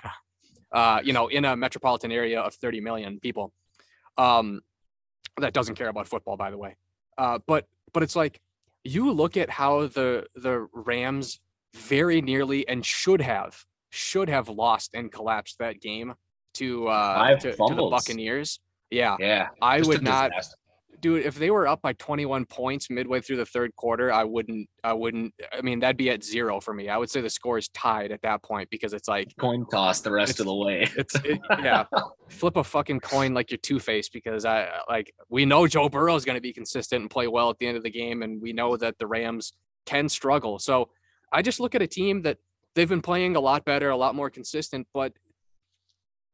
uh 0.73 0.99
you 1.03 1.13
know 1.13 1.27
in 1.27 1.45
a 1.45 1.55
metropolitan 1.55 2.11
area 2.11 2.41
of 2.41 2.53
30 2.55 2.81
million 2.81 3.19
people 3.19 3.53
um 4.17 4.59
that 5.37 5.53
doesn't 5.53 5.75
care 5.75 5.87
about 5.87 6.07
football 6.07 6.35
by 6.35 6.49
the 6.51 6.57
way 6.57 6.75
uh 7.17 7.39
but 7.47 7.67
but 7.93 8.03
it's 8.03 8.15
like 8.15 8.39
you 8.83 9.11
look 9.11 9.37
at 9.37 9.49
how 9.49 9.87
the 9.87 10.25
the 10.35 10.67
rams 10.73 11.39
very 11.73 12.21
nearly 12.21 12.67
and 12.67 12.85
should 12.85 13.21
have 13.21 13.63
should 13.89 14.29
have 14.29 14.49
lost 14.49 14.91
and 14.93 15.11
collapsed 15.11 15.57
that 15.59 15.79
game 15.81 16.13
to 16.53 16.87
uh 16.87 17.35
to, 17.37 17.51
to 17.55 17.75
the 17.75 17.87
buccaneers 17.89 18.59
yeah 18.91 19.15
Yeah. 19.19 19.47
i 19.61 19.81
would 19.81 20.03
not 20.03 20.31
disaster. 20.31 20.55
Dude 21.03 21.25
if 21.25 21.35
they 21.35 21.51
were 21.51 21.67
up 21.67 21.81
by 21.81 21.93
21 21.93 22.45
points 22.45 22.89
midway 22.89 23.19
through 23.19 23.35
the 23.35 23.45
third 23.45 23.75
quarter 23.75 24.11
i 24.11 24.23
wouldn't 24.23 24.67
i 24.83 24.93
wouldn't 24.93 25.33
i 25.51 25.61
mean 25.61 25.79
that'd 25.79 25.97
be 25.97 26.09
at 26.09 26.23
zero 26.23 26.59
for 26.59 26.73
me. 26.73 26.89
I 26.89 26.97
would 26.97 27.09
say 27.09 27.21
the 27.21 27.29
score 27.29 27.57
is 27.57 27.67
tied 27.69 28.11
at 28.11 28.21
that 28.21 28.41
point 28.41 28.69
because 28.69 28.93
it's 28.93 29.07
like 29.07 29.27
coin 29.39 29.65
toss 29.69 30.01
the 30.01 30.11
rest 30.11 30.39
of 30.39 30.45
the 30.45 30.55
way. 30.55 30.87
it's 30.97 31.15
it, 31.23 31.39
yeah. 31.59 31.83
Flip 32.29 32.55
a 32.55 32.63
fucking 32.63 33.01
coin 33.01 33.33
like 33.33 33.51
you're 33.51 33.57
two-faced 33.57 34.13
because 34.13 34.45
i 34.45 34.69
like 34.89 35.13
we 35.29 35.45
know 35.45 35.67
joe 35.67 35.89
burrow 35.89 36.15
is 36.15 36.25
going 36.25 36.37
to 36.37 36.41
be 36.41 36.53
consistent 36.53 37.01
and 37.01 37.09
play 37.09 37.27
well 37.27 37.49
at 37.49 37.57
the 37.59 37.67
end 37.67 37.77
of 37.77 37.83
the 37.83 37.91
game 37.91 38.23
and 38.23 38.41
we 38.41 38.53
know 38.53 38.77
that 38.77 38.97
the 38.97 39.05
rams 39.05 39.53
can 39.85 40.07
struggle. 40.07 40.57
So 40.57 40.89
i 41.31 41.41
just 41.41 41.59
look 41.59 41.75
at 41.75 41.81
a 41.81 41.87
team 41.87 42.21
that 42.21 42.37
they've 42.75 42.89
been 42.89 43.01
playing 43.01 43.35
a 43.35 43.39
lot 43.41 43.65
better 43.65 43.89
a 43.89 43.97
lot 43.97 44.15
more 44.15 44.29
consistent 44.29 44.87
but 44.93 45.13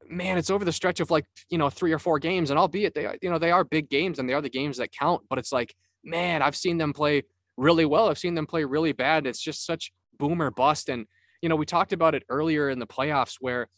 man 0.09 0.37
it's 0.37 0.49
over 0.49 0.65
the 0.65 0.71
stretch 0.71 0.99
of 0.99 1.11
like 1.11 1.25
you 1.49 1.57
know 1.57 1.69
three 1.69 1.93
or 1.93 1.99
four 1.99 2.19
games 2.19 2.49
and 2.49 2.59
albeit 2.59 2.93
they 2.95 3.07
you 3.21 3.29
know 3.29 3.37
they 3.37 3.51
are 3.51 3.63
big 3.63 3.89
games 3.89 4.19
and 4.19 4.27
they 4.27 4.33
are 4.33 4.41
the 4.41 4.49
games 4.49 4.77
that 4.77 4.91
count 4.91 5.21
but 5.29 5.37
it's 5.37 5.51
like 5.51 5.73
man 6.03 6.41
i've 6.41 6.55
seen 6.55 6.77
them 6.77 6.93
play 6.93 7.23
really 7.59 7.85
well. 7.85 8.09
I've 8.09 8.17
seen 8.17 8.35
them 8.35 8.47
play 8.47 8.63
really 8.63 8.93
bad. 8.93 9.27
It's 9.27 9.41
just 9.41 9.65
such 9.65 9.91
boomer 10.17 10.49
bust 10.49 10.89
and 10.89 11.05
you 11.41 11.47
know 11.47 11.55
we 11.55 11.65
talked 11.65 11.93
about 11.93 12.13
it 12.13 12.23
earlier 12.27 12.69
in 12.69 12.79
the 12.79 12.87
playoffs 12.87 13.37
where 13.39 13.69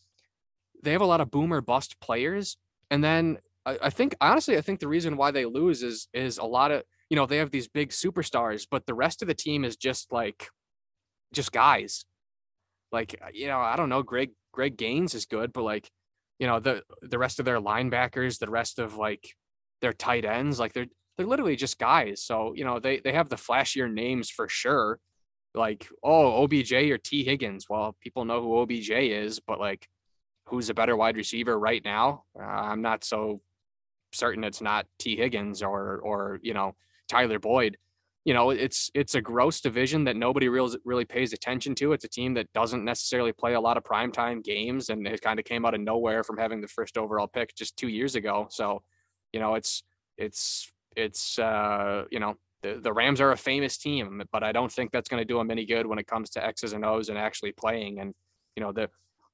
they 0.84 0.92
have 0.92 1.02
a 1.02 1.06
lot 1.06 1.22
of 1.22 1.30
boomer 1.30 1.62
bust 1.62 2.00
players 2.00 2.58
and 2.90 3.04
then 3.04 3.38
I, 3.64 3.78
I 3.84 3.90
think 3.92 4.16
honestly 4.20 4.58
i 4.58 4.62
think 4.62 4.80
the 4.80 4.88
reason 4.88 5.18
why 5.18 5.30
they 5.30 5.46
lose 5.46 5.84
is 5.84 6.08
is 6.16 6.40
a 6.40 6.44
lot 6.44 6.72
of 6.72 6.82
you 7.12 7.16
know 7.16 7.28
they 7.28 7.38
have 7.38 7.52
these 7.52 7.68
big 7.68 7.92
superstars 7.92 8.66
but 8.72 8.88
the 8.88 8.96
rest 8.96 9.22
of 9.22 9.28
the 9.28 9.36
team 9.36 9.64
is 9.64 9.76
just 9.76 10.12
like 10.12 10.50
just 11.32 11.52
guys. 11.52 12.06
Like 12.92 13.22
you 13.32 13.46
know 13.46 13.60
i 13.60 13.76
don't 13.76 13.90
know 13.90 14.02
greg 14.02 14.32
greg 14.52 14.78
gaines 14.78 15.14
is 15.14 15.28
good 15.28 15.54
but 15.54 15.62
like 15.62 15.92
you 16.42 16.48
know 16.48 16.60
the 16.60 16.82
the 17.04 17.20
rest 17.20 17.40
of 17.40 17.46
their 17.46 17.62
linebackers 17.62 18.40
the 18.40 18.50
rest 18.50 18.80
of 18.80 18.98
like 18.98 19.36
their 19.82 19.94
tight 19.94 20.26
ends 20.26 20.60
like 20.60 20.74
they're 20.74 20.88
they're 21.18 21.28
literally 21.28 21.56
just 21.56 21.78
guys. 21.78 22.24
So 22.24 22.54
you 22.56 22.66
know 22.66 22.80
they 22.80 23.00
they 23.00 23.12
have 23.14 23.30
the 23.30 23.36
flashier 23.36 23.92
names 23.92 24.30
for 24.30 24.50
sure. 24.50 25.00
Like 25.54 25.88
oh 26.04 26.44
obj 26.44 26.74
or 26.74 26.98
Tee 26.98 27.24
Higgins. 27.24 27.68
Well 27.70 27.96
people 28.02 28.26
know 28.26 28.42
who 28.42 28.58
obj 28.60 28.90
is 28.90 29.40
but 29.40 29.60
like 29.60 29.88
who's 30.48 30.70
a 30.70 30.74
better 30.74 30.98
wide 30.98 31.16
receiver 31.16 31.58
right 31.58 31.84
now? 31.86 32.24
Uh, 32.38 32.44
i'm 32.44 32.82
not 32.82 33.04
so 33.04 33.42
certain 34.12 34.44
it's 34.44 34.62
not 34.62 34.88
Tee 34.98 35.16
Higgins 35.16 35.62
or 35.62 36.00
or 36.00 36.40
you 36.42 36.54
know 36.54 36.76
tyler 37.08 37.40
boyd 37.40 37.78
you 38.26 38.34
know 38.34 38.52
it's 38.52 38.92
it's 38.94 39.16
a 39.16 39.22
gross 39.22 39.62
division 39.62 40.04
that 40.04 40.16
nobody 40.16 40.48
really 40.48 40.78
really 40.86 41.06
pays 41.06 41.34
attention 41.34 41.74
to. 41.76 41.94
It's 41.94 42.06
a 42.06 42.10
team 42.10 42.34
that 42.36 42.52
doesn't 42.54 42.86
necessarily 42.86 43.32
play 43.32 43.54
a 43.54 43.62
lot 43.62 43.78
of 43.78 43.84
primetime 43.84 44.44
games 44.44 44.90
and 44.90 45.08
it 45.08 45.22
kind 45.22 45.40
of 45.40 45.46
came 45.46 45.66
out 45.66 45.74
of 45.74 45.82
nowhere 45.82 46.24
from 46.24 46.38
having 46.38 46.62
the 46.62 46.68
first 46.68 46.98
overall 46.98 47.28
pick 47.28 47.56
just 47.56 47.78
two 47.78 47.88
years 47.88 48.16
ago. 48.16 48.48
So 48.50 48.84
you 49.34 49.40
know 49.40 49.56
it's 49.56 49.84
it's 50.18 50.72
it's 50.96 51.40
uh 51.40 52.04
you 52.12 52.20
know 52.20 52.36
the, 52.62 52.80
the 52.84 52.94
rams 52.94 53.22
are 53.22 53.32
a 53.32 53.38
famous 53.38 53.78
team 53.78 54.22
but 54.32 54.44
i 54.44 54.52
don't 54.52 54.72
think 54.72 54.92
that's 54.92 55.10
going 55.10 55.22
to 55.22 55.26
do 55.26 55.38
them 55.38 55.50
any 55.50 55.66
good 55.66 55.88
when 55.88 55.98
it 55.98 56.06
comes 56.06 56.30
to 56.30 56.46
x's 56.46 56.74
and 56.74 56.86
o's 56.86 57.10
and 57.10 57.18
actually 57.18 57.52
playing. 57.52 58.00
And 58.00 58.14
you 58.56 58.64
know 58.64 58.72
the 58.72 58.90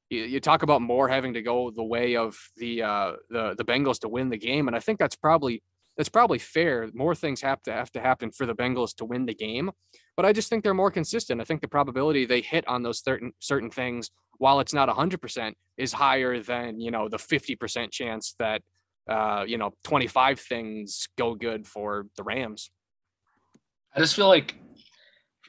you, 0.09 0.23
you 0.23 0.39
talk 0.39 0.63
about 0.63 0.81
more 0.81 1.09
having 1.09 1.33
to 1.33 1.41
go 1.41 1.71
the 1.71 1.83
way 1.83 2.15
of 2.15 2.37
the 2.55 2.83
uh 2.83 3.13
the 3.29 3.55
the 3.57 3.65
bengals 3.65 3.99
to 3.99 4.07
win 4.07 4.29
the 4.29 4.37
game 4.37 4.67
and 4.67 4.77
i 4.77 4.79
think 4.79 4.99
that's 4.99 5.15
probably 5.15 5.61
that's 5.97 6.09
probably 6.09 6.37
fair. 6.37 6.89
More 6.93 7.15
things 7.15 7.41
have 7.41 7.61
to 7.63 7.73
have 7.73 7.91
to 7.93 7.99
happen 7.99 8.31
for 8.31 8.45
the 8.45 8.53
Bengals 8.53 8.95
to 8.97 9.05
win 9.05 9.25
the 9.25 9.33
game, 9.33 9.71
but 10.15 10.25
I 10.25 10.31
just 10.31 10.49
think 10.49 10.63
they're 10.63 10.73
more 10.73 10.91
consistent. 10.91 11.41
I 11.41 11.43
think 11.43 11.61
the 11.61 11.67
probability 11.67 12.25
they 12.25 12.41
hit 12.41 12.67
on 12.67 12.83
those 12.83 13.03
certain 13.03 13.33
certain 13.39 13.71
things, 13.71 14.11
while 14.37 14.59
it's 14.59 14.73
not 14.73 14.89
hundred 14.89 15.21
percent, 15.21 15.57
is 15.77 15.91
higher 15.91 16.41
than 16.41 16.79
you 16.79 16.91
know 16.91 17.09
the 17.09 17.19
fifty 17.19 17.55
percent 17.55 17.91
chance 17.91 18.35
that 18.37 18.61
uh, 19.09 19.43
you 19.47 19.57
know 19.57 19.73
twenty 19.83 20.07
five 20.07 20.39
things 20.39 21.07
go 21.17 21.33
good 21.33 21.65
for 21.65 22.05
the 22.15 22.23
Rams. 22.23 22.69
I 23.95 23.99
just 23.99 24.15
feel 24.15 24.27
like 24.27 24.53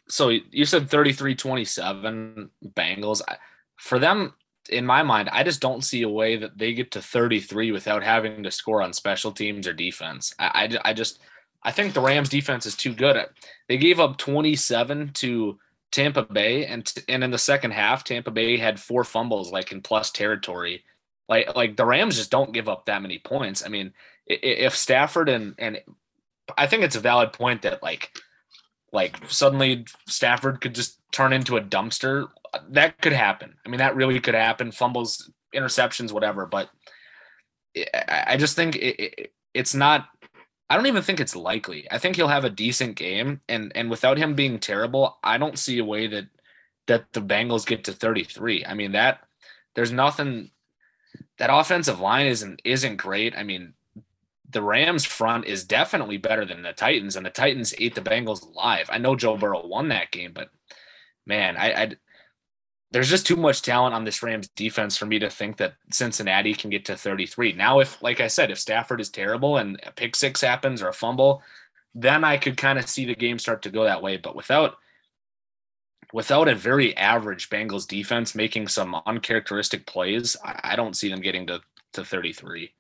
so 0.09 0.31
you 0.31 0.65
said 0.65 0.89
33-27 0.89 2.49
Bengals. 2.75 3.21
For 3.77 3.99
them, 3.99 4.35
in 4.69 4.87
my 4.87 5.03
mind, 5.03 5.29
I 5.31 5.43
just 5.43 5.61
don't 5.61 5.85
see 5.85 6.03
a 6.03 6.09
way 6.09 6.37
that 6.37 6.59
they 6.59 6.75
get 6.75 6.91
to 6.93 7.03
33 7.03 7.73
without 7.73 8.03
having 8.03 8.43
to 8.43 8.51
score 8.51 8.83
on 8.83 8.93
special 8.93 9.33
teams 9.33 9.67
or 9.67 9.73
defense. 9.73 10.35
I, 10.39 10.69
I, 10.85 10.91
I 10.91 10.93
just 10.93 11.21
I 11.63 11.73
think 11.73 11.93
the 11.93 12.01
Rams 12.01 12.29
defense 12.29 12.67
is 12.67 12.77
too 12.77 12.95
good. 12.95 13.17
They 13.69 13.77
gave 13.77 14.01
up 14.01 14.17
27 14.19 15.11
to 15.15 15.59
Tampa 15.91 16.23
Bay 16.23 16.67
and 16.67 16.93
and 17.09 17.25
in 17.25 17.31
the 17.31 17.39
second 17.39 17.73
half 17.73 18.05
Tampa 18.05 18.31
Bay 18.31 18.59
had 18.59 18.79
four 18.79 19.05
fumbles 19.05 19.53
like 19.53 19.73
in 19.73 19.81
plus 19.81 20.11
territory. 20.11 20.85
Like 21.29 21.55
like 21.57 21.77
the 21.77 21.87
Rams 21.87 22.17
just 22.17 22.31
don't 22.31 22.53
give 22.53 22.69
up 22.69 22.87
that 22.87 23.03
many 23.03 23.19
points. 23.19 23.65
I 23.65 23.69
mean, 23.69 23.93
if 24.27 24.77
Stafford 24.77 25.29
and 25.29 25.55
and 25.59 25.81
I 26.57 26.67
think 26.67 26.83
it's 26.83 26.97
a 26.97 27.01
valid 27.01 27.33
point 27.33 27.63
that 27.63 27.83
like 27.83 28.13
like 28.93 29.17
suddenly 29.29 29.87
Stafford 30.07 30.61
could 30.61 30.75
just 30.75 30.99
turn 31.13 31.33
into 31.33 31.57
a 31.57 31.63
dumpster. 31.63 32.29
That 32.71 33.01
could 33.01 33.13
happen. 33.13 33.57
I 33.65 33.69
mean, 33.69 33.79
that 33.79 33.97
really 33.97 34.21
could 34.21 34.35
happen. 34.35 34.73
Fumbles, 34.73 35.31
interceptions, 35.55 36.13
whatever. 36.13 36.47
But 36.47 36.71
I 37.77 38.37
just 38.39 38.57
think 38.57 38.77
it, 38.77 39.01
it, 39.01 39.33
it's 39.55 39.75
not. 39.75 40.09
I 40.71 40.77
don't 40.77 40.87
even 40.87 41.03
think 41.03 41.21
it's 41.21 41.37
likely. 41.37 41.91
I 41.91 41.99
think 41.99 42.17
he'll 42.17 42.29
have 42.29 42.45
a 42.45 42.51
decent 42.51 42.97
game, 42.97 43.41
and 43.49 43.73
and 43.75 43.91
without 43.91 44.19
him 44.19 44.35
being 44.35 44.59
terrible, 44.59 45.19
I 45.23 45.39
don't 45.39 45.59
see 45.59 45.79
a 45.79 45.85
way 45.85 46.07
that 46.09 46.27
that 46.87 47.13
the 47.13 47.21
Bengals 47.21 47.67
get 47.67 47.85
to 47.85 47.93
33. 47.93 48.65
I 48.65 48.75
mean 48.75 48.93
that 48.93 49.21
there's 49.75 49.93
nothing. 49.93 50.51
That 51.39 51.53
offensive 51.53 52.01
line 52.01 52.27
isn't 52.27 52.61
isn't 52.65 52.97
great. 52.97 53.37
I 53.37 53.45
mean, 53.45 53.75
the 54.51 54.63
Rams 54.63 55.05
front 55.05 55.45
is 55.45 55.65
definitely 55.65 56.17
better 56.17 56.45
than 56.45 56.63
the 56.63 56.73
Titans, 56.73 57.17
and 57.17 57.25
the 57.25 57.31
Titans 57.31 57.75
ate 57.79 57.95
the 57.95 58.01
Bengals 58.01 58.43
alive. 58.43 58.89
I 58.91 58.99
know 58.99 59.15
Joe 59.15 59.37
Burrow 59.37 59.67
won 59.67 59.89
that 59.89 60.11
game, 60.11 60.33
but 60.35 60.51
man, 61.27 61.57
I, 61.57 61.73
I 61.73 61.91
there's 62.91 63.11
just 63.11 63.27
too 63.27 63.37
much 63.37 63.63
talent 63.63 63.95
on 63.95 64.05
this 64.05 64.23
Rams 64.23 64.49
defense 64.49 64.97
for 64.97 65.07
me 65.07 65.19
to 65.19 65.29
think 65.29 65.59
that 65.59 65.75
Cincinnati 65.93 66.55
can 66.55 66.71
get 66.71 66.87
to 66.87 66.97
33. 66.97 67.53
Now, 67.53 67.81
if 67.81 68.03
like 68.03 68.21
I 68.21 68.29
said, 68.29 68.51
if 68.51 68.59
Stafford 68.59 69.01
is 69.01 69.11
terrible 69.11 69.59
and 69.59 69.79
a 69.85 69.93
pick 69.93 70.17
six 70.17 70.41
happens 70.41 70.81
or 70.81 70.89
a 70.89 70.95
fumble, 70.95 71.43
then 71.95 72.25
I 72.25 72.39
could 72.39 72.57
kind 72.57 72.79
of 72.79 72.89
see 72.89 73.05
the 73.05 73.15
game 73.15 73.39
start 73.39 73.63
to 73.63 73.71
go 73.71 73.85
that 73.85 74.03
way. 74.03 74.17
But 74.17 74.37
without 74.37 74.77
without 76.15 76.49
a 76.49 76.55
very 76.55 76.97
average 76.97 77.51
Bengals 77.51 77.87
defense 77.87 78.35
making 78.35 78.69
some 78.69 78.97
uncharacteristic 79.07 79.87
plays, 79.87 80.37
I, 80.43 80.73
I 80.73 80.77
don't 80.77 80.97
see 80.97 81.11
them 81.11 81.21
getting 81.21 81.47
to 81.49 81.61
to 81.95 82.05
33. 82.05 82.73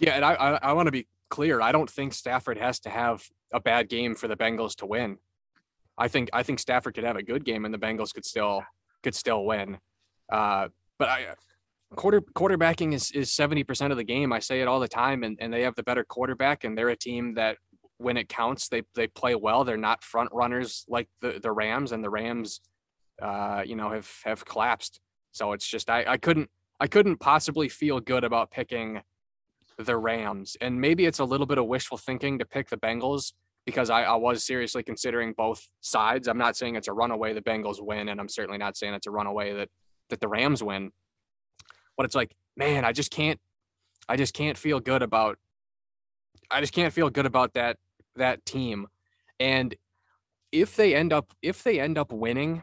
Yeah, 0.00 0.12
and 0.12 0.24
I 0.24 0.34
I, 0.34 0.50
I 0.62 0.72
want 0.72 0.86
to 0.86 0.92
be 0.92 1.06
clear. 1.28 1.60
I 1.60 1.72
don't 1.72 1.90
think 1.90 2.14
Stafford 2.14 2.56
has 2.56 2.80
to 2.80 2.90
have 2.90 3.22
a 3.52 3.60
bad 3.60 3.90
game 3.90 4.14
for 4.14 4.26
the 4.26 4.36
Bengals 4.36 4.76
to 4.76 4.86
win. 4.86 5.18
I 5.98 6.08
think 6.08 6.30
I 6.32 6.42
think 6.42 6.60
Stafford 6.60 6.94
could 6.94 7.04
have 7.04 7.16
a 7.16 7.22
good 7.22 7.44
game 7.44 7.66
and 7.66 7.74
the 7.74 7.78
Bengals 7.78 8.14
could 8.14 8.24
still 8.24 8.62
could 9.06 9.14
still 9.14 9.44
win. 9.44 9.78
Uh, 10.32 10.66
but 10.98 11.08
I 11.08 11.26
quarter 11.94 12.20
quarterbacking 12.20 12.92
is 12.92 13.12
is 13.12 13.32
seventy 13.32 13.62
percent 13.62 13.92
of 13.92 13.98
the 13.98 14.04
game. 14.04 14.32
I 14.32 14.40
say 14.40 14.60
it 14.60 14.66
all 14.66 14.80
the 14.80 14.88
time, 14.88 15.22
and 15.22 15.38
and 15.40 15.52
they 15.52 15.62
have 15.62 15.76
the 15.76 15.84
better 15.84 16.04
quarterback, 16.04 16.64
and 16.64 16.76
they're 16.76 16.88
a 16.88 16.96
team 16.96 17.34
that 17.34 17.56
when 17.98 18.16
it 18.16 18.28
counts, 18.28 18.68
they 18.68 18.82
they 18.96 19.06
play 19.06 19.36
well. 19.36 19.62
They're 19.62 19.76
not 19.76 20.02
front 20.02 20.30
runners 20.32 20.84
like 20.88 21.08
the 21.20 21.38
the 21.40 21.52
Rams, 21.52 21.92
and 21.92 22.02
the 22.02 22.10
Rams, 22.10 22.60
uh, 23.22 23.62
you 23.64 23.76
know, 23.76 23.90
have 23.90 24.10
have 24.24 24.44
collapsed. 24.44 25.00
So 25.30 25.52
it's 25.52 25.68
just 25.68 25.88
I 25.88 26.04
I 26.14 26.16
couldn't 26.16 26.50
I 26.80 26.88
couldn't 26.88 27.18
possibly 27.20 27.68
feel 27.68 28.00
good 28.00 28.24
about 28.24 28.50
picking 28.50 29.02
the 29.78 29.96
Rams, 29.96 30.56
and 30.60 30.80
maybe 30.80 31.06
it's 31.06 31.20
a 31.20 31.24
little 31.24 31.46
bit 31.46 31.58
of 31.58 31.66
wishful 31.66 31.98
thinking 31.98 32.40
to 32.40 32.44
pick 32.44 32.70
the 32.70 32.76
Bengals 32.76 33.34
because 33.66 33.90
I, 33.90 34.04
I 34.04 34.14
was 34.14 34.44
seriously 34.44 34.84
considering 34.84 35.34
both 35.36 35.68
sides. 35.80 36.28
I'm 36.28 36.38
not 36.38 36.56
saying 36.56 36.76
it's 36.76 36.88
a 36.88 36.92
runaway 36.92 37.34
the 37.34 37.42
Bengals 37.42 37.84
win, 37.84 38.08
and 38.08 38.20
I'm 38.20 38.28
certainly 38.28 38.58
not 38.58 38.76
saying 38.76 38.94
it's 38.94 39.08
a 39.08 39.10
runaway 39.10 39.52
that 39.54 39.68
that 40.08 40.20
the 40.20 40.28
Rams 40.28 40.62
win. 40.62 40.92
But 41.96 42.06
it's 42.06 42.14
like, 42.14 42.34
man, 42.56 42.84
I 42.84 42.92
just 42.92 43.10
can't 43.10 43.40
I 44.08 44.16
just 44.16 44.32
can't 44.32 44.56
feel 44.56 44.80
good 44.80 45.02
about 45.02 45.36
I 46.50 46.60
just 46.60 46.72
can't 46.72 46.94
feel 46.94 47.10
good 47.10 47.26
about 47.26 47.54
that 47.54 47.76
that 48.14 48.46
team. 48.46 48.86
And 49.40 49.74
if 50.52 50.76
they 50.76 50.94
end 50.94 51.12
up 51.12 51.32
if 51.42 51.64
they 51.64 51.80
end 51.80 51.98
up 51.98 52.12
winning, 52.12 52.62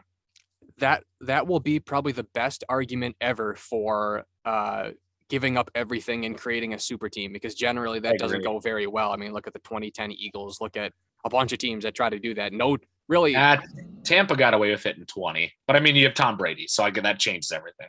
that 0.78 1.04
that 1.20 1.46
will 1.46 1.60
be 1.60 1.80
probably 1.80 2.12
the 2.12 2.24
best 2.24 2.64
argument 2.68 3.16
ever 3.20 3.54
for 3.54 4.24
uh 4.46 4.90
giving 5.34 5.58
up 5.58 5.68
everything 5.74 6.26
and 6.26 6.38
creating 6.38 6.74
a 6.74 6.78
super 6.78 7.08
team 7.08 7.32
because 7.32 7.56
generally 7.56 7.98
that 7.98 8.16
doesn't 8.20 8.44
go 8.44 8.60
very 8.60 8.86
well. 8.86 9.10
I 9.10 9.16
mean, 9.16 9.32
look 9.32 9.48
at 9.48 9.52
the 9.52 9.58
2010 9.58 10.12
Eagles, 10.12 10.60
look 10.60 10.76
at 10.76 10.92
a 11.24 11.28
bunch 11.28 11.52
of 11.52 11.58
teams 11.58 11.82
that 11.82 11.92
try 11.92 12.08
to 12.08 12.20
do 12.20 12.34
that. 12.34 12.52
No, 12.52 12.76
really. 13.08 13.34
Uh, 13.34 13.56
Tampa 14.04 14.36
got 14.36 14.54
away 14.54 14.70
with 14.70 14.86
it 14.86 14.96
in 14.96 15.06
20, 15.06 15.52
but 15.66 15.74
I 15.74 15.80
mean, 15.80 15.96
you 15.96 16.04
have 16.04 16.14
Tom 16.14 16.36
Brady, 16.36 16.68
so 16.68 16.84
I 16.84 16.90
get 16.90 17.02
that 17.02 17.18
changes 17.18 17.50
everything. 17.50 17.88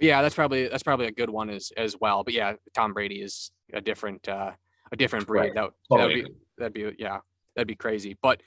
Yeah, 0.00 0.20
that's 0.20 0.34
probably 0.34 0.66
that's 0.66 0.82
probably 0.82 1.06
a 1.06 1.12
good 1.12 1.30
one 1.30 1.48
as 1.48 1.70
as 1.76 1.94
well. 2.00 2.24
But 2.24 2.34
yeah, 2.34 2.54
Tom 2.74 2.92
Brady 2.92 3.22
is 3.22 3.52
a 3.72 3.80
different 3.80 4.28
uh 4.28 4.50
a 4.90 4.96
different 4.96 5.28
breed. 5.28 5.40
Right. 5.40 5.54
That 5.54 5.70
Totally 5.88 6.22
that'd 6.56 6.72
be 6.72 6.82
that'd 6.82 6.96
be 6.96 7.02
yeah, 7.04 7.18
that'd 7.54 7.68
be 7.68 7.76
crazy. 7.76 8.16
But 8.20 8.42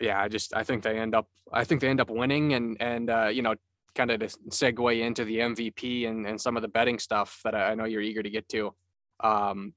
yeah, 0.00 0.20
I 0.20 0.28
just 0.28 0.54
I 0.54 0.62
think 0.62 0.84
they 0.84 0.96
end 0.96 1.16
up 1.16 1.26
I 1.52 1.64
think 1.64 1.80
they 1.80 1.88
end 1.88 2.00
up 2.00 2.10
winning 2.10 2.54
and 2.54 2.76
and 2.78 3.10
uh, 3.10 3.30
you 3.32 3.42
know 3.42 3.56
kind 3.96 4.10
of 4.10 4.20
to 4.20 4.26
segue 4.50 5.00
into 5.00 5.24
the 5.24 5.38
MVP 5.38 6.08
and 6.08 6.26
and 6.26 6.40
some 6.40 6.56
of 6.56 6.62
the 6.62 6.68
betting 6.68 6.98
stuff 6.98 7.40
that 7.44 7.54
I 7.54 7.74
know 7.74 7.84
you're 7.84 8.02
eager 8.02 8.22
to 8.22 8.30
get 8.30 8.48
to. 8.50 8.74
Um, 9.20 9.74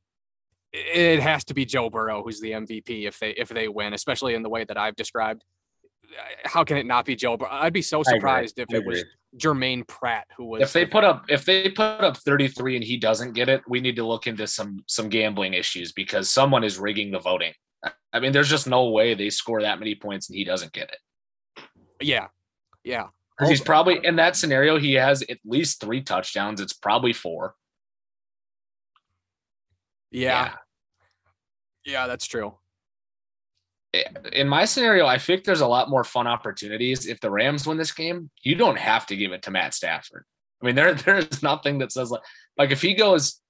it 0.71 1.19
has 1.19 1.43
to 1.45 1.55
be 1.55 1.65
Joe 1.65 1.89
Burrow 1.89 2.21
who's 2.21 2.39
the 2.39 2.51
MVP 2.51 3.07
if 3.07 3.17
they 3.19 3.31
if 3.31 3.49
they 3.49 3.67
win, 3.67 3.93
especially 3.93 4.35
in 4.35 4.43
the 4.43 4.49
way 4.49 4.63
that 4.65 4.77
I've 4.77 4.95
described. 4.95 5.43
How 6.43 6.63
can 6.63 6.77
it 6.77 6.85
not 6.85 7.05
be 7.05 7.15
Joe? 7.15 7.37
Burrow? 7.37 7.51
I'd 7.51 7.73
be 7.73 7.81
so 7.81 8.03
surprised 8.03 8.59
if 8.59 8.71
it 8.71 8.85
was. 8.85 9.03
Germaine 9.37 9.83
Pratt 9.83 10.25
who 10.37 10.45
was. 10.45 10.61
If 10.63 10.73
they 10.73 10.85
the- 10.85 10.91
put 10.91 11.03
up 11.03 11.25
if 11.29 11.45
they 11.45 11.69
put 11.69 11.83
up 11.83 12.17
33 12.17 12.75
and 12.75 12.83
he 12.83 12.97
doesn't 12.97 13.33
get 13.33 13.47
it, 13.47 13.61
we 13.67 13.79
need 13.79 13.95
to 13.95 14.05
look 14.05 14.27
into 14.27 14.47
some 14.47 14.83
some 14.87 15.09
gambling 15.09 15.53
issues 15.53 15.91
because 15.91 16.29
someone 16.29 16.63
is 16.63 16.79
rigging 16.79 17.11
the 17.11 17.19
voting. 17.19 17.53
I 18.11 18.19
mean, 18.19 18.31
there's 18.31 18.49
just 18.49 18.67
no 18.67 18.89
way 18.89 19.13
they 19.13 19.29
score 19.29 19.61
that 19.61 19.79
many 19.79 19.95
points 19.95 20.29
and 20.29 20.37
he 20.37 20.43
doesn't 20.43 20.73
get 20.73 20.89
it. 20.89 21.63
yeah, 22.01 22.27
yeah. 22.83 23.07
He's 23.47 23.61
probably 23.61 23.99
in 24.03 24.17
that 24.17 24.35
scenario, 24.35 24.77
he 24.77 24.93
has 24.93 25.21
at 25.23 25.39
least 25.45 25.79
three 25.79 26.01
touchdowns. 26.01 26.59
It's 26.59 26.73
probably 26.73 27.13
four. 27.13 27.55
Yeah. 30.11 30.53
Yeah, 31.85 32.07
that's 32.07 32.25
true. 32.27 32.55
in 34.33 34.47
my 34.47 34.65
scenario, 34.65 35.05
I 35.05 35.17
think 35.17 35.43
there's 35.43 35.61
a 35.61 35.67
lot 35.67 35.89
more 35.89 36.03
fun 36.03 36.27
opportunities. 36.27 37.07
If 37.07 37.21
the 37.21 37.31
Rams 37.31 37.65
win 37.65 37.77
this 37.77 37.91
game, 37.91 38.29
you 38.43 38.55
don't 38.55 38.77
have 38.77 39.05
to 39.07 39.15
give 39.15 39.31
it 39.31 39.43
to 39.43 39.51
Matt 39.51 39.73
Stafford. 39.73 40.25
I 40.61 40.65
mean, 40.65 40.75
there 40.75 40.93
there's 41.05 41.41
nothing 41.41 41.79
that 41.79 41.91
says 41.91 42.11
like 42.11 42.21
like 42.57 42.71
if 42.71 42.81
he 42.81 42.93
goes, 42.93 43.41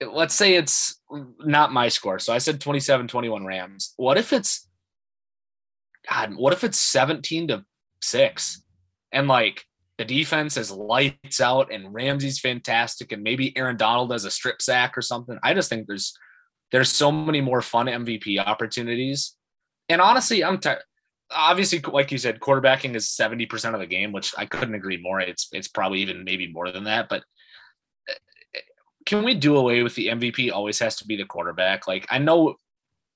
let's 0.00 0.34
say 0.34 0.54
it's 0.54 1.00
not 1.40 1.72
my 1.72 1.88
score. 1.88 2.18
So 2.18 2.32
I 2.32 2.38
said 2.38 2.60
27-21 2.60 3.44
Rams. 3.44 3.94
What 3.96 4.16
if 4.16 4.32
it's 4.32 4.68
God, 6.08 6.34
what 6.34 6.52
if 6.52 6.64
it's 6.64 6.80
17 6.80 7.48
to 7.48 7.64
6? 8.00 8.62
And 9.12 9.28
like 9.28 9.64
the 9.98 10.04
defense 10.04 10.56
is 10.56 10.70
lights 10.70 11.40
out 11.40 11.72
and 11.72 11.92
Ramsey's 11.92 12.40
fantastic 12.40 13.12
and 13.12 13.22
maybe 13.22 13.56
Aaron 13.56 13.76
Donald 13.76 14.12
has 14.12 14.24
a 14.24 14.30
strip 14.30 14.62
sack 14.62 14.96
or 14.96 15.02
something. 15.02 15.38
I 15.42 15.54
just 15.54 15.68
think 15.68 15.86
there's 15.86 16.16
there's 16.72 16.90
so 16.90 17.12
many 17.12 17.40
more 17.40 17.62
fun 17.62 17.86
MVP 17.86 18.38
opportunities. 18.38 19.36
And 19.88 20.00
honestly, 20.00 20.42
I'm. 20.42 20.58
Obviously, 21.34 21.80
like 21.80 22.12
you 22.12 22.18
said, 22.18 22.40
quarterbacking 22.40 22.94
is 22.94 23.06
70% 23.06 23.72
of 23.72 23.80
the 23.80 23.86
game, 23.86 24.12
which 24.12 24.34
I 24.36 24.44
couldn't 24.44 24.74
agree 24.74 24.98
more. 24.98 25.18
It's 25.18 25.48
it's 25.52 25.68
probably 25.68 26.00
even 26.00 26.24
maybe 26.24 26.52
more 26.52 26.70
than 26.70 26.84
that. 26.84 27.08
But 27.08 27.22
uh, 28.06 28.58
can 29.06 29.24
we 29.24 29.32
do 29.32 29.56
away 29.56 29.82
with 29.82 29.94
the 29.94 30.08
MVP 30.08 30.52
always 30.52 30.78
has 30.80 30.96
to 30.96 31.06
be 31.06 31.16
the 31.16 31.24
quarterback? 31.24 31.88
Like 31.88 32.06
I 32.10 32.18
know 32.18 32.56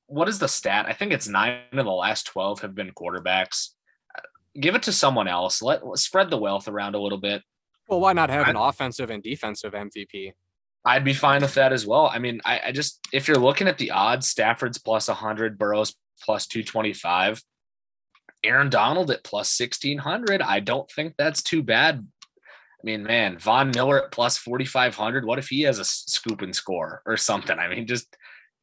what 0.07 0.29
is 0.29 0.39
the 0.39 0.49
stat? 0.49 0.87
I 0.89 0.93
think 0.93 1.13
it's 1.13 1.29
nine 1.29 1.61
of 1.73 1.85
the 1.85 1.91
last 1.91 2.27
12 2.27 2.61
have 2.61 2.75
been 2.75 2.93
quarterbacks. 2.93 3.71
Give 4.59 4.75
it 4.75 4.83
to 4.85 4.93
someone 4.93 5.29
else. 5.29 5.63
Let 5.63 5.83
spread 5.95 6.31
the 6.31 6.39
wealth 6.39 6.69
around 6.69 6.95
a 6.95 7.01
little 7.01 7.19
bit. 7.19 7.43
Well, 7.89 8.01
why 8.01 8.13
not 8.13 8.31
have 8.31 8.49
an 8.49 8.57
offensive 8.57 9.11
and 9.11 9.23
defensive 9.23 9.73
MVP? 9.73 10.33
I'd 10.85 11.05
be 11.05 11.15
fine 11.15 11.43
with 11.43 11.55
that 11.55 11.73
as 11.73 11.87
well. 11.87 12.07
I 12.07 12.19
mean, 12.19 12.41
I, 12.45 12.61
I 12.67 12.73
just 12.73 13.01
if 13.13 13.27
you're 13.27 13.39
looking 13.39 13.69
at 13.69 13.79
the 13.79 13.91
odds, 13.91 14.29
Stafford's 14.29 14.79
plus 14.79 15.09
100, 15.09 15.59
Burrow's 15.59 15.95
plus 16.23 16.47
225, 16.47 17.43
Aaron 18.45 18.71
Donald 18.71 19.11
at 19.11 19.25
plus 19.25 19.59
1600. 19.59 20.43
I 20.43 20.61
don't 20.61 20.91
think 20.91 21.15
that's 21.19 21.43
too 21.43 21.63
bad. 21.63 22.07
I 22.37 22.85
mean, 22.85 23.03
man, 23.03 23.39
Von 23.39 23.73
Miller 23.75 24.05
at 24.05 24.13
plus 24.13 24.39
4500. 24.39 25.25
What 25.25 25.41
if 25.41 25.49
he 25.49 25.63
has 25.63 25.79
a 25.79 25.85
scoop 25.85 26.43
and 26.43 26.55
score 26.55 27.03
or 27.05 27.17
something? 27.17 27.59
I 27.59 27.69
mean, 27.69 27.87
just 27.87 28.17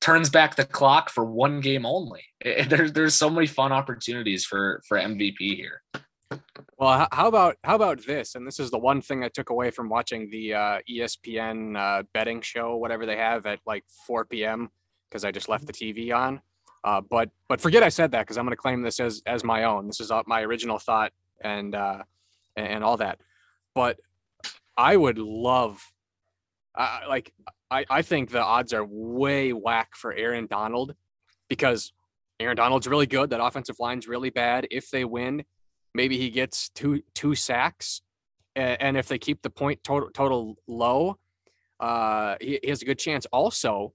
turns 0.04 0.30
back 0.30 0.56
the 0.56 0.66
clock 0.66 1.10
for 1.10 1.24
one 1.24 1.62
game 1.62 1.86
only. 1.86 2.24
It- 2.42 2.70
there's 2.70 2.92
there's 2.92 3.16
so 3.16 3.30
many 3.30 3.48
fun 3.48 3.72
opportunities 3.72 4.46
for 4.46 4.82
for 4.88 4.98
MVP 4.98 5.40
here. 5.56 5.82
Well, 6.78 7.08
how 7.12 7.28
about 7.28 7.56
how 7.64 7.76
about 7.76 8.06
this? 8.06 8.36
And 8.36 8.46
this 8.46 8.60
is 8.60 8.70
the 8.70 8.78
one 8.78 9.02
thing 9.02 9.24
I 9.24 9.30
took 9.30 9.50
away 9.50 9.72
from 9.72 9.88
watching 9.88 10.30
the 10.30 10.54
uh, 10.54 10.80
ESPN 10.92 11.78
uh, 11.78 12.04
betting 12.14 12.42
show, 12.42 12.76
whatever 12.76 13.06
they 13.06 13.16
have 13.16 13.46
at 13.46 13.60
like 13.66 13.86
4 14.08 14.26
p.m. 14.26 14.70
because 15.10 15.24
I 15.24 15.32
just 15.32 15.48
left 15.48 15.66
the 15.68 15.74
TV 15.74 16.14
on. 16.14 16.42
Uh, 16.84 17.00
but 17.10 17.30
but 17.48 17.62
forget 17.62 17.82
I 17.84 17.90
said 17.90 18.12
that 18.12 18.22
because 18.24 18.38
I'm 18.38 18.44
going 18.46 18.58
to 18.58 18.58
claim 18.58 18.82
this 18.82 19.00
as 19.00 19.22
as 19.26 19.44
my 19.44 19.64
own. 19.64 19.88
This 19.88 20.02
is 20.02 20.12
my 20.26 20.42
original 20.42 20.80
thought 20.80 21.14
and 21.42 21.74
uh, 21.76 22.04
and 22.58 22.84
all 22.84 22.98
that. 22.98 23.20
But 23.74 24.00
I 24.76 24.98
would 24.98 25.18
love, 25.20 25.82
uh, 26.76 27.02
like 27.08 27.32
I 27.74 27.86
I 27.90 28.02
think 28.02 28.30
the 28.30 28.44
odds 28.44 28.72
are 28.74 28.86
way 28.86 29.52
whack 29.52 29.90
for 29.96 30.14
Aaron 30.14 30.48
Donald 30.48 30.94
because 31.50 31.94
Aaron 32.40 32.58
Donald's 32.58 32.88
really 32.88 33.08
good. 33.08 33.30
That 33.32 33.44
offensive 33.44 33.78
line's 33.80 34.08
really 34.08 34.30
bad. 34.30 34.68
If 34.70 34.90
they 34.90 35.06
win, 35.06 35.44
maybe 35.94 36.18
he 36.18 36.30
gets 36.30 36.70
two 36.70 37.02
two 37.14 37.36
sacks, 37.36 38.02
and, 38.56 38.82
and 38.82 38.98
if 38.98 39.08
they 39.08 39.18
keep 39.18 39.42
the 39.42 39.50
point 39.50 39.84
total 39.84 40.10
total 40.14 40.56
low, 40.68 41.18
uh, 41.80 42.36
he, 42.40 42.60
he 42.64 42.70
has 42.70 42.82
a 42.82 42.86
good 42.86 43.00
chance. 43.00 43.26
Also, 43.32 43.94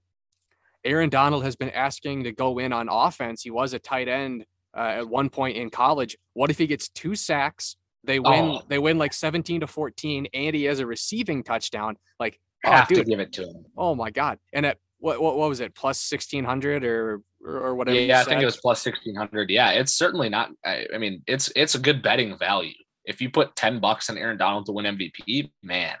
Aaron 0.83 1.09
Donald 1.09 1.43
has 1.43 1.55
been 1.55 1.69
asking 1.71 2.23
to 2.23 2.31
go 2.31 2.59
in 2.59 2.73
on 2.73 2.87
offense. 2.89 3.41
He 3.43 3.51
was 3.51 3.73
a 3.73 3.79
tight 3.79 4.07
end 4.07 4.45
uh, 4.75 4.99
at 4.99 5.09
one 5.09 5.29
point 5.29 5.57
in 5.57 5.69
college. 5.69 6.17
What 6.33 6.49
if 6.49 6.57
he 6.57 6.67
gets 6.67 6.89
two 6.89 7.15
sacks? 7.15 7.75
They 8.03 8.19
win. 8.19 8.45
Oh. 8.45 8.61
They 8.67 8.79
win 8.79 8.97
like 8.97 9.13
seventeen 9.13 9.59
to 9.61 9.67
fourteen, 9.67 10.27
and 10.33 10.55
he 10.55 10.63
has 10.65 10.79
a 10.79 10.85
receiving 10.85 11.43
touchdown. 11.43 11.97
Like, 12.19 12.39
oh, 12.65 12.71
Have 12.71 12.87
to 12.89 13.03
give 13.03 13.19
it 13.19 13.33
to 13.33 13.43
him. 13.43 13.65
oh 13.77 13.95
my 13.95 14.09
god! 14.09 14.39
And 14.53 14.65
at 14.65 14.77
what 14.99 15.21
what, 15.21 15.37
what 15.37 15.49
was 15.49 15.59
it? 15.59 15.75
Plus 15.75 15.99
sixteen 15.99 16.43
hundred 16.43 16.83
or 16.83 17.21
or 17.45 17.57
or 17.57 17.75
whatever. 17.75 17.99
Yeah, 17.99 18.21
I 18.21 18.23
think 18.23 18.41
it 18.41 18.45
was 18.45 18.57
plus 18.57 18.81
sixteen 18.81 19.15
hundred. 19.15 19.49
Yeah, 19.49 19.71
it's 19.71 19.93
certainly 19.93 20.29
not. 20.29 20.51
I, 20.65 20.85
I 20.93 20.97
mean, 20.97 21.23
it's 21.27 21.51
it's 21.55 21.75
a 21.75 21.79
good 21.79 22.01
betting 22.01 22.37
value. 22.37 22.73
If 23.05 23.21
you 23.21 23.29
put 23.29 23.55
ten 23.55 23.79
bucks 23.79 24.09
on 24.09 24.17
Aaron 24.17 24.37
Donald 24.37 24.65
to 24.65 24.71
win 24.71 24.85
MVP, 24.85 25.51
man, 25.63 25.95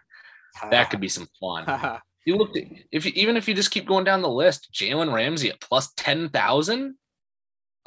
that 0.69 0.89
could 0.89 0.99
be 0.99 1.09
some 1.09 1.27
fun. 1.39 1.65
You 2.25 2.35
look 2.35 2.55
at, 2.55 2.65
if 2.91 3.05
you, 3.05 3.11
even 3.15 3.37
if 3.37 3.47
you 3.47 3.55
just 3.55 3.71
keep 3.71 3.87
going 3.87 4.03
down 4.03 4.21
the 4.21 4.29
list, 4.29 4.69
Jalen 4.71 5.11
Ramsey 5.11 5.49
at 5.49 5.61
plus 5.61 5.91
ten 5.93 6.29
thousand, 6.29 6.95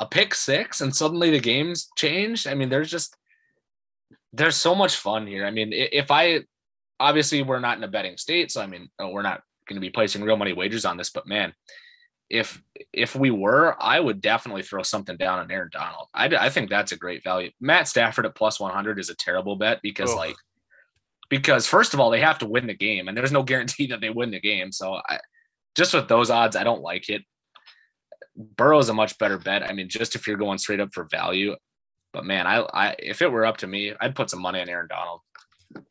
a 0.00 0.06
pick 0.06 0.34
six, 0.34 0.80
and 0.80 0.96
suddenly 0.96 1.30
the 1.30 1.38
game's 1.38 1.90
changed. 1.96 2.48
I 2.48 2.54
mean, 2.54 2.68
there's 2.68 2.90
just 2.90 3.14
there's 4.32 4.56
so 4.56 4.74
much 4.74 4.96
fun 4.96 5.26
here. 5.28 5.44
I 5.44 5.50
mean, 5.50 5.70
if 5.72 6.10
I 6.10 6.40
obviously 7.02 7.42
we're 7.42 7.58
not 7.58 7.78
in 7.78 7.84
a 7.84 7.88
betting 7.88 8.16
state, 8.16 8.50
so 8.50 8.60
I 8.60 8.66
mean, 8.66 8.88
uh, 9.02 9.08
we're 9.08 9.22
not 9.22 9.42
going 9.68 9.76
to 9.76 9.80
be 9.80 9.90
placing 9.90 10.22
real 10.22 10.36
money 10.36 10.52
wagers 10.52 10.84
on 10.84 10.96
this, 10.96 11.10
but 11.10 11.26
man, 11.26 11.52
if 12.30 12.62
if 12.92 13.14
we 13.14 13.30
were, 13.30 13.76
I 13.78 14.00
would 14.00 14.20
definitely 14.20 14.62
throw 14.62 14.82
something 14.82 15.16
down 15.16 15.38
on 15.38 15.50
Aaron 15.50 15.68
Donald. 15.70 16.08
I, 16.14 16.26
I 16.26 16.48
think 16.48 16.70
that's 16.70 16.92
a 16.92 16.96
great 16.96 17.22
value. 17.22 17.50
Matt 17.60 17.88
Stafford 17.88 18.24
at 18.24 18.34
plus 18.34 18.58
100 18.58 18.98
is 18.98 19.10
a 19.10 19.16
terrible 19.16 19.56
bet 19.56 19.80
because 19.82 20.14
like 20.14 20.36
because 21.28 21.66
first 21.66 21.92
of 21.92 22.00
all 22.00 22.10
they 22.10 22.20
have 22.20 22.38
to 22.38 22.46
win 22.46 22.66
the 22.66 22.74
game 22.74 23.08
and 23.08 23.16
there's 23.16 23.32
no 23.32 23.42
guarantee 23.50 23.88
that 23.88 24.00
they 24.00 24.10
win 24.10 24.30
the 24.30 24.40
game. 24.40 24.72
So 24.72 24.94
I 25.08 25.18
just 25.74 25.92
with 25.92 26.08
those 26.08 26.30
odds, 26.30 26.56
I 26.56 26.64
don't 26.64 26.82
like 26.82 27.08
it. 27.10 27.22
Burrow 28.34 28.78
is 28.78 28.88
a 28.88 28.94
much 28.94 29.18
better 29.18 29.36
bet. 29.36 29.62
I 29.62 29.74
mean, 29.74 29.90
just 29.90 30.14
if 30.14 30.26
you're 30.26 30.38
going 30.38 30.58
straight 30.58 30.80
up 30.80 30.94
for 30.94 31.04
value. 31.10 31.54
But 32.14 32.24
man, 32.24 32.46
I, 32.46 32.60
I 32.60 32.96
if 32.98 33.20
it 33.20 33.30
were 33.30 33.44
up 33.44 33.58
to 33.58 33.66
me, 33.66 33.92
I'd 34.00 34.14
put 34.14 34.30
some 34.30 34.40
money 34.40 34.60
on 34.60 34.68
Aaron 34.68 34.88
Donald. 34.88 35.20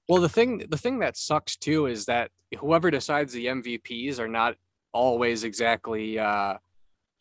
Well, 0.10 0.22
the 0.22 0.30
thing 0.30 0.66
the 0.70 0.78
thing 0.78 1.00
that 1.00 1.18
sucks 1.18 1.56
too 1.56 1.86
is 1.86 2.06
that 2.06 2.32
whoever 2.60 2.92
decides 2.92 3.32
the 3.34 3.46
MVPs 3.48 4.20
are 4.20 4.28
not 4.28 4.56
always 4.94 5.44
exactly 5.46 6.20
uh 6.20 6.56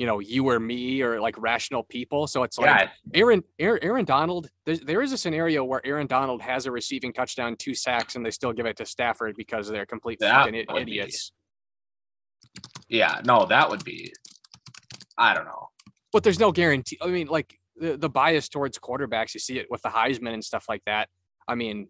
you 0.00 0.06
know 0.06 0.18
you 0.18 0.48
or 0.48 0.58
me 0.58 1.02
or 1.02 1.20
like 1.20 1.36
rational 1.38 1.82
people. 1.84 2.26
So 2.26 2.42
it's 2.42 2.58
like 2.58 2.66
Yeah, 2.66 2.88
Aaron, 3.20 3.44
Aaron 3.58 3.78
Aaron 3.82 4.04
Donald. 4.04 4.48
There, 4.66 4.76
there 4.76 5.02
is 5.02 5.12
a 5.12 5.18
scenario 5.18 5.62
where 5.62 5.80
Aaron 5.84 6.06
Donald 6.06 6.40
has 6.42 6.66
a 6.66 6.72
receiving 6.72 7.12
touchdown, 7.12 7.54
two 7.56 7.74
sacks, 7.74 8.16
and 8.16 8.24
they 8.24 8.30
still 8.30 8.52
give 8.52 8.66
it 8.66 8.76
to 8.78 8.86
Stafford 8.86 9.36
because 9.36 9.68
they're 9.68 9.86
complete 9.86 10.18
fucking 10.20 10.54
i- 10.54 10.72
would 10.72 10.86
be- 10.86 11.00
idiots. 11.00 11.32
yeah, 12.88 13.20
no, 13.24 13.46
that 13.46 13.68
would 13.70 13.84
be. 13.84 14.12
I 15.18 15.34
don't 15.34 15.44
know. 15.44 15.68
But 16.12 16.24
there's 16.24 16.40
no 16.40 16.50
guarantee. 16.50 16.98
I 17.00 17.06
mean, 17.08 17.28
like 17.28 17.54
the, 17.76 17.96
the 17.96 18.08
bias 18.08 18.48
towards 18.48 18.78
quarterbacks, 18.78 19.34
you 19.34 19.40
see 19.40 19.58
it 19.58 19.66
with 19.70 19.82
the 19.82 19.90
Heisman 19.90 20.32
and 20.34 20.44
stuff 20.44 20.64
like 20.68 20.82
that. 20.86 21.08
I 21.46 21.54
mean, 21.54 21.88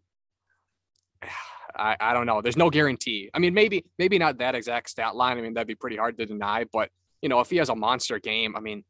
I, 1.76 1.96
I 2.00 2.12
don't 2.12 2.26
know. 2.26 2.42
There's 2.42 2.56
no 2.56 2.70
guarantee. 2.70 3.30
I 3.34 3.38
mean, 3.38 3.54
maybe 3.54 3.84
maybe 3.98 4.18
not 4.18 4.38
that 4.38 4.54
exact 4.54 4.90
stat 4.90 5.14
line. 5.14 5.38
I 5.38 5.40
mean, 5.40 5.54
that'd 5.54 5.68
be 5.68 5.74
pretty 5.74 5.96
hard 5.96 6.18
to 6.18 6.26
deny. 6.26 6.64
But 6.72 6.90
you 7.22 7.28
know, 7.28 7.40
if 7.40 7.50
he 7.50 7.56
has 7.56 7.68
a 7.68 7.76
monster 7.76 8.18
game, 8.18 8.56
I 8.56 8.60
mean, 8.60 8.84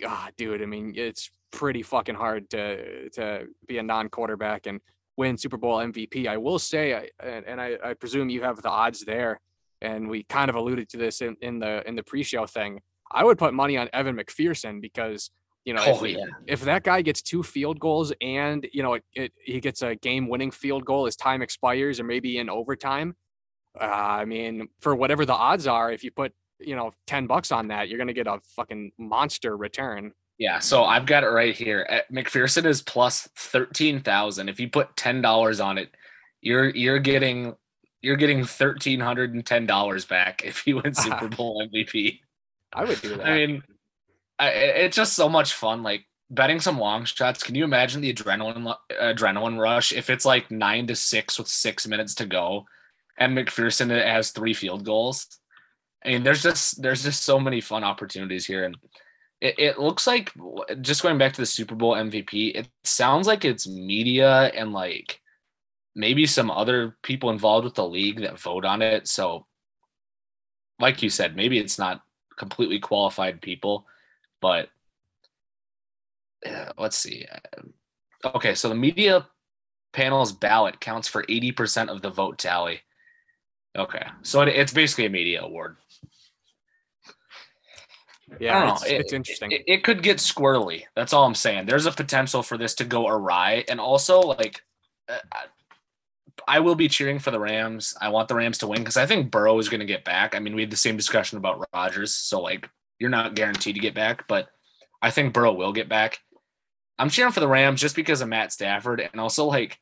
God, 0.00 0.32
dude, 0.36 0.62
I 0.62 0.66
mean, 0.66 0.94
it's 0.96 1.30
pretty 1.50 1.82
fucking 1.82 2.14
hard 2.14 2.50
to 2.50 3.10
to 3.10 3.46
be 3.66 3.78
a 3.78 3.82
non-quarterback 3.82 4.66
and 4.66 4.80
win 5.16 5.36
Super 5.36 5.56
Bowl 5.56 5.78
MVP. 5.78 6.26
I 6.26 6.36
will 6.36 6.58
say, 6.58 7.10
and, 7.20 7.44
and 7.46 7.60
I, 7.60 7.76
I 7.84 7.94
presume 7.94 8.30
you 8.30 8.42
have 8.42 8.62
the 8.62 8.70
odds 8.70 9.04
there, 9.04 9.40
and 9.80 10.08
we 10.08 10.22
kind 10.24 10.48
of 10.48 10.56
alluded 10.56 10.88
to 10.90 10.96
this 10.96 11.20
in, 11.20 11.36
in 11.42 11.58
the 11.58 11.86
in 11.86 11.94
the 11.96 12.02
pre-show 12.02 12.46
thing. 12.46 12.80
I 13.12 13.24
would 13.24 13.38
put 13.38 13.54
money 13.54 13.76
on 13.76 13.88
Evan 13.92 14.16
McPherson 14.16 14.80
because 14.80 15.30
you 15.64 15.74
know 15.74 15.82
Oh 15.86 16.04
if, 16.04 16.16
yeah, 16.16 16.24
if 16.46 16.62
that 16.62 16.84
guy 16.84 17.02
gets 17.02 17.22
two 17.22 17.42
field 17.42 17.78
goals 17.78 18.12
and 18.20 18.66
you 18.72 18.82
know 18.82 18.94
it, 18.94 19.04
it, 19.14 19.32
he 19.44 19.60
gets 19.60 19.82
a 19.82 19.94
game-winning 19.96 20.50
field 20.50 20.84
goal 20.84 21.06
as 21.06 21.16
time 21.16 21.42
expires 21.42 22.00
or 22.00 22.04
maybe 22.04 22.38
in 22.38 22.48
overtime, 22.48 23.14
uh, 23.78 23.84
I 23.84 24.24
mean, 24.24 24.68
for 24.80 24.94
whatever 24.94 25.24
the 25.24 25.34
odds 25.34 25.66
are, 25.66 25.92
if 25.92 26.02
you 26.02 26.10
put 26.10 26.32
you 26.58 26.76
know 26.76 26.92
ten 27.06 27.26
bucks 27.26 27.52
on 27.52 27.68
that, 27.68 27.88
you're 27.88 27.98
gonna 27.98 28.12
get 28.12 28.26
a 28.26 28.40
fucking 28.56 28.92
monster 28.98 29.56
return. 29.56 30.12
yeah. 30.38 30.58
So 30.58 30.84
I've 30.84 31.06
got 31.06 31.24
it 31.24 31.28
right 31.28 31.54
here. 31.54 31.86
Uh, 31.88 32.12
McPherson 32.12 32.64
is 32.64 32.82
plus 32.82 33.28
thirteen 33.36 34.00
thousand. 34.00 34.48
If 34.48 34.58
you 34.58 34.68
put 34.68 34.96
ten 34.96 35.20
dollars 35.22 35.60
on 35.60 35.78
it, 35.78 35.90
you're 36.40 36.70
you're 36.70 36.98
getting 36.98 37.54
you're 38.02 38.16
getting 38.16 38.44
thirteen 38.44 39.00
hundred 39.00 39.34
and 39.34 39.44
ten 39.44 39.66
dollars 39.66 40.04
back 40.04 40.42
if 40.44 40.66
you 40.66 40.80
win 40.82 40.94
Super 41.06 41.28
Bowl 41.28 41.62
MVP. 41.72 42.20
I 42.72 42.84
would 42.84 43.00
do 43.00 43.16
that. 43.16 43.26
I 43.26 43.46
mean, 43.46 43.62
I, 44.40 44.48
it's 44.48 44.96
just 44.96 45.12
so 45.12 45.28
much 45.28 45.52
fun. 45.52 45.82
Like 45.82 46.06
betting 46.30 46.60
some 46.60 46.78
long 46.78 47.04
shots. 47.04 47.42
Can 47.42 47.54
you 47.54 47.64
imagine 47.64 48.00
the 48.00 48.12
adrenaline 48.12 48.74
adrenaline 48.90 49.58
rush 49.58 49.92
if 49.92 50.10
it's 50.10 50.24
like 50.24 50.50
nine 50.50 50.86
to 50.86 50.96
six 50.96 51.38
with 51.38 51.48
six 51.48 51.86
minutes 51.86 52.14
to 52.16 52.26
go, 52.26 52.66
and 53.18 53.36
McPherson 53.36 53.90
has 53.90 54.30
three 54.30 54.54
field 54.54 54.84
goals? 54.84 55.26
I 56.04 56.08
mean, 56.08 56.22
there's 56.22 56.42
just 56.42 56.80
there's 56.80 57.02
just 57.02 57.22
so 57.22 57.38
many 57.38 57.60
fun 57.60 57.84
opportunities 57.84 58.46
here, 58.46 58.64
and 58.64 58.76
it, 59.40 59.54
it 59.58 59.78
looks 59.78 60.06
like 60.06 60.32
just 60.80 61.02
going 61.02 61.18
back 61.18 61.34
to 61.34 61.40
the 61.40 61.46
Super 61.46 61.74
Bowl 61.74 61.94
MVP. 61.94 62.54
It 62.54 62.68
sounds 62.84 63.26
like 63.26 63.44
it's 63.44 63.68
media 63.68 64.50
and 64.54 64.72
like 64.72 65.20
maybe 65.94 66.26
some 66.26 66.50
other 66.50 66.96
people 67.02 67.30
involved 67.30 67.64
with 67.64 67.74
the 67.74 67.86
league 67.86 68.20
that 68.20 68.38
vote 68.38 68.64
on 68.64 68.80
it. 68.80 69.08
So, 69.08 69.46
like 70.78 71.02
you 71.02 71.10
said, 71.10 71.36
maybe 71.36 71.58
it's 71.58 71.78
not 71.78 72.02
completely 72.38 72.78
qualified 72.78 73.42
people, 73.42 73.86
but 74.40 74.68
uh, 76.46 76.72
let's 76.78 76.96
see. 76.96 77.26
Okay, 78.24 78.54
so 78.54 78.68
the 78.68 78.74
media 78.74 79.26
panel's 79.92 80.32
ballot 80.32 80.80
counts 80.80 81.08
for 81.08 81.24
80% 81.24 81.88
of 81.88 82.02
the 82.02 82.10
vote 82.10 82.38
tally. 82.38 82.80
Okay, 83.76 84.04
so 84.22 84.42
it, 84.42 84.48
it's 84.48 84.72
basically 84.72 85.06
a 85.06 85.10
media 85.10 85.42
award. 85.42 85.76
Yeah, 88.38 88.72
it's, 88.72 88.86
It- 88.86 89.00
it's 89.00 89.12
interesting. 89.12 89.52
It, 89.52 89.64
it 89.66 89.84
could 89.84 90.02
get 90.02 90.18
squirrely. 90.18 90.84
That's 90.94 91.12
all 91.12 91.24
I'm 91.24 91.34
saying. 91.34 91.66
There's 91.66 91.86
a 91.86 91.92
potential 91.92 92.42
for 92.42 92.56
this 92.56 92.74
to 92.76 92.84
go 92.84 93.08
awry, 93.08 93.64
and 93.68 93.80
also 93.80 94.20
like, 94.20 94.62
uh, 95.08 95.18
I- 95.32 95.46
I 96.48 96.60
will 96.60 96.74
be 96.74 96.88
cheering 96.88 97.18
for 97.18 97.30
the 97.30 97.38
Rams. 97.40 97.94
I 98.00 98.08
want 98.08 98.28
the 98.28 98.34
Rams 98.34 98.58
to 98.58 98.66
win 98.66 98.78
because 98.80 98.96
I 98.96 99.04
think 99.04 99.30
Burrow 99.30 99.58
is 99.58 99.68
going 99.68 99.80
to 99.80 99.86
get 99.86 100.04
back. 100.04 100.34
I 100.34 100.38
mean, 100.38 100.54
we 100.54 100.62
had 100.62 100.70
the 100.70 100.76
same 100.76 100.96
discussion 100.96 101.36
about 101.38 101.68
Rodgers, 101.74 102.14
so 102.14 102.40
like, 102.40 102.68
you're 103.00 103.10
not 103.10 103.34
guaranteed 103.34 103.74
to 103.74 103.80
get 103.80 103.94
back, 103.94 104.28
but 104.28 104.48
I 105.02 105.10
think 105.10 105.34
Burrow 105.34 105.52
will 105.52 105.72
get 105.72 105.88
back. 105.88 106.18
I'm 106.98 107.10
cheering 107.10 107.32
for 107.32 107.40
the 107.40 107.48
Rams 107.48 107.80
just 107.80 107.96
because 107.96 108.20
of 108.20 108.28
Matt 108.28 108.52
Stafford, 108.52 109.00
and 109.00 109.20
also 109.20 109.46
like, 109.46 109.78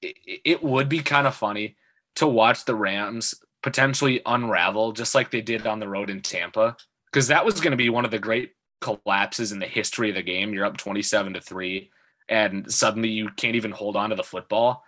it, 0.00 0.16
it 0.44 0.62
would 0.62 0.88
be 0.88 1.00
kind 1.00 1.26
of 1.26 1.34
funny 1.34 1.76
to 2.16 2.26
watch 2.26 2.64
the 2.64 2.74
Rams 2.74 3.34
potentially 3.62 4.20
unravel 4.24 4.92
just 4.92 5.14
like 5.14 5.30
they 5.30 5.40
did 5.40 5.66
on 5.66 5.80
the 5.80 5.88
road 5.88 6.10
in 6.10 6.20
Tampa 6.20 6.76
because 7.10 7.28
that 7.28 7.44
was 7.44 7.60
going 7.60 7.70
to 7.70 7.76
be 7.76 7.88
one 7.88 8.04
of 8.04 8.10
the 8.10 8.18
great 8.18 8.52
collapses 8.80 9.52
in 9.52 9.58
the 9.58 9.66
history 9.66 10.10
of 10.10 10.14
the 10.14 10.22
game. 10.22 10.52
You're 10.52 10.66
up 10.66 10.76
27 10.76 11.32
to 11.32 11.40
3 11.40 11.90
and 12.28 12.70
suddenly 12.70 13.08
you 13.08 13.30
can't 13.36 13.56
even 13.56 13.70
hold 13.70 13.96
on 13.96 14.10
to 14.10 14.16
the 14.16 14.22
football. 14.22 14.84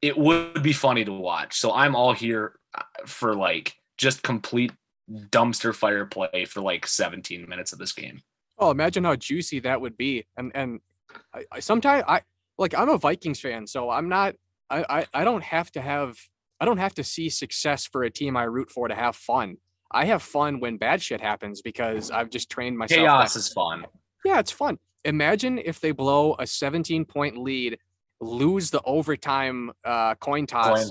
It 0.00 0.16
would 0.16 0.62
be 0.62 0.72
funny 0.72 1.04
to 1.04 1.12
watch. 1.12 1.58
So 1.58 1.72
I'm 1.72 1.96
all 1.96 2.12
here 2.12 2.54
uh, 2.76 2.82
for 3.06 3.34
like 3.34 3.74
just 3.98 4.22
complete 4.22 4.72
dumpster 5.10 5.74
fire 5.74 6.06
play 6.06 6.44
for 6.46 6.60
like 6.60 6.86
17 6.86 7.48
minutes 7.48 7.72
of 7.72 7.78
this 7.78 7.92
game. 7.92 8.20
Oh, 8.58 8.70
imagine 8.70 9.04
how 9.04 9.16
juicy 9.16 9.60
that 9.60 9.80
would 9.80 9.96
be. 9.96 10.26
And 10.36 10.52
and 10.54 10.80
I, 11.34 11.44
I 11.52 11.60
sometimes 11.60 12.04
I 12.06 12.22
like 12.58 12.74
I'm 12.74 12.88
a 12.88 12.98
Vikings 12.98 13.40
fan, 13.40 13.66
so 13.66 13.90
I'm 13.90 14.08
not 14.08 14.34
I, 14.70 14.84
I 14.88 15.06
I 15.22 15.24
don't 15.24 15.42
have 15.42 15.70
to 15.72 15.80
have 15.80 16.16
I 16.60 16.64
don't 16.64 16.78
have 16.78 16.94
to 16.94 17.04
see 17.04 17.28
success 17.28 17.86
for 17.86 18.04
a 18.04 18.10
team 18.10 18.36
I 18.36 18.44
root 18.44 18.70
for 18.70 18.88
to 18.88 18.94
have 18.94 19.16
fun. 19.16 19.56
I 19.90 20.06
have 20.06 20.22
fun 20.22 20.60
when 20.60 20.78
bad 20.78 21.02
shit 21.02 21.20
happens 21.20 21.60
because 21.60 22.10
I've 22.10 22.30
just 22.30 22.50
trained 22.50 22.78
myself. 22.78 23.00
Chaos 23.00 23.36
is 23.36 23.52
fun. 23.52 23.84
yeah, 24.24 24.38
it's 24.38 24.50
fun. 24.52 24.78
Imagine 25.04 25.58
if 25.58 25.80
they 25.80 25.90
blow 25.90 26.34
a 26.38 26.46
17 26.46 27.04
point 27.04 27.36
lead, 27.36 27.78
lose 28.20 28.70
the 28.70 28.80
overtime 28.84 29.72
uh, 29.84 30.14
coin 30.14 30.46
toss, 30.46 30.90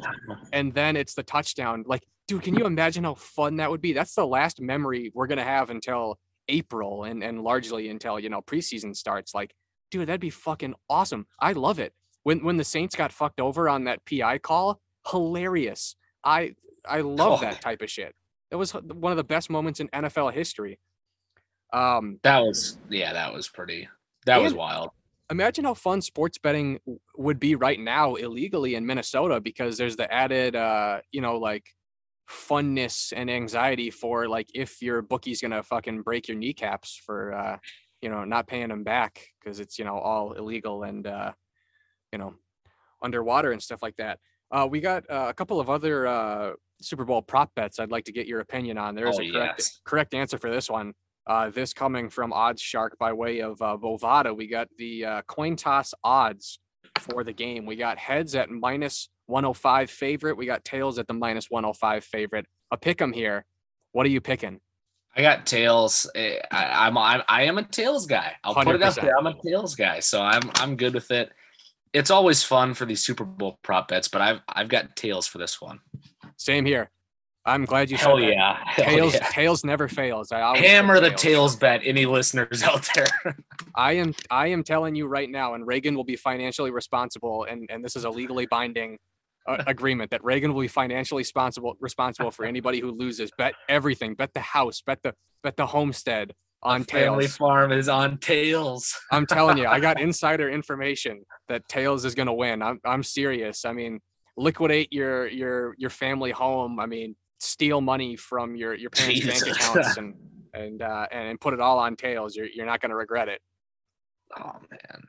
and 0.52 0.74
then 0.74 0.96
it's 0.96 1.14
the 1.14 1.24
touchdown. 1.24 1.84
Like, 1.88 2.04
dude, 2.32 2.42
can 2.44 2.56
you 2.56 2.66
imagine 2.66 3.04
how 3.04 3.14
fun 3.16 3.58
that 3.58 3.70
would 3.70 3.82
be? 3.82 3.92
That's 3.92 4.16
the 4.16 4.26
last 4.26 4.62
memory 4.62 5.12
we're 5.14 5.28
gonna 5.28 5.44
have 5.44 5.70
until 5.70 6.18
April 6.48 7.04
and 7.04 7.24
and 7.24 7.44
largely 7.44 7.90
until 7.90 8.20
you 8.20 8.30
know 8.30 8.42
preseason 8.42 8.96
starts. 8.96 9.34
Like, 9.36 9.54
dude, 9.90 10.08
that'd 10.08 10.22
be 10.22 10.30
fucking 10.30 10.74
awesome. 10.90 11.28
I 11.42 11.52
love 11.54 11.80
it. 11.80 11.94
When 12.24 12.44
when 12.44 12.56
the 12.58 12.64
Saints 12.64 12.96
got 12.96 13.12
fucked 13.12 13.42
over 13.42 13.68
on 13.68 13.84
that 13.84 14.00
PI 14.06 14.38
call, 14.40 14.80
hilarious. 15.10 15.96
I 16.24 16.56
I 16.88 17.02
love 17.02 17.40
Oh. 17.40 17.42
that 17.42 17.60
type 17.62 17.82
of 17.82 17.90
shit. 17.92 18.16
That 18.50 18.58
was 18.58 18.72
one 18.74 19.12
of 19.12 19.18
the 19.18 19.24
best 19.24 19.50
moments 19.50 19.80
in 19.82 19.88
NFL 19.90 20.34
history. 20.34 20.80
Um, 21.74 22.20
That 22.24 22.40
was 22.40 22.78
yeah, 22.90 23.12
that 23.14 23.34
was 23.34 23.50
pretty 23.50 23.88
that 24.26 24.42
was 24.42 24.54
wild. 24.54 24.90
imagine 25.30 25.66
how 25.66 25.74
fun 25.74 26.02
sports 26.02 26.38
betting 26.38 26.80
would 27.18 27.40
be 27.40 27.56
right 27.56 27.80
now 27.80 28.16
illegally 28.16 28.76
in 28.76 28.86
Minnesota 28.86 29.40
because 29.42 29.78
there's 29.78 29.96
the 29.96 30.12
added 30.14 30.56
uh 30.56 31.02
you 31.12 31.22
know 31.22 31.38
like 31.38 31.66
funness 32.32 33.12
and 33.16 33.30
anxiety 33.30 33.90
for 33.90 34.28
like 34.28 34.50
if 34.54 34.82
your 34.82 35.02
bookie's 35.02 35.42
gonna 35.42 35.62
fucking 35.62 36.02
break 36.02 36.28
your 36.28 36.38
kneecaps 36.38 37.00
for 37.06 37.34
uh 37.34 37.58
you 38.02 38.10
know 38.10 38.24
not 38.24 38.48
paying 38.48 38.70
them 38.70 38.84
back 38.84 39.28
because 39.40 39.60
it's 39.60 39.78
you 39.78 39.86
know 39.86 39.98
all 39.98 40.32
illegal 40.34 40.84
and 40.84 41.08
uh 41.08 41.32
you 42.12 42.18
know 42.18 42.34
underwater 43.04 43.52
and 43.52 43.62
stuff 43.62 43.84
like 43.84 43.96
that 43.98 44.18
uh 44.52 44.68
we 44.70 44.80
got 44.80 45.04
uh, 45.10 45.26
a 45.30 45.34
couple 45.34 45.60
of 45.60 45.70
other 45.70 46.08
uh 46.08 46.52
super 46.82 47.04
bowl 47.04 47.22
prop 47.22 47.54
bets 47.56 47.80
i'd 47.80 47.92
like 47.92 48.06
to 48.06 48.12
get 48.14 48.28
your 48.28 48.40
opinion 48.40 48.78
on 48.78 48.96
there 48.96 49.08
is 49.10 49.20
Oh, 49.20 49.24
a 49.24 49.32
correct 49.32 49.60
yes. 49.60 49.82
correct 49.86 50.14
answer 50.14 50.38
for 50.38 50.50
this 50.50 50.70
one 50.70 50.94
uh, 51.28 51.52
this 51.52 51.72
coming 51.72 52.10
from 52.10 52.32
OddsShark 52.32 52.98
by 53.00 53.14
way 53.14 53.42
of 53.42 53.62
uh, 53.62 53.78
Bovada. 53.80 54.36
We 54.36 54.48
got 54.48 54.68
the 54.80 55.06
uh, 55.06 55.22
coin 55.28 55.56
toss 55.56 55.94
odds 56.04 56.58
for 56.98 57.24
the 57.24 57.32
game. 57.32 57.68
We 57.68 57.76
got 57.76 58.00
heads 58.00 58.34
at 58.34 58.50
minus 58.50 59.08
105 59.32 59.90
favorite. 59.90 60.38
We 60.38 60.46
got 60.46 60.64
tails 60.64 61.00
at 61.00 61.08
the 61.08 61.14
minus 61.14 61.50
105 61.50 62.04
favorite. 62.04 62.46
A 62.72 62.78
pick 62.78 63.02
'em 63.02 63.14
here. 63.14 63.46
What 63.94 64.06
are 64.06 64.10
you 64.10 64.22
picking? 64.22 64.60
I 65.16 65.22
got 65.22 65.46
tails. 65.46 66.10
Eh, 66.16 66.38
I, 66.52 66.88
I'm, 66.88 66.98
I'm 66.98 67.22
I 67.28 67.44
am 67.44 67.58
a 67.58 67.64
tails 67.64 68.06
guy. 68.06 68.34
I'll 68.44 68.54
put 68.54 68.76
it 68.76 68.84
out 68.84 68.96
there. 68.96 69.18
I'm 69.18 69.28
a 69.28 69.36
tails 69.42 69.76
guy, 69.76 70.00
so 70.00 70.22
I'm 70.22 70.52
I'm 70.56 70.76
good 70.76 70.94
with 70.94 71.12
it. 71.12 71.32
It's 71.94 72.12
always 72.12 72.44
fun 72.44 72.74
for 72.74 72.86
these 72.86 73.04
Super 73.04 73.26
Bowl 73.26 73.60
prop 73.64 73.88
bets, 73.90 74.08
but 74.08 74.22
I've 74.22 74.40
I've 74.48 74.70
got 74.70 74.96
tails 74.96 75.28
for 75.28 75.38
this 75.38 75.62
one. 75.62 75.80
Same 76.38 76.66
here. 76.66 76.90
I'm 77.44 77.66
glad 77.66 77.90
you 77.90 77.98
Hell 77.98 78.20
said 78.20 78.30
yeah, 78.30 78.58
Hell 78.66 78.86
Tails, 78.86 79.14
yeah. 79.16 79.28
tails 79.30 79.64
never 79.64 79.88
fails. 79.88 80.32
I 80.32 80.42
always 80.42 80.62
Hammer 80.62 81.00
the 81.00 81.10
tails 81.10 81.56
bet. 81.56 81.82
Any 81.84 82.06
listeners 82.06 82.62
out 82.68 82.88
there? 82.94 83.36
I 83.74 83.94
am 83.94 84.14
I 84.30 84.48
am 84.48 84.64
telling 84.64 84.96
you 84.96 85.08
right 85.08 85.30
now, 85.30 85.56
and 85.56 85.66
Reagan 85.66 85.96
will 85.96 86.04
be 86.04 86.16
financially 86.16 86.72
responsible, 86.72 87.46
and 87.50 87.68
and 87.72 87.84
this 87.84 87.96
is 87.96 88.04
a 88.04 88.10
legally 88.10 88.46
binding 88.46 88.98
uh, 89.48 89.64
agreement 89.68 90.12
that 90.12 90.24
Reagan 90.24 90.54
will 90.54 90.62
be 90.62 90.68
financially 90.68 91.22
responsible 91.22 91.76
responsible 91.80 92.32
for 92.32 92.46
anybody 92.46 92.80
who 92.80 92.92
loses. 92.92 93.32
Bet 93.38 93.54
everything. 93.70 94.16
Bet 94.16 94.34
the 94.34 94.42
house. 94.42 94.82
Bet 94.86 95.02
the 95.04 95.14
bet 95.44 95.58
the 95.58 95.66
homestead 95.66 96.34
on 96.64 96.84
Family 96.84 97.26
tails. 97.26 97.38
Farm 97.38 97.72
is 97.72 97.90
on 97.90 98.18
tails. 98.20 98.96
I'm 99.12 99.26
telling 99.26 99.58
you, 99.58 99.68
I 99.68 99.80
got 99.80 100.00
insider 100.02 100.50
information 100.50 101.24
that 101.48 101.68
tails 101.68 102.06
is 102.06 102.16
gonna 102.16 102.34
win. 102.34 102.62
I'm 102.62 102.80
I'm 102.86 103.04
serious. 103.04 103.66
I 103.66 103.74
mean, 103.74 104.00
liquidate 104.38 104.92
your 104.92 105.28
your 105.28 105.76
your 105.78 105.90
family 105.90 106.32
home. 106.32 106.80
I 106.80 106.86
mean, 106.86 107.16
steal 107.40 107.82
money 107.82 108.16
from 108.16 108.56
your 108.56 108.74
your 108.74 108.90
parents' 108.90 109.26
bank 109.26 109.56
accounts 109.56 109.98
and 109.98 110.16
and 110.54 110.82
uh, 110.82 111.08
and 111.12 111.40
put 111.40 111.54
it 111.54 111.60
all 111.60 111.80
on 111.80 111.96
tails. 111.96 112.36
You're 112.36 112.48
you're 112.48 112.66
not 112.66 112.82
going 112.82 112.92
to 112.92 112.96
regret 112.96 113.30
it. 113.30 113.42
Oh 114.38 114.54
man. 114.70 115.04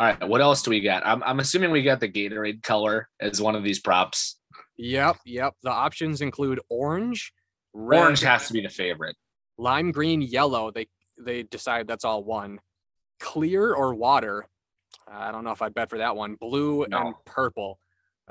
All 0.00 0.06
right. 0.06 0.28
What 0.28 0.40
else 0.40 0.62
do 0.62 0.70
we 0.70 0.80
got? 0.80 1.02
I'm 1.04 1.22
I'm 1.24 1.40
assuming 1.40 1.70
we 1.72 1.82
got 1.82 2.00
the 2.00 2.08
Gatorade 2.08 2.62
color 2.62 3.06
as 3.20 3.38
one 3.38 3.54
of 3.54 3.62
these 3.62 3.80
props. 3.80 4.38
Yep, 4.78 5.18
yep. 5.26 5.52
The 5.62 5.70
options 5.70 6.22
include 6.22 6.58
orange, 6.70 7.34
red, 7.74 8.00
Orange 8.00 8.20
has 8.22 8.46
to 8.46 8.54
be 8.54 8.62
the 8.62 8.70
favorite. 8.70 9.14
lime 9.58 9.92
green, 9.92 10.22
yellow. 10.22 10.70
They 10.70 10.88
they 11.22 11.42
decide 11.42 11.86
that's 11.86 12.06
all 12.06 12.24
one. 12.24 12.60
Clear 13.20 13.74
or 13.74 13.94
water. 13.94 14.46
I 15.06 15.30
don't 15.32 15.44
know 15.44 15.50
if 15.50 15.60
I'd 15.60 15.74
bet 15.74 15.90
for 15.90 15.98
that 15.98 16.16
one. 16.16 16.36
Blue 16.40 16.84
and 16.84 17.14
purple. 17.26 17.78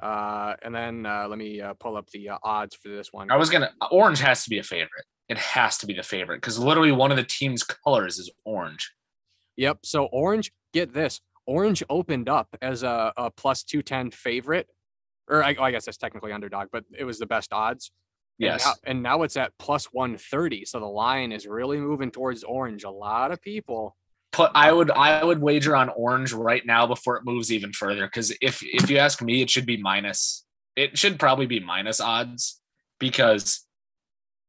Uh, 0.02 0.56
and 0.64 0.74
then 0.74 1.06
uh, 1.06 1.28
let 1.28 1.38
me 1.38 1.62
uh, 1.62 1.76
pull 1.76 1.98
up 1.98 2.10
the 2.10 2.30
uh, 2.30 2.38
odds 2.42 2.76
for 2.76 2.90
this 2.90 3.14
one. 3.14 3.30
I 3.30 3.36
was 3.38 3.52
gonna 3.52 3.70
orange 3.92 4.22
has 4.22 4.44
to 4.44 4.50
be 4.50 4.58
a 4.58 4.64
favorite. 4.64 5.06
It 5.28 5.38
has 5.38 5.78
to 5.78 5.86
be 5.86 5.94
the 5.94 6.02
favorite 6.02 6.38
because 6.38 6.58
literally 6.58 6.92
one 6.92 7.12
of 7.12 7.18
the 7.18 7.24
team's 7.24 7.62
colors 7.62 8.18
is 8.18 8.32
orange. 8.44 8.92
Yep. 9.58 9.80
So 9.84 10.06
orange, 10.06 10.52
get 10.74 10.96
this. 10.96 11.22
Orange 11.50 11.84
opened 11.90 12.30
up 12.30 12.48
as 12.62 12.84
a, 12.84 13.12
a 13.18 13.32
plus 13.32 13.64
210 13.64 14.12
favorite. 14.12 14.68
Or 15.28 15.44
I, 15.44 15.56
I 15.60 15.72
guess 15.72 15.86
that's 15.86 15.98
technically 15.98 16.32
underdog, 16.32 16.68
but 16.72 16.84
it 16.98 17.04
was 17.04 17.18
the 17.18 17.26
best 17.26 17.52
odds. 17.52 17.92
And 18.40 18.46
Yes. 18.46 18.66
now, 18.66 18.74
and 18.86 19.04
now 19.04 19.24
it's 19.24 19.36
at 19.36 19.52
plus 19.58 19.86
130. 19.92 20.66
So 20.66 20.80
the 20.80 20.86
line 20.86 21.32
is 21.32 21.48
really 21.48 21.78
moving 21.78 22.12
towards 22.12 22.44
orange. 22.44 22.84
A 22.84 22.90
lot 22.90 23.32
of 23.32 23.42
people. 23.42 23.98
Put 24.32 24.52
I 24.54 24.72
would 24.72 24.92
I 24.92 25.24
would 25.24 25.42
wager 25.42 25.76
on 25.76 25.90
orange 25.90 26.34
right 26.34 26.64
now 26.66 26.86
before 26.86 27.18
it 27.18 27.26
moves 27.26 27.52
even 27.52 27.74
further. 27.74 28.06
Because 28.06 28.32
if 28.42 28.62
if 28.64 28.90
you 28.90 28.98
ask 28.98 29.22
me, 29.22 29.42
it 29.42 29.50
should 29.50 29.66
be 29.66 29.78
minus. 29.78 30.46
It 30.76 30.98
should 30.98 31.20
probably 31.20 31.48
be 31.48 31.60
minus 31.60 32.00
odds 32.00 32.62
because 33.00 33.66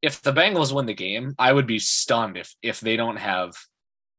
if 0.03 0.20
the 0.20 0.32
Bengals 0.32 0.72
win 0.72 0.86
the 0.86 0.94
game, 0.94 1.34
I 1.38 1.53
would 1.53 1.66
be 1.66 1.78
stunned 1.78 2.36
if 2.36 2.55
if 2.62 2.80
they 2.80 2.96
don't 2.96 3.16
have 3.16 3.55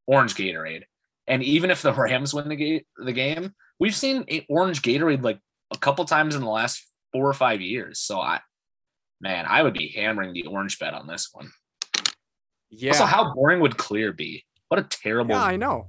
orange 0.08 0.34
Gatorade. 0.36 0.84
And 1.28 1.44
even 1.44 1.72
if 1.72 1.82
the 1.82 1.94
Rams 1.94 2.34
win 2.34 2.50
the 2.50 2.56
game, 2.56 2.82
the 2.98 3.14
game, 3.14 3.54
we've 3.80 3.96
seen 3.96 4.26
orange 4.50 4.82
Gatorade 4.82 5.24
like 5.24 5.40
a 5.72 5.78
couple 5.78 6.06
times 6.06 6.36
in 6.36 6.42
the 6.42 6.50
last 6.50 6.86
four 7.14 7.28
or 7.28 7.34
five 7.34 7.62
years. 7.62 8.00
So 8.00 8.20
I, 8.20 8.40
man, 9.20 9.46
I 9.48 9.64
would 9.64 9.74
be 9.74 9.90
hammering 9.90 10.34
the 10.34 10.46
orange 10.46 10.80
bet 10.80 10.94
on 10.94 11.08
this 11.08 11.30
one. 11.32 11.52
Yeah. 12.70 12.92
Also, 12.92 13.06
how 13.06 13.34
boring 13.34 13.60
would 13.60 13.78
clear 13.78 14.14
be? 14.14 14.46
What 14.70 14.80
a 14.80 14.84
terrible. 14.84 15.36
yeah, 15.36 15.44
I 15.44 15.58
know. 15.58 15.88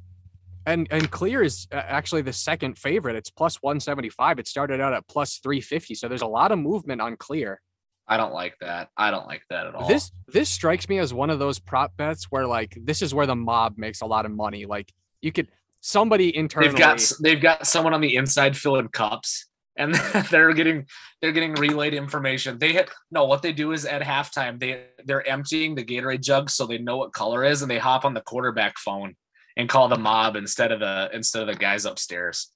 And 0.67 0.87
and 0.91 1.11
clear 1.11 1.43
is 1.43 1.67
uh, 1.73 1.77
actually 1.77 2.23
the 2.23 2.33
second 2.33 2.79
favorite. 2.79 3.17
It's 3.17 3.31
plus 3.31 3.63
175. 3.63 4.39
It 4.39 4.47
started 4.47 4.81
out 4.81 4.93
at 4.93 5.07
plus 5.09 5.39
350. 5.39 5.95
So 5.95 6.09
there's 6.09 6.23
a 6.23 6.27
lot 6.27 6.53
of 6.53 6.59
movement 6.59 7.01
on 7.01 7.17
clear. 7.17 7.61
I 8.07 8.17
don't 8.17 8.33
like 8.33 8.55
that. 8.61 8.89
I 8.97 9.11
don't 9.11 9.27
like 9.27 9.43
that 9.51 9.67
at 9.67 9.75
all. 9.75 9.89
This 9.89 10.11
this 10.29 10.49
strikes 10.51 10.89
me 10.89 10.99
as 10.99 11.15
one 11.15 11.31
of 11.31 11.39
those 11.39 11.59
prop 11.59 11.97
bets 11.97 12.27
where 12.31 12.47
like 12.47 12.77
this 12.81 13.03
is 13.03 13.15
where 13.15 13.27
the 13.27 13.37
mob 13.37 13.79
makes 13.79 14.03
a 14.03 14.07
lot 14.07 14.27
of 14.27 14.33
money. 14.33 14.67
Like 14.67 14.93
you 15.23 15.33
could 15.33 15.49
somebody 15.81 16.37
internally 16.37 16.71
they've 16.71 16.79
got 16.79 17.13
they've 17.21 17.41
got 17.41 17.67
someone 17.67 17.95
on 17.95 18.01
the 18.01 18.17
inside 18.17 18.57
filling 18.57 18.89
cups, 18.89 19.47
and 19.77 19.95
they're 20.31 20.53
getting 20.53 20.87
they're 21.21 21.33
getting 21.33 21.55
relayed 21.55 21.95
information. 21.95 22.59
They 22.59 22.73
hit 22.73 22.91
no. 23.11 23.25
What 23.25 23.43
they 23.43 23.53
do 23.53 23.73
is 23.73 23.87
at 23.87 24.03
halftime 24.03 24.61
they 24.61 24.85
they're 25.05 25.27
emptying 25.27 25.75
the 25.75 25.85
Gatorade 25.85 26.23
jug 26.23 26.51
so 26.51 26.67
they 26.67 26.79
know 26.79 26.99
what 26.99 27.13
color 27.13 27.45
is, 27.45 27.63
and 27.63 27.71
they 27.71 27.79
hop 27.79 28.05
on 28.05 28.13
the 28.13 28.21
quarterback 28.21 28.79
phone 28.79 29.15
and 29.57 29.69
call 29.69 29.89
the 29.89 29.99
mob 29.99 30.37
instead 30.37 30.73
of 30.73 30.81
the 30.81 31.11
instead 31.13 31.43
of 31.43 31.49
the 31.49 31.55
guys 31.55 31.85
upstairs. 31.85 32.51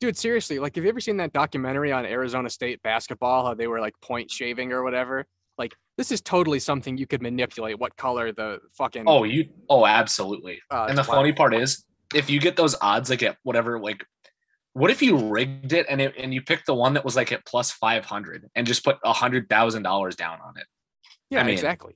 dude 0.00 0.16
seriously 0.16 0.58
like 0.58 0.74
have 0.74 0.84
you 0.84 0.90
ever 0.90 1.00
seen 1.00 1.16
that 1.16 1.32
documentary 1.32 1.92
on 1.92 2.04
arizona 2.04 2.48
state 2.48 2.82
basketball 2.82 3.46
how 3.46 3.54
they 3.54 3.66
were 3.66 3.80
like 3.80 3.94
point 4.02 4.30
shaving 4.30 4.72
or 4.72 4.82
whatever 4.82 5.26
like 5.58 5.74
this 6.00 6.10
is 6.10 6.22
totally 6.22 6.58
something 6.58 6.96
you 6.96 7.06
could 7.06 7.20
manipulate 7.20 7.78
what 7.78 7.94
color 7.94 8.32
the 8.32 8.58
fucking 8.72 9.04
Oh, 9.06 9.24
you 9.24 9.50
oh 9.68 9.84
absolutely. 9.84 10.58
uh, 10.70 10.86
and 10.88 10.96
the 10.96 11.04
funny 11.04 11.34
part 11.34 11.52
is, 11.54 11.84
if 12.14 12.30
you 12.30 12.40
get 12.40 12.56
those 12.56 12.74
odds 12.80 13.10
like 13.10 13.22
at 13.22 13.36
whatever, 13.42 13.78
like, 13.78 14.02
what 14.72 14.90
if 14.90 15.02
you 15.02 15.18
rigged 15.18 15.74
it 15.74 15.84
and 15.90 16.00
it, 16.00 16.14
and 16.16 16.32
you 16.32 16.40
picked 16.40 16.64
the 16.64 16.74
one 16.74 16.94
that 16.94 17.04
was 17.04 17.16
like 17.16 17.32
at 17.32 17.44
plus 17.44 17.70
five 17.70 18.06
hundred 18.06 18.48
and 18.54 18.66
just 18.66 18.82
put 18.82 18.96
a 19.04 19.12
hundred 19.12 19.50
thousand 19.50 19.82
dollars 19.82 20.16
down 20.16 20.38
on 20.40 20.56
it? 20.56 20.64
yeah 21.28 21.42
mean- 21.42 21.52
exactly 21.52 21.94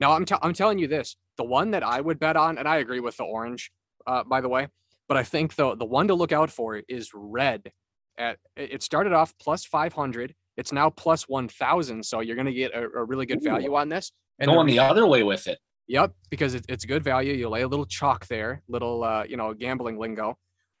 now 0.00 0.12
i'm, 0.12 0.24
i 0.32 0.38
I'm 0.42 0.52
telling 0.52 0.80
you 0.80 0.88
this 0.88 1.16
the 1.36 1.44
one 1.44 1.70
that 1.70 1.84
i 1.84 2.00
would 2.00 2.18
bet 2.18 2.36
on 2.36 2.58
and 2.58 2.66
i 2.66 2.78
agree 2.78 3.00
with 3.00 3.16
the 3.16 3.24
orange 3.24 3.70
uh, 4.08 4.24
by 4.24 4.40
the 4.40 4.48
way 4.48 4.66
but 5.06 5.16
i 5.16 5.22
think 5.22 5.54
the 5.54 5.76
the 5.76 5.84
one 5.84 6.08
to 6.08 6.14
look 6.14 6.32
out 6.32 6.50
for 6.50 6.82
is 6.88 7.10
red 7.14 7.70
at 8.18 8.38
it 8.56 8.72
it 8.72 8.82
started 8.82 9.12
off 9.12 9.32
plus 9.40 9.64
500 9.64 10.34
it's 10.58 10.72
now 10.72 10.90
plus 10.90 11.22
1000 11.28 12.04
so 12.04 12.20
you're 12.20 12.36
going 12.36 12.46
to 12.46 12.52
get 12.52 12.74
a, 12.74 12.82
a 12.82 13.04
really 13.04 13.24
good 13.24 13.38
Ooh. 13.38 13.48
value 13.48 13.74
on 13.74 13.88
this 13.88 14.12
and 14.38 14.50
Going 14.50 14.66
the 14.66 14.78
other 14.78 15.06
way 15.06 15.22
with 15.22 15.46
it. 15.48 15.58
Yep, 15.88 16.12
because 16.30 16.54
it, 16.54 16.64
it's 16.68 16.84
good 16.84 17.02
value. 17.02 17.32
You 17.32 17.48
lay 17.48 17.62
a 17.62 17.68
little 17.68 17.86
chalk 17.86 18.26
there, 18.26 18.62
little 18.68 19.02
uh, 19.02 19.24
you 19.24 19.36
know 19.36 19.54
gambling 19.54 19.98
lingo. 19.98 20.36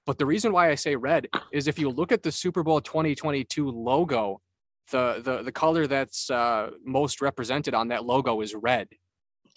But 0.06 0.18
the 0.18 0.26
reason 0.26 0.52
why 0.52 0.70
I 0.70 0.74
say 0.74 0.96
red 0.96 1.28
is 1.52 1.66
if 1.66 1.78
you 1.78 1.90
look 1.90 2.12
at 2.12 2.22
the 2.22 2.32
Super 2.32 2.62
Bowl 2.62 2.80
2022 2.80 3.70
logo, 3.70 4.40
the 4.90 5.20
the 5.24 5.42
the 5.42 5.52
color 5.52 5.86
that's 5.86 6.30
uh, 6.30 6.70
most 6.84 7.20
represented 7.22 7.74
on 7.74 7.88
that 7.88 8.04
logo 8.04 8.40
is 8.42 8.54
red. 8.54 8.88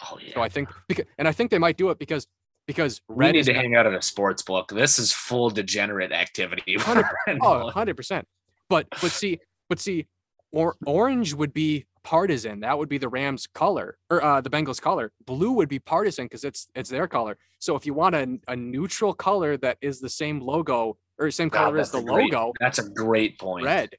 Oh 0.09 0.17
yeah. 0.25 0.33
So 0.35 0.41
I 0.41 0.49
think 0.49 0.69
because 0.87 1.05
and 1.17 1.27
I 1.27 1.31
think 1.33 1.51
they 1.51 1.59
might 1.59 1.77
do 1.77 1.89
it 1.89 1.99
because 1.99 2.25
because 2.65 3.01
we 3.09 3.15
red 3.17 3.33
need 3.33 3.39
is 3.39 3.45
to 3.47 3.53
not- 3.53 3.61
hang 3.61 3.75
out 3.75 3.85
at 3.85 3.93
a 3.93 4.01
sports 4.01 4.41
book. 4.41 4.69
This 4.69 4.99
is 4.99 5.11
full 5.11 5.49
degenerate 5.49 6.13
activity. 6.13 6.75
Hundred- 6.79 7.05
We're 7.27 7.37
oh 7.41 7.59
100 7.65 7.97
percent. 7.97 8.25
But 8.69 8.87
but 9.01 9.11
see 9.11 9.39
but 9.71 9.79
see, 9.79 10.05
or 10.51 10.75
orange 10.85 11.33
would 11.33 11.53
be 11.53 11.85
partisan. 12.03 12.59
That 12.59 12.77
would 12.77 12.89
be 12.89 12.97
the 12.97 13.07
Rams 13.07 13.47
color 13.47 13.97
or 14.09 14.21
uh, 14.21 14.41
the 14.41 14.49
Bengals 14.49 14.81
color. 14.81 15.13
Blue 15.25 15.53
would 15.53 15.69
be 15.69 15.79
partisan 15.79 16.25
because 16.25 16.43
it's 16.43 16.67
it's 16.75 16.89
their 16.89 17.07
color. 17.07 17.37
So 17.59 17.77
if 17.77 17.85
you 17.85 17.93
want 17.93 18.13
a, 18.15 18.37
a 18.49 18.55
neutral 18.57 19.13
color 19.13 19.55
that 19.57 19.77
is 19.79 20.01
the 20.01 20.09
same 20.09 20.41
logo 20.41 20.97
or 21.17 21.31
same 21.31 21.49
color 21.49 21.77
as 21.77 21.89
the 21.89 22.01
great- 22.01 22.33
logo, 22.33 22.51
That's 22.59 22.79
a 22.79 22.89
great 22.89 23.39
point. 23.39 23.65
red. 23.65 23.91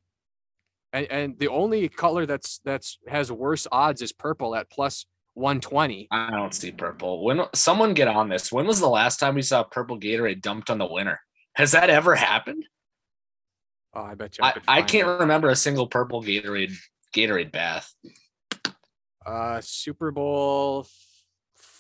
And, 0.92 1.06
and 1.10 1.38
the 1.38 1.48
only 1.48 1.88
color 1.88 2.26
that's 2.26 2.60
that's 2.66 2.98
has 3.08 3.32
worse 3.32 3.66
odds 3.72 4.02
is 4.02 4.12
purple 4.12 4.54
at 4.54 4.68
plus 4.70 5.06
120. 5.34 6.08
I 6.10 6.32
don't 6.32 6.54
see 6.54 6.70
purple. 6.70 7.24
When 7.24 7.40
someone 7.54 7.94
get 7.94 8.08
on 8.08 8.28
this, 8.28 8.52
when 8.52 8.66
was 8.66 8.78
the 8.78 8.90
last 8.90 9.20
time 9.20 9.36
we 9.36 9.40
saw 9.42 9.62
purple 9.62 9.98
Gatorade 9.98 10.42
dumped 10.42 10.68
on 10.68 10.76
the 10.76 10.86
winner? 10.86 11.18
Has 11.54 11.72
that 11.72 11.88
ever 11.88 12.14
happened? 12.14 12.66
Oh, 13.94 14.02
I 14.02 14.14
bet 14.14 14.38
you. 14.38 14.44
I, 14.44 14.54
I, 14.68 14.78
I 14.78 14.82
can't 14.82 15.06
it. 15.08 15.20
remember 15.20 15.48
a 15.50 15.56
single 15.56 15.86
purple 15.86 16.22
Gatorade 16.22 16.72
Gatorade 17.14 17.52
bath. 17.52 17.94
Uh, 19.24 19.60
Super 19.62 20.10
Bowl 20.10 20.86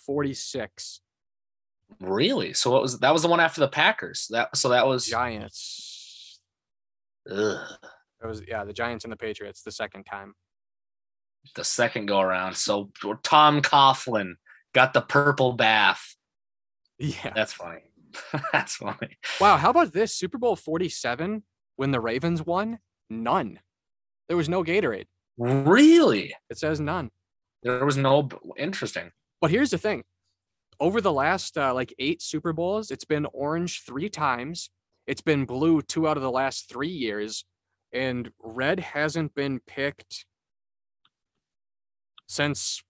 46 0.06 1.00
Really? 2.00 2.52
So 2.54 2.70
what 2.70 2.82
was 2.82 2.98
that? 3.00 3.12
Was 3.12 3.22
the 3.22 3.28
one 3.28 3.40
after 3.40 3.60
the 3.60 3.68
Packers? 3.68 4.26
That 4.30 4.56
so 4.56 4.70
that 4.70 4.86
was. 4.86 5.06
Giants. 5.06 6.40
Ugh, 7.30 7.58
It 8.22 8.26
was 8.26 8.42
yeah, 8.48 8.64
the 8.64 8.72
Giants 8.72 9.04
and 9.04 9.12
the 9.12 9.16
Patriots 9.16 9.62
the 9.62 9.70
second 9.72 10.04
time. 10.04 10.34
the 11.54 11.64
second 11.64 12.06
go 12.06 12.20
around. 12.20 12.56
So 12.56 12.90
Tom 13.22 13.60
Coughlin 13.62 14.34
got 14.74 14.92
the 14.94 15.02
purple 15.02 15.52
bath. 15.52 16.16
Yeah. 16.98 17.32
That's 17.34 17.52
funny. 17.52 17.82
That's 18.52 18.76
funny. 18.76 19.18
Wow. 19.40 19.56
How 19.58 19.70
about 19.70 19.92
this 19.92 20.14
Super 20.14 20.38
Bowl 20.38 20.56
47 20.56 21.42
when 21.76 21.90
the 21.90 22.00
Ravens 22.00 22.44
won? 22.44 22.78
None. 23.10 23.60
There 24.28 24.36
was 24.36 24.48
no 24.48 24.62
Gatorade. 24.62 25.06
Really? 25.36 26.34
It 26.50 26.58
says 26.58 26.80
none. 26.80 27.10
There 27.62 27.84
was 27.84 27.96
no 27.96 28.28
interesting. 28.56 29.10
But 29.40 29.50
here's 29.50 29.70
the 29.70 29.78
thing 29.78 30.04
over 30.82 31.00
the 31.00 31.12
last 31.12 31.56
uh, 31.56 31.72
like 31.72 31.94
eight 31.98 32.20
Super 32.20 32.52
Bowls, 32.52 32.90
it's 32.90 33.04
been 33.04 33.26
orange 33.32 33.82
three 33.86 34.08
times. 34.08 34.68
It's 35.06 35.20
been 35.20 35.44
blue 35.44 35.80
two 35.80 36.08
out 36.08 36.16
of 36.16 36.22
the 36.22 36.30
last 36.30 36.68
three 36.68 36.88
years. 36.88 37.44
And 37.92 38.30
red 38.42 38.80
hasn't 38.80 39.34
been 39.34 39.60
picked 39.66 40.24
since 42.26 42.82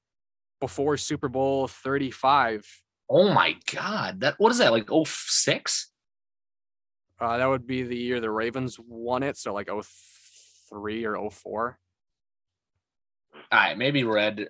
before 0.60 0.96
Super 0.96 1.28
Bowl 1.28 1.68
35. 1.68 2.64
Oh 3.10 3.32
my 3.32 3.56
god. 3.74 4.20
That 4.20 4.36
what 4.38 4.52
is 4.52 4.58
that? 4.58 4.72
Like 4.72 4.88
06? 4.90 5.91
Uh, 7.22 7.36
that 7.36 7.46
would 7.46 7.66
be 7.66 7.82
the 7.84 7.96
year 7.96 8.20
the 8.20 8.30
Ravens 8.30 8.78
won 8.80 9.22
it. 9.22 9.36
So 9.36 9.52
like 9.54 9.68
03 10.70 11.04
or 11.04 11.30
04. 11.30 11.78
All 13.52 13.58
right, 13.58 13.78
maybe 13.78 14.02
red. 14.04 14.48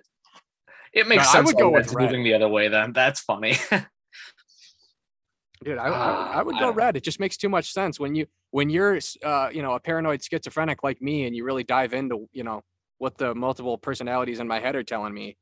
It 0.93 1.07
makes 1.07 1.23
No, 1.25 1.29
I 1.29 1.33
sense. 1.33 1.47
would 1.47 1.57
go 1.57 1.69
with 1.69 1.95
moving 1.97 2.23
the 2.23 2.33
other 2.33 2.47
way. 2.47 2.67
Then 2.69 2.93
that's 2.93 3.21
funny. 3.21 3.55
Dude, 5.63 5.77
I, 5.77 5.85
I, 5.85 5.89
would- 5.89 6.35
I 6.37 6.43
would 6.43 6.53
go 6.55 6.59
don't- 6.61 6.75
red. 6.75 6.97
It 6.97 7.03
just 7.03 7.19
makes 7.19 7.37
too 7.37 7.49
much 7.49 7.71
sense 7.71 7.99
when 7.99 8.15
you 8.15 8.25
when 8.51 8.69
you're 8.69 8.99
uh, 9.23 9.49
you 9.51 9.61
know 9.61 9.73
a 9.73 9.79
paranoid 9.79 10.21
schizophrenic 10.23 10.83
like 10.83 11.01
me, 11.01 11.25
and 11.25 11.35
you 11.35 11.45
really 11.45 11.63
dive 11.63 11.93
into 11.93 12.27
you 12.33 12.43
know 12.43 12.61
what 12.97 13.17
the 13.17 13.33
multiple 13.33 13.77
personalities 13.77 14.39
in 14.39 14.47
my 14.47 14.59
head 14.59 14.75
are 14.75 14.83
telling 14.83 15.13
me. 15.13 15.37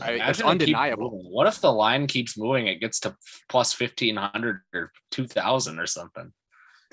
I, 0.00 0.12
it's 0.12 0.40
it 0.40 0.46
undeniable. 0.46 1.10
What 1.30 1.46
if 1.48 1.60
the 1.60 1.72
line 1.72 2.06
keeps 2.06 2.38
moving? 2.38 2.66
It 2.68 2.76
gets 2.80 3.00
to 3.00 3.16
plus 3.48 3.72
fifteen 3.72 4.16
hundred 4.16 4.60
or 4.74 4.92
two 5.10 5.26
thousand 5.26 5.80
or 5.80 5.86
something. 5.86 6.32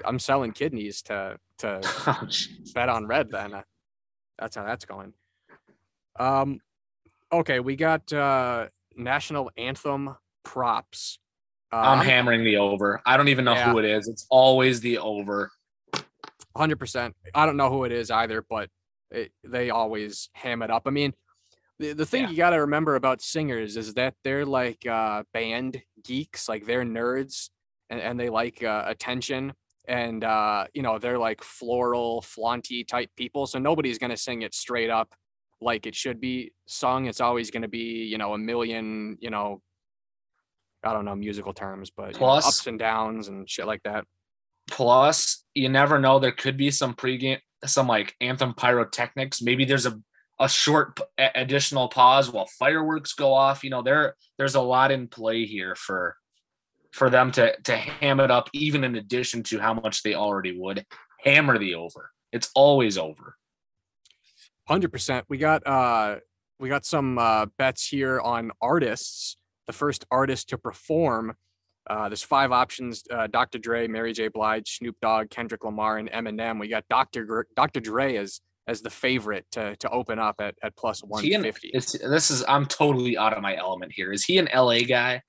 I'm 0.05 0.19
selling 0.19 0.51
kidneys 0.51 1.01
to 1.03 1.37
to 1.59 1.79
Oh, 2.07 2.27
bet 2.73 2.89
on 2.89 3.05
red. 3.07 3.29
Then 3.31 3.53
Uh, 3.53 3.61
that's 4.37 4.55
how 4.55 4.63
that's 4.63 4.85
going. 4.85 5.13
Um, 6.19 6.59
okay, 7.31 7.59
we 7.59 7.75
got 7.75 8.11
uh 8.13 8.67
national 8.95 9.51
anthem 9.57 10.15
props. 10.43 11.19
Uh, 11.71 11.77
I'm 11.77 12.03
hammering 12.05 12.43
the 12.43 12.57
over. 12.57 12.99
I 13.05 13.15
don't 13.17 13.27
even 13.27 13.45
know 13.45 13.53
Yeah. 13.53 13.71
who 13.71 13.79
it 13.79 13.85
is. 13.85 14.07
It's 14.07 14.25
always 14.29 14.81
the 14.81 14.97
over. 14.97 15.51
hundred 16.57 16.77
percent. 16.79 17.15
I 17.35 17.45
don't 17.45 17.57
know 17.57 17.69
who 17.69 17.83
it 17.83 17.91
is 17.91 18.09
either, 18.11 18.43
but 18.49 18.69
it, 19.11 19.31
they 19.43 19.69
always 19.69 20.29
ham 20.33 20.61
it 20.61 20.71
up. 20.71 20.83
I 20.87 20.89
mean, 20.89 21.13
the, 21.77 21.93
the 21.93 22.05
thing 22.05 22.23
Yeah. 22.23 22.29
you 22.31 22.37
got 22.37 22.49
to 22.51 22.57
remember 22.61 22.95
about 22.95 23.21
singers 23.21 23.77
is 23.77 23.93
that 23.93 24.15
they're 24.23 24.45
like 24.45 24.85
uh, 24.87 25.23
band 25.33 25.81
geeks, 26.03 26.49
like 26.49 26.65
they're 26.65 26.83
nerds 26.83 27.49
and, 27.89 28.01
and 28.01 28.19
they 28.19 28.29
like 28.29 28.63
uh, 28.63 28.83
attention. 28.87 29.53
And 29.89 30.23
uh, 30.23 30.67
you 30.73 30.81
know 30.81 30.99
they're 30.99 31.17
like 31.17 31.43
floral, 31.43 32.21
flaunty 32.21 32.83
type 32.83 33.09
people, 33.17 33.47
so 33.47 33.59
nobody's 33.59 33.97
gonna 33.97 34.15
sing 34.15 34.43
it 34.43 34.53
straight 34.53 34.89
up 34.89 35.13
like 35.61 35.85
it 35.85 35.95
should 35.95 36.21
be 36.21 36.51
sung. 36.67 37.07
It's 37.07 37.19
always 37.19 37.51
gonna 37.51 37.67
be 37.67 38.05
you 38.05 38.17
know 38.17 38.33
a 38.33 38.37
million 38.37 39.17
you 39.19 39.31
know 39.31 39.61
I 40.83 40.93
don't 40.93 41.05
know 41.05 41.15
musical 41.15 41.53
terms, 41.53 41.89
but 41.89 42.07
you 42.07 42.13
know, 42.13 42.19
Plus- 42.19 42.47
ups 42.47 42.67
and 42.67 42.79
downs 42.79 43.27
and 43.27 43.49
shit 43.49 43.67
like 43.67 43.83
that. 43.83 44.05
Plus, 44.69 45.43
you 45.55 45.67
never 45.67 45.99
know. 45.99 46.19
There 46.19 46.31
could 46.31 46.55
be 46.55 46.69
some 46.71 46.93
pregame, 46.93 47.39
some 47.65 47.87
like 47.87 48.15
anthem 48.21 48.53
pyrotechnics. 48.53 49.41
Maybe 49.41 49.65
there's 49.65 49.87
a 49.87 49.99
a 50.39 50.47
short 50.47 50.97
additional 51.17 51.89
pause 51.89 52.31
while 52.31 52.47
fireworks 52.57 53.13
go 53.13 53.33
off. 53.33 53.63
You 53.63 53.71
know, 53.71 53.81
there 53.81 54.15
there's 54.37 54.55
a 54.55 54.61
lot 54.61 54.91
in 54.91 55.07
play 55.07 55.45
here 55.45 55.75
for 55.75 56.15
for 56.91 57.09
them 57.09 57.31
to 57.33 57.55
to 57.63 57.75
ham 57.75 58.19
it 58.19 58.31
up, 58.31 58.49
even 58.53 58.83
in 58.83 58.95
addition 58.95 59.43
to 59.43 59.59
how 59.59 59.73
much 59.73 60.03
they 60.03 60.15
already 60.15 60.57
would 60.57 60.85
hammer 61.23 61.57
the 61.57 61.75
over. 61.75 62.11
It's 62.31 62.49
always 62.55 62.97
over. 62.97 63.35
Hundred 64.67 64.91
percent. 64.91 65.25
We 65.29 65.37
got 65.37 65.65
uh 65.65 66.17
we 66.59 66.69
got 66.69 66.85
some 66.85 67.17
uh 67.17 67.47
bets 67.57 67.87
here 67.87 68.19
on 68.19 68.51
artists. 68.61 69.37
The 69.67 69.73
first 69.73 70.05
artist 70.09 70.49
to 70.49 70.57
perform. 70.57 71.35
Uh, 71.89 72.07
there's 72.07 72.23
five 72.23 72.51
options: 72.51 73.03
uh, 73.11 73.27
Dr. 73.27 73.57
Dre, 73.57 73.87
Mary 73.87 74.13
J. 74.13 74.27
Blige, 74.27 74.77
Snoop 74.77 74.95
Dogg, 75.01 75.29
Kendrick 75.31 75.63
Lamar, 75.63 75.97
and 75.97 76.11
Eminem. 76.11 76.59
We 76.59 76.67
got 76.67 76.83
Dr. 76.89 77.25
Gr- 77.25 77.41
Dr. 77.55 77.79
Dre 77.79 78.15
as 78.17 78.41
as 78.67 78.81
the 78.81 78.89
favorite 78.89 79.45
to 79.51 79.75
to 79.77 79.89
open 79.89 80.19
up 80.19 80.35
at 80.39 80.55
at 80.61 80.75
plus 80.75 81.03
one 81.03 81.23
fifty. 81.43 81.71
This 81.73 82.29
is 82.29 82.43
I'm 82.47 82.65
totally 82.67 83.17
out 83.17 83.33
of 83.33 83.41
my 83.41 83.55
element 83.55 83.91
here. 83.91 84.11
Is 84.11 84.23
he 84.23 84.37
an 84.37 84.49
LA 84.53 84.81
guy? 84.81 85.21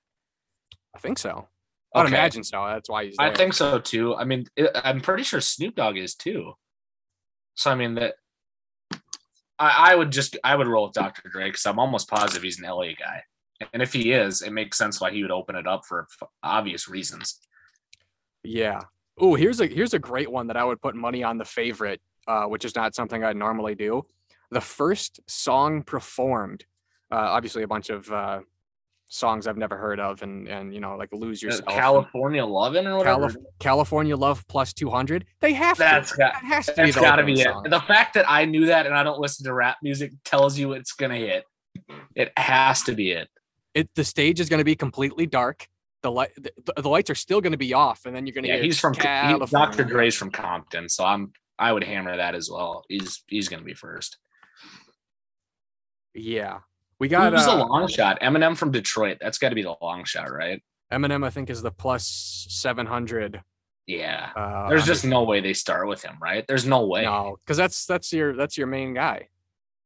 I 0.94 0.98
think 0.98 1.18
so. 1.18 1.48
I'd 1.94 2.06
Okay. 2.06 2.14
imagine 2.14 2.44
so. 2.44 2.64
That's 2.66 2.88
why 2.88 3.06
he's. 3.06 3.16
There. 3.16 3.26
I 3.26 3.34
think 3.34 3.52
so 3.54 3.78
too. 3.78 4.14
I 4.14 4.24
mean, 4.24 4.46
it, 4.56 4.70
I'm 4.74 5.00
pretty 5.00 5.22
sure 5.24 5.40
Snoop 5.40 5.74
Dogg 5.74 5.96
is 5.96 6.14
too. 6.14 6.52
So 7.54 7.70
I 7.70 7.74
mean 7.74 7.94
that. 7.96 8.14
I, 9.58 9.92
I 9.92 9.94
would 9.94 10.10
just 10.10 10.36
I 10.44 10.56
would 10.56 10.66
roll 10.66 10.86
with 10.86 10.94
Dr. 10.94 11.28
Dre 11.28 11.48
because 11.48 11.66
I'm 11.66 11.78
almost 11.78 12.08
positive 12.08 12.42
he's 12.42 12.58
an 12.60 12.68
LA 12.68 12.92
guy, 12.98 13.22
and 13.72 13.82
if 13.82 13.92
he 13.92 14.12
is, 14.12 14.40
it 14.42 14.52
makes 14.52 14.78
sense 14.78 15.00
why 15.00 15.10
he 15.10 15.22
would 15.22 15.30
open 15.32 15.56
it 15.56 15.66
up 15.66 15.82
for 15.86 16.06
obvious 16.42 16.88
reasons. 16.88 17.40
Yeah. 18.42 18.80
Oh, 19.18 19.34
here's 19.34 19.60
a 19.60 19.66
here's 19.66 19.92
a 19.94 19.98
great 19.98 20.30
one 20.30 20.46
that 20.46 20.56
I 20.56 20.64
would 20.64 20.80
put 20.80 20.94
money 20.94 21.22
on 21.22 21.36
the 21.38 21.44
favorite, 21.44 22.00
uh, 22.26 22.44
which 22.44 22.64
is 22.64 22.74
not 22.74 22.94
something 22.94 23.22
I'd 23.22 23.36
normally 23.36 23.74
do. 23.74 24.06
The 24.50 24.60
first 24.60 25.20
song 25.28 25.82
performed, 25.82 26.64
uh, 27.12 27.16
obviously 27.16 27.62
a 27.62 27.68
bunch 27.68 27.90
of 27.90 28.10
uh, 28.10 28.40
songs 29.10 29.46
I've 29.46 29.58
never 29.58 29.76
heard 29.76 30.00
of, 30.00 30.22
and 30.22 30.48
and 30.48 30.72
you 30.72 30.80
know 30.80 30.96
like 30.96 31.10
lose 31.12 31.42
yourself, 31.42 31.66
California 31.66 32.44
loving 32.44 32.86
or 32.86 32.96
whatever. 32.96 33.28
Calif- 33.28 33.36
California 33.58 34.16
Love 34.16 34.46
plus 34.48 34.72
two 34.72 34.88
hundred. 34.88 35.26
They 35.40 35.52
have 35.52 35.76
That's 35.76 36.12
to. 36.12 36.16
got 36.16 36.32
that 36.32 36.44
has 36.44 36.66
to 36.66 36.72
be 36.72 36.82
that's 36.82 36.94
the 36.94 37.00
got 37.02 37.16
to 37.16 37.22
opening 37.22 37.36
be 37.36 37.42
it. 37.42 37.70
The 37.70 37.80
fact 37.80 38.14
that 38.14 38.24
I 38.28 38.46
knew 38.46 38.66
that 38.66 38.86
and 38.86 38.94
I 38.94 39.02
don't 39.02 39.20
listen 39.20 39.44
to 39.44 39.52
rap 39.52 39.76
music 39.82 40.12
tells 40.24 40.58
you 40.58 40.72
it's 40.72 40.92
gonna 40.92 41.16
hit. 41.16 41.44
It 42.14 42.32
has 42.38 42.82
to 42.84 42.94
be 42.94 43.10
it. 43.12 43.28
It 43.74 43.90
the 43.94 44.04
stage 44.04 44.40
is 44.40 44.48
to 44.48 44.64
be 44.64 44.74
completely 44.74 45.26
dark. 45.26 45.68
The 46.02 46.10
light 46.10 46.30
the, 46.36 46.52
the 46.80 46.88
lights 46.88 47.10
are 47.10 47.14
still 47.14 47.40
going 47.42 47.52
to 47.52 47.58
be 47.58 47.74
off, 47.74 48.06
and 48.06 48.16
then 48.16 48.26
you're 48.26 48.32
going 48.32 48.44
to 48.44 48.48
Yeah, 48.48 48.54
hear 48.56 48.64
he's 48.64 48.80
from 48.80 48.94
he, 48.94 49.00
Dr. 49.50 49.84
Dre's 49.84 50.14
from 50.14 50.30
Compton, 50.30 50.88
so 50.88 51.04
I'm 51.04 51.32
I 51.58 51.72
would 51.72 51.84
hammer 51.84 52.16
that 52.16 52.34
as 52.34 52.50
well. 52.50 52.84
He's 52.88 53.22
he's 53.26 53.48
gonna 53.50 53.62
be 53.62 53.74
first. 53.74 54.16
Yeah, 56.14 56.60
we 57.00 57.08
got 57.08 57.32
Who's 57.32 57.46
uh, 57.46 57.66
long 57.66 57.88
shot? 57.88 58.20
Eminem 58.20 58.56
from 58.56 58.70
Detroit. 58.70 59.18
That's 59.20 59.38
got 59.38 59.48
to 59.48 59.54
be 59.54 59.62
the 59.62 59.74
long 59.82 60.04
shot, 60.04 60.30
right? 60.30 60.62
Eminem. 60.92 61.24
I 61.24 61.30
think 61.30 61.50
is 61.50 61.62
the 61.62 61.70
plus 61.70 62.46
seven 62.50 62.86
hundred. 62.86 63.42
Yeah. 63.86 64.30
Uh, 64.36 64.68
There's 64.68 64.86
just 64.86 65.04
no 65.04 65.24
way 65.24 65.40
they 65.40 65.54
start 65.54 65.88
with 65.88 66.02
him, 66.02 66.16
right? 66.22 66.46
There's 66.46 66.66
no 66.66 66.86
way. 66.86 67.02
No, 67.02 67.36
because 67.44 67.56
that's 67.56 67.86
that's 67.86 68.12
your 68.12 68.36
that's 68.36 68.56
your 68.56 68.66
main 68.68 68.94
guy. 68.94 69.28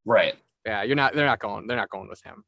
Right. 0.04 0.34
Yeah, 0.66 0.82
you're 0.82 0.96
not. 0.96 1.14
They're 1.14 1.26
not 1.26 1.38
going. 1.38 1.66
They're 1.66 1.76
not 1.76 1.88
going 1.90 2.08
with 2.08 2.22
him. 2.22 2.44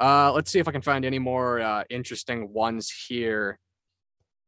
Uh, 0.00 0.32
let's 0.32 0.50
see 0.50 0.58
if 0.58 0.68
I 0.68 0.72
can 0.72 0.82
find 0.82 1.04
any 1.04 1.18
more 1.18 1.60
uh, 1.60 1.84
interesting 1.90 2.52
ones 2.52 2.90
here. 3.08 3.58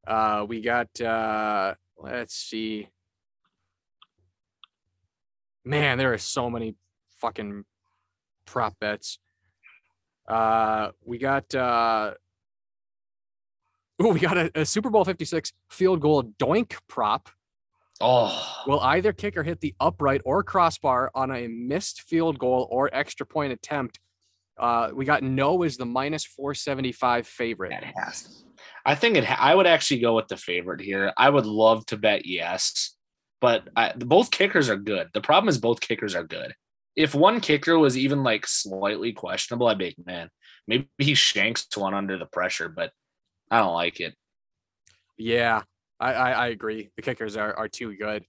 Uh, 0.07 0.47
we 0.49 0.61
got. 0.61 1.01
Uh, 1.01 1.75
let's 1.99 2.35
see. 2.35 2.89
Man, 5.65 5.99
there 5.99 6.13
are 6.13 6.19
so 6.19 6.51
many 6.51 6.77
fucking 7.17 7.65
prop 8.47 8.79
bets. 8.81 9.19
Uh, 10.29 10.91
we 11.05 11.19
got. 11.19 11.55
Uh, 11.55 12.15
oh, 14.01 14.13
we 14.13 14.21
got 14.21 14.37
a, 14.37 14.51
a 14.55 14.65
Super 14.65 14.91
Bowl 14.91 15.05
56 15.05 15.53
field 15.71 16.01
goal 16.01 16.25
doink 16.39 16.77
prop 16.89 17.29
Oh, 18.01 18.63
will 18.67 18.81
either 18.81 19.13
kicker 19.13 19.43
hit 19.43 19.61
the 19.61 19.75
upright 19.79 20.21
or 20.25 20.43
crossbar 20.43 21.11
on 21.15 21.31
a 21.31 21.47
missed 21.47 22.03
field 22.03 22.39
goal 22.39 22.67
or 22.71 22.91
extra 22.93 23.25
point 23.25 23.53
attempt. 23.53 24.01
Uh, 24.59 24.91
we 24.93 25.05
got 25.05 25.23
no 25.23 25.63
is 25.63 25.77
the 25.77 25.87
minus 25.87 26.25
475 26.25 27.27
favorite. 27.27 27.73
it 27.73 27.85
has. 27.97 28.45
I 28.85 28.95
think 28.95 29.17
it. 29.17 29.25
Ha- 29.25 29.39
I 29.41 29.55
would 29.55 29.67
actually 29.67 30.01
go 30.01 30.17
with 30.17 30.29
the 30.29 30.37
favorite 30.37 30.81
here. 30.81 31.13
I 31.17 31.31
would 31.31 31.47
love 31.47 31.87
to 31.87 31.97
bet 31.97 32.27
yes, 32.27 32.97
but 33.41 33.69
I, 33.77 33.93
both 33.97 34.31
kickers 34.31 34.69
are 34.69 34.77
good. 34.77 35.09
The 35.15 35.21
problem 35.21 35.49
is 35.49 35.59
both 35.59 35.81
kickers 35.81 36.15
are 36.15 36.25
good. 36.25 36.53
If 36.97 37.15
one 37.15 37.41
kicker 37.41 37.79
was 37.79 37.97
even 37.97 38.23
like 38.23 38.47
slightly 38.47 39.13
questionable, 39.13 39.67
I'd 39.67 39.79
be 39.79 39.87
like, 39.87 40.07
man, 40.07 40.29
maybe 40.67 40.89
he 40.99 41.15
shanks 41.15 41.67
one 41.77 41.95
under 41.95 42.19
the 42.19 42.27
pressure, 42.27 42.69
but 42.69 42.93
I 43.51 43.59
don't 43.59 43.75
like 43.75 44.01
it. 44.01 44.15
Yeah, 45.17 45.63
I, 46.01 46.13
I, 46.13 46.31
I 46.31 46.47
agree. 46.49 46.91
The 46.97 47.03
kickers 47.03 47.37
are, 47.37 47.55
are 47.55 47.69
too 47.69 47.95
good. 47.97 48.25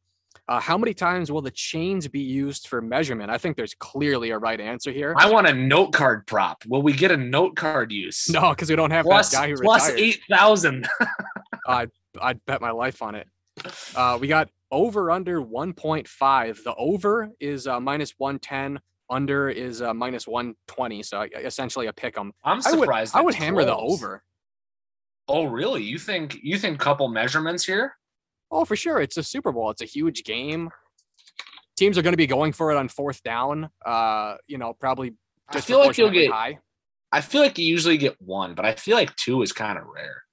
Uh, 0.47 0.59
how 0.59 0.77
many 0.77 0.93
times 0.93 1.31
will 1.31 1.41
the 1.41 1.51
chains 1.51 2.07
be 2.07 2.19
used 2.19 2.67
for 2.67 2.81
measurement? 2.81 3.31
I 3.31 3.37
think 3.37 3.57
there's 3.57 3.73
clearly 3.73 4.29
a 4.29 4.37
right 4.37 4.59
answer 4.59 4.91
here. 4.91 5.15
I 5.17 5.31
want 5.31 5.47
a 5.47 5.53
note 5.53 5.91
card 5.91 6.27
prop. 6.27 6.63
Will 6.67 6.83
we 6.83 6.93
get 6.93 7.11
a 7.11 7.17
note 7.17 7.55
card 7.55 7.91
use? 7.91 8.29
no, 8.29 8.49
because 8.49 8.69
we 8.69 8.75
don't 8.75 8.91
have 8.91 9.05
Plus, 9.05 9.31
that 9.31 9.37
guy 9.37 9.49
who 9.49 9.55
plus 9.61 9.87
retired. 9.89 9.99
eight 9.99 10.19
thousand. 10.29 10.87
I'd 11.67 11.89
bet 12.45 12.61
my 12.61 12.71
life 12.71 13.01
on 13.01 13.15
it. 13.15 13.27
Uh, 13.95 14.17
we 14.21 14.27
got 14.27 14.49
over 14.75 15.09
under 15.09 15.41
1.5. 15.41 16.63
The 16.63 16.75
over 16.75 17.31
is 17.39 17.65
uh, 17.65 17.79
minus 17.79 18.13
110. 18.17 18.79
Under 19.09 19.49
is 19.49 19.81
uh, 19.81 19.93
minus 19.93 20.27
120. 20.27 21.01
So 21.03 21.25
essentially 21.37 21.87
a 21.87 21.93
pick 21.93 22.17
'em. 22.17 22.33
I'm 22.43 22.59
I 22.65 22.71
would, 22.71 22.79
surprised. 22.81 23.15
I 23.15 23.21
would 23.21 23.35
hammer 23.35 23.63
the 23.63 23.75
over. 23.75 24.23
Oh, 25.27 25.45
really? 25.45 25.83
You 25.83 25.97
think 25.97 26.37
you 26.43 26.57
think 26.57 26.79
couple 26.79 27.07
measurements 27.07 27.65
here? 27.65 27.95
Oh, 28.51 28.65
for 28.65 28.75
sure. 28.75 28.99
It's 29.01 29.17
a 29.17 29.23
Super 29.23 29.51
Bowl. 29.51 29.69
It's 29.69 29.81
a 29.81 29.85
huge 29.85 30.23
game. 30.23 30.69
Teams 31.77 31.97
are 31.97 32.01
going 32.01 32.13
to 32.13 32.17
be 32.17 32.27
going 32.27 32.51
for 32.51 32.71
it 32.71 32.77
on 32.77 32.89
fourth 32.89 33.23
down. 33.23 33.69
Uh, 33.85 34.35
you 34.47 34.57
know, 34.57 34.73
probably 34.73 35.13
I 35.49 35.61
feel 35.61 35.79
like 35.79 35.97
you'll 35.97 36.09
get. 36.09 36.31
high. 36.31 36.59
I 37.11 37.21
feel 37.21 37.41
like 37.41 37.57
you 37.57 37.65
usually 37.65 37.97
get 37.97 38.19
one, 38.21 38.55
but 38.55 38.65
I 38.65 38.73
feel 38.73 38.97
like 38.97 39.15
two 39.15 39.41
is 39.41 39.51
kind 39.53 39.77
of 39.77 39.85
rare. 39.85 40.23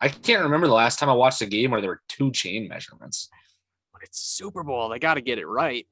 I 0.00 0.08
can't 0.08 0.42
remember 0.44 0.66
the 0.66 0.74
last 0.74 0.98
time 0.98 1.08
I 1.08 1.14
watched 1.14 1.42
a 1.42 1.46
game 1.46 1.70
where 1.72 1.80
there 1.80 1.90
were 1.90 2.02
two 2.08 2.30
chain 2.30 2.68
measurements. 2.68 3.28
It's 4.06 4.20
Super 4.20 4.62
Bowl. 4.62 4.88
They 4.88 5.00
got 5.00 5.14
to 5.14 5.20
get 5.20 5.38
it 5.38 5.46
right. 5.46 5.86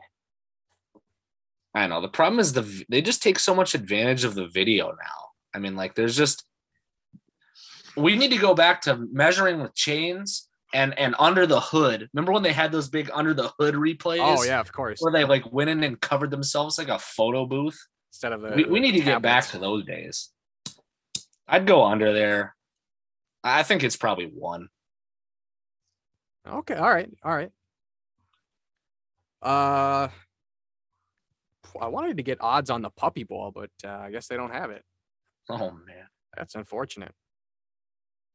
I 1.75 1.89
know 1.89 2.01
the 2.01 2.09
problem 2.09 2.39
is 2.39 2.53
the 2.53 2.85
they 2.89 3.03
just 3.03 3.23
take 3.23 3.41
so 3.41 3.55
much 3.55 3.75
advantage 3.75 4.23
of 4.23 4.37
the 4.37 4.47
video 4.47 4.89
now. 4.89 5.21
I 5.53 5.59
mean, 5.59 5.75
like 5.75 5.97
there's 5.97 6.17
just 6.17 6.45
we 7.97 8.17
need 8.17 8.31
to 8.31 8.39
go 8.39 8.55
back 8.55 8.83
to 8.83 8.97
measuring 9.11 9.61
with 9.61 9.75
chains 9.75 10.49
and 10.73 10.97
and 10.97 11.17
under 11.19 11.47
the 11.47 11.61
hood. 11.61 12.09
Remember 12.15 12.33
when 12.33 12.45
they 12.45 12.53
had 12.53 12.71
those 12.71 12.89
big 12.89 13.11
under 13.13 13.35
the 13.35 13.51
hood 13.59 13.75
replays? 13.75 14.21
Oh 14.21 14.45
yeah, 14.45 14.61
of 14.61 14.73
course. 14.73 15.01
where 15.01 15.13
they 15.13 15.25
like 15.25 15.53
went 15.53 15.71
in 15.71 15.83
and 15.83 16.01
covered 16.01 16.31
themselves 16.31 16.79
like 16.79 16.89
a 16.89 16.99
photo 17.01 17.45
booth. 17.47 17.79
Instead 18.13 18.33
of 18.33 18.43
the 18.43 18.53
we, 18.55 18.65
we 18.65 18.81
need 18.81 18.93
to 18.93 19.01
get 19.01 19.23
back 19.23 19.49
to 19.49 19.59
those 19.59 19.85
days. 19.85 20.31
I'd 21.49 21.67
go 21.67 21.85
under 21.85 22.13
there. 22.13 22.55
I 23.43 23.65
think 23.65 23.83
it's 23.83 23.97
probably 23.97 24.27
one. 24.27 24.69
Okay. 26.47 26.75
All 26.75 26.91
right. 26.91 27.11
All 27.25 27.35
right. 27.35 27.51
Uh, 29.45 30.09
I 31.81 31.89
wanted 31.89 32.17
to 32.17 32.23
get 32.23 32.39
odds 32.41 32.71
on 32.71 32.83
the 32.83 32.91
puppy 32.91 33.25
ball, 33.25 33.53
but 33.55 33.71
uh, 33.85 33.99
I 33.99 34.11
guess 34.11 34.27
they 34.27 34.37
don't 34.37 34.53
have 34.53 34.71
it. 34.71 34.83
Oh 35.51 35.71
man, 35.87 36.07
That's 36.37 36.55
unfortunate. 36.55 37.13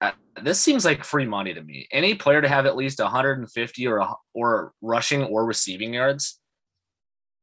Uh, 0.02 0.12
this 0.42 0.60
seems 0.60 0.86
like 0.86 1.04
free 1.04 1.26
money 1.26 1.54
to 1.54 1.62
me. 1.62 1.88
Any 1.92 2.16
player 2.16 2.42
to 2.42 2.48
have 2.48 2.66
at 2.66 2.78
least 2.78 3.00
150 3.00 3.88
or 3.88 3.98
a, 3.98 4.14
or 4.34 4.74
rushing 4.82 5.24
or 5.24 5.46
receiving 5.46 5.96
yards. 5.96 6.40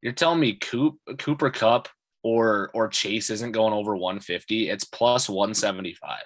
You're 0.00 0.12
telling 0.12 0.40
me 0.40 0.54
Coop, 0.54 0.96
Cooper 1.18 1.50
Kupp 1.50 1.88
or 2.22 2.70
or 2.72 2.88
Chase 2.88 3.30
isn't 3.30 3.52
going 3.52 3.72
over 3.72 3.96
150, 3.96 4.70
it's 4.70 4.84
plus 4.84 5.28
175. 5.28 6.20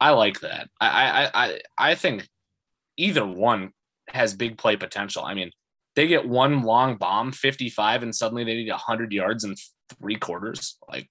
I 0.00 0.10
like 0.10 0.40
that. 0.40 0.68
I 0.80 0.88
I 0.88 1.44
I 1.44 1.60
I 1.78 1.94
think 1.94 2.28
either 2.96 3.26
one 3.26 3.72
has 4.08 4.34
big 4.34 4.58
play 4.58 4.76
potential. 4.76 5.24
I 5.24 5.34
mean, 5.34 5.50
they 5.96 6.06
get 6.06 6.26
one 6.28 6.62
long 6.62 6.96
bomb, 6.96 7.32
55, 7.32 8.02
and 8.02 8.14
suddenly 8.14 8.44
they 8.44 8.54
need 8.54 8.70
100 8.70 9.12
yards 9.12 9.44
in 9.44 9.54
three 10.00 10.16
quarters. 10.16 10.76
Like 10.88 11.08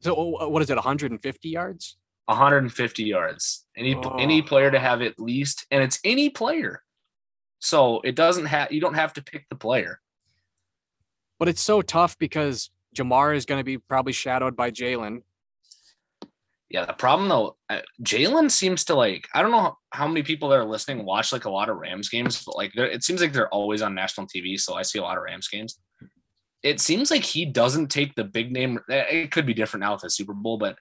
So 0.00 0.36
uh, 0.40 0.48
what 0.48 0.62
is 0.62 0.70
it? 0.70 0.76
150 0.76 1.48
yards? 1.48 1.96
150 2.26 3.04
yards. 3.04 3.66
Any 3.76 3.94
Oh. 3.94 4.16
any 4.18 4.42
player 4.42 4.70
to 4.70 4.78
have 4.78 5.02
at 5.02 5.18
least, 5.18 5.66
and 5.70 5.82
it's 5.82 5.98
any 6.04 6.30
player. 6.30 6.82
So 7.58 8.00
it 8.02 8.14
doesn't 8.14 8.46
have 8.46 8.70
you 8.72 8.80
don't 8.80 8.94
have 8.94 9.12
to 9.14 9.22
pick 9.22 9.48
the 9.48 9.56
player. 9.56 10.00
But 11.38 11.48
it's 11.48 11.60
so 11.62 11.82
tough 11.82 12.18
because 12.18 12.70
Ja'Marr 12.96 13.34
is 13.36 13.44
going 13.46 13.60
to 13.60 13.64
be 13.64 13.78
probably 13.78 14.12
shadowed 14.12 14.56
by 14.56 14.70
Jalen. 14.70 15.22
Yeah, 16.70 16.84
the 16.84 16.92
problem 16.92 17.28
though, 17.28 17.56
uh, 17.70 17.80
Jalen 18.02 18.50
seems 18.50 18.84
to 18.84 18.94
like. 18.94 19.26
I 19.34 19.40
don't 19.40 19.50
know 19.50 19.76
how, 19.90 20.06
many 20.06 20.22
people 20.22 20.50
that 20.50 20.58
are 20.58 20.64
listening 20.66 21.04
watch 21.06 21.32
like 21.32 21.46
a 21.46 21.50
lot 21.50 21.70
of 21.70 21.78
Rams 21.78 22.10
games, 22.10 22.44
but 22.44 22.56
like 22.56 22.76
it 22.76 23.02
seems 23.02 23.22
like 23.22 23.32
they're 23.32 23.52
always 23.52 23.80
on 23.80 23.94
national 23.94 24.26
TV. 24.26 24.60
So 24.60 24.74
I 24.74 24.82
see 24.82 24.98
a 24.98 25.02
lot 25.02 25.16
of 25.16 25.24
Rams 25.24 25.48
games. 25.48 25.78
It 26.62 26.80
seems 26.80 27.10
like 27.10 27.22
he 27.24 27.46
doesn't 27.46 27.88
take 27.88 28.14
the 28.14 28.24
big 28.24 28.52
name. 28.52 28.80
eh, 28.90 29.04
It 29.10 29.30
could 29.30 29.46
be 29.46 29.54
different 29.54 29.82
now 29.82 29.92
with 29.92 30.02
the 30.02 30.10
Super 30.10 30.34
Bowl, 30.34 30.58
but 30.58 30.76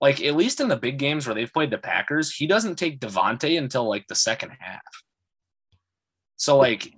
like 0.00 0.20
at 0.22 0.34
least 0.34 0.60
in 0.60 0.68
the 0.68 0.76
big 0.76 0.98
games 0.98 1.26
where 1.26 1.34
they've 1.34 1.52
played 1.52 1.70
the 1.70 1.78
Packers, 1.78 2.34
he 2.34 2.46
doesn't 2.46 2.76
take 2.76 3.00
Davante 3.00 3.56
until 3.58 3.88
like 3.88 4.06
the 4.08 4.14
second 4.14 4.52
half. 4.58 4.80
So 6.36 6.56
like, 6.56 6.92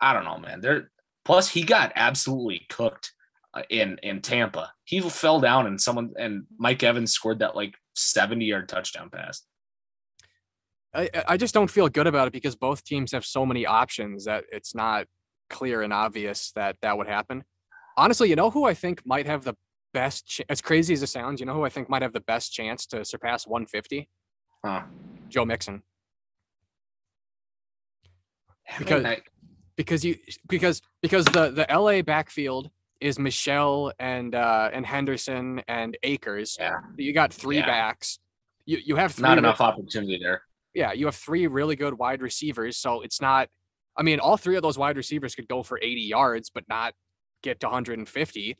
I 0.00 0.12
don't 0.12 0.24
know, 0.24 0.38
man. 0.38 0.60
There. 0.60 0.90
Plus, 1.24 1.48
he 1.48 1.62
got 1.62 1.92
absolutely 1.94 2.66
cooked 2.68 3.12
in 3.70 3.98
in 4.02 4.20
Tampa. 4.20 4.72
He 4.84 5.00
fell 5.00 5.40
down 5.40 5.66
and 5.66 5.80
someone 5.80 6.12
and 6.18 6.44
Mike 6.58 6.82
Evans 6.82 7.12
scored 7.12 7.40
that 7.40 7.54
like 7.56 7.74
70 7.94 8.44
yard 8.44 8.68
touchdown 8.68 9.10
pass. 9.10 9.42
I, 10.94 11.08
I 11.26 11.36
just 11.38 11.54
don't 11.54 11.70
feel 11.70 11.88
good 11.88 12.06
about 12.06 12.26
it 12.28 12.32
because 12.32 12.54
both 12.54 12.84
teams 12.84 13.12
have 13.12 13.24
so 13.24 13.46
many 13.46 13.64
options 13.64 14.24
that 14.26 14.44
it's 14.52 14.74
not 14.74 15.06
clear 15.48 15.82
and 15.82 15.92
obvious 15.92 16.52
that 16.54 16.76
that 16.82 16.96
would 16.98 17.06
happen. 17.06 17.44
Honestly, 17.96 18.28
you 18.28 18.36
know 18.36 18.50
who 18.50 18.64
I 18.64 18.74
think 18.74 19.00
might 19.06 19.26
have 19.26 19.42
the 19.44 19.54
best, 19.94 20.26
ch- 20.26 20.40
as 20.50 20.60
crazy 20.60 20.92
as 20.94 21.02
it 21.02 21.06
sounds, 21.08 21.40
you 21.40 21.46
know 21.46 21.54
who 21.54 21.64
I 21.64 21.68
think 21.70 21.88
might 21.88 22.02
have 22.02 22.12
the 22.14 22.20
best 22.20 22.52
chance 22.52 22.86
to 22.86 23.04
surpass 23.04 23.46
150? 23.46 24.08
Huh. 24.64 24.82
Joe 25.28 25.44
Mixon. 25.46 25.82
I 28.70 28.78
Because- 28.78 29.02
mean, 29.02 29.12
I- 29.12 29.22
because 29.76 30.04
you 30.04 30.16
because 30.48 30.82
because 31.00 31.24
the 31.24 31.50
the 31.50 31.66
LA 31.70 32.02
backfield 32.02 32.70
is 33.02 33.18
Michel 33.18 33.92
and 33.98 34.34
uh 34.34 34.70
and 34.72 34.86
Henderson 34.86 35.60
and 35.68 35.96
Akers. 36.02 36.56
Yeah. 36.58 36.76
You 36.96 37.12
got 37.12 37.32
three 37.32 37.56
Yeah. 37.58 37.66
backs. 37.66 38.18
You 38.64 38.78
you 38.84 38.96
have 38.96 39.12
three 39.12 39.22
not 39.24 39.32
re- 39.32 39.38
enough 39.38 39.60
opportunity 39.60 40.18
there. 40.22 40.42
yeah, 40.74 40.92
you 40.92 41.06
have 41.06 41.16
three 41.16 41.46
really 41.48 41.76
good 41.76 41.94
wide 41.98 42.22
receivers. 42.22 42.76
So 42.78 43.02
it's 43.02 43.20
not 43.20 43.48
I 43.96 44.02
mean, 44.02 44.20
all 44.20 44.36
three 44.38 44.56
of 44.56 44.62
those 44.62 44.78
wide 44.78 44.96
receivers 44.96 45.34
could 45.34 45.48
go 45.48 45.62
for 45.62 45.78
80 45.82 46.00
yards, 46.00 46.48
but 46.48 46.64
not 46.68 46.94
get 47.42 47.60
to 47.60 47.66
150. 47.66 48.56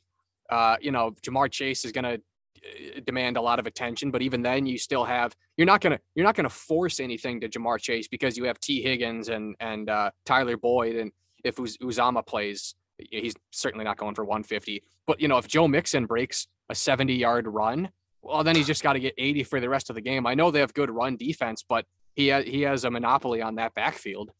Uh, 0.50 0.76
you 0.82 0.90
know, 0.90 1.12
Ja'Marr 1.24 1.50
Chase 1.50 1.86
is 1.86 1.92
gonna 1.92 2.18
uh, 2.18 3.00
demand 3.06 3.38
a 3.38 3.40
lot 3.40 3.58
of 3.58 3.66
attention, 3.66 4.10
but 4.10 4.20
even 4.22 4.42
then 4.42 4.66
you 4.66 4.76
still 4.76 5.04
have 5.04 5.34
you're 5.56 5.66
not 5.66 5.80
gonna 5.80 5.98
you're 6.14 6.26
not 6.26 6.34
gonna 6.34 6.50
force 6.50 7.00
anything 7.00 7.40
to 7.40 7.48
Ja'Marr 7.48 7.80
Chase 7.80 8.08
because 8.08 8.36
you 8.36 8.44
have 8.44 8.58
Tee 8.60 8.82
Higgins 8.82 9.28
and 9.30 9.54
and 9.60 9.88
uh, 9.88 10.10
Tyler 10.26 10.56
Boyd 10.56 10.96
and 10.96 11.12
if 11.44 11.58
Uz- 11.58 11.78
Uzomah 11.78 12.26
plays, 12.26 12.74
he's 13.10 13.34
certainly 13.50 13.84
not 13.84 13.96
going 13.96 14.14
for 14.14 14.24
150. 14.24 14.82
But 15.06 15.20
you 15.20 15.28
know, 15.28 15.38
if 15.38 15.48
Joe 15.48 15.68
Mixon 15.68 16.06
breaks 16.06 16.46
a 16.68 16.74
70 16.74 17.14
yard 17.14 17.46
run, 17.46 17.90
well 18.22 18.44
then 18.44 18.56
he's 18.56 18.66
just 18.66 18.82
got 18.82 18.94
to 18.94 19.00
get 19.00 19.14
80 19.18 19.44
for 19.44 19.60
the 19.60 19.68
rest 19.68 19.90
of 19.90 19.96
the 19.96 20.02
game. 20.02 20.26
I 20.26 20.34
know 20.34 20.50
they 20.50 20.60
have 20.60 20.74
good 20.74 20.90
run 20.90 21.16
defense, 21.16 21.64
but 21.68 21.86
he 22.14 22.30
ha- 22.30 22.42
he 22.42 22.62
has 22.62 22.84
a 22.84 22.90
monopoly 22.90 23.42
on 23.42 23.56
that 23.56 23.74
backfield. 23.74 24.30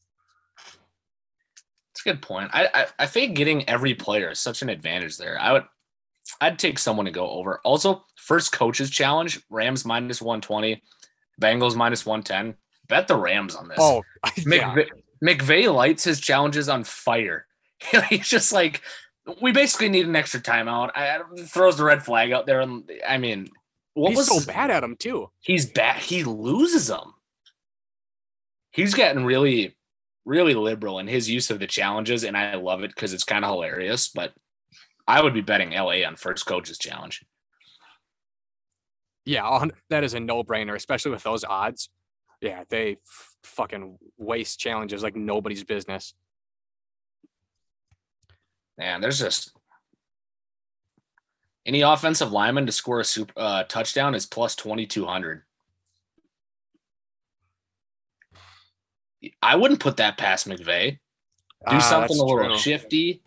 It's 1.91 2.01
a 2.07 2.11
good 2.11 2.23
point. 2.23 2.51
I, 2.53 2.69
I 2.73 2.87
I 3.01 3.07
think 3.07 3.37
getting 3.37 3.69
every 3.69 3.95
player 3.95 4.31
is 4.31 4.41
such 4.41 4.63
an 4.63 4.69
advantage 4.69 5.19
there. 5.19 5.39
I 5.39 5.53
would 5.53 5.65
I'd 6.41 6.59
take 6.59 6.79
someone 6.79 7.07
to 7.07 7.13
go 7.13 7.29
over. 7.31 7.61
Also, 7.65 8.05
first 8.17 8.53
coaches 8.53 8.91
challenge, 8.91 9.41
Rams 9.51 9.85
minus 9.85 10.23
120, 10.23 10.83
Bengals 11.41 11.77
minus 11.77 12.07
110. 12.07 12.57
Bet 12.89 13.09
the 13.09 13.17
Rams 13.17 13.55
on 13.55 13.69
this. 13.69 13.79
Oh, 13.81 14.03
yeah. 14.37 14.75
McVay, 14.75 14.89
McVay 15.23 15.75
lights 15.75 16.05
his 16.05 16.21
challenges 16.21 16.69
on 16.69 16.85
fire. 16.85 17.47
He's 18.09 18.29
just 18.29 18.53
like, 18.53 18.83
we 19.41 19.53
basically 19.53 19.89
need 19.89 20.07
an 20.07 20.17
extra 20.17 20.41
timeout. 20.41 20.91
I, 20.95 21.21
throws 21.47 21.77
the 21.77 21.85
red 21.85 22.05
flag 22.05 22.33
out 22.33 22.47
there, 22.47 22.61
and 22.61 22.91
I 23.07 23.19
mean, 23.19 23.49
what 23.95 24.11
he's 24.11 24.19
was 24.19 24.45
so 24.45 24.53
bad 24.53 24.71
at 24.71 24.83
him 24.83 24.97
too. 24.97 25.31
He's 25.41 25.67
bad. 25.67 26.01
He 26.01 26.25
loses 26.25 26.89
them. 26.89 27.15
He's 28.71 28.95
getting 28.95 29.25
really, 29.25 29.77
really 30.25 30.55
liberal 30.55 30.99
in 30.99 31.07
his 31.07 31.29
use 31.29 31.51
of 31.51 31.59
the 31.59 31.67
challenges, 31.67 32.25
and 32.25 32.37
I 32.37 32.55
love 32.57 32.83
it 32.83 32.95
because 32.95 33.13
it's 33.13 33.25
kind 33.25 33.45
of 33.45 33.51
hilarious. 33.51 34.09
But 34.09 34.33
I 35.07 35.23
would 35.23 35.35
be 35.35 35.43
betting 35.43 35.71
LA 35.71 36.05
on 36.07 36.17
first 36.17 36.47
coaches 36.47 36.79
challenge. 36.79 37.25
Yeah, 39.25 39.67
that 39.91 40.05
is 40.05 40.15
a 40.15 40.21
no 40.21 40.43
brainer, 40.43 40.75
especially 40.75 41.13
with 41.13 41.23
those 41.23 41.45
odds. 41.45 41.91
Yeah, 42.41 42.65
they 42.71 42.93
f- 42.93 43.37
fucking 43.45 43.99
waste 44.19 44.59
challenges 44.59 45.03
like 45.03 45.15
nobody's 45.15 45.63
business. 45.63 46.15
Man, 48.79 49.01
there's 49.01 49.19
just 49.19 49.53
any 51.67 51.83
offensive 51.83 52.33
lineman 52.33 52.67
to 52.67 52.73
score 52.73 53.01
a 53.01 53.05
super 53.05 53.33
uh, 53.37 53.65
touchdown 53.65 54.15
is 54.15 54.27
plus 54.27 54.57
twenty 54.57 54.87
two 54.87 55.05
hundred. 55.07 55.43
I 59.41 59.57
wouldn't 59.57 59.81
put 59.81 59.99
that 59.99 60.19
past 60.19 60.49
McVay. 60.49 60.93
Do 60.93 61.77
Ah, 61.77 61.79
something 61.79 62.19
a 62.19 62.25
little 62.25 62.49
true. 62.49 62.59
shifty. 62.59 63.23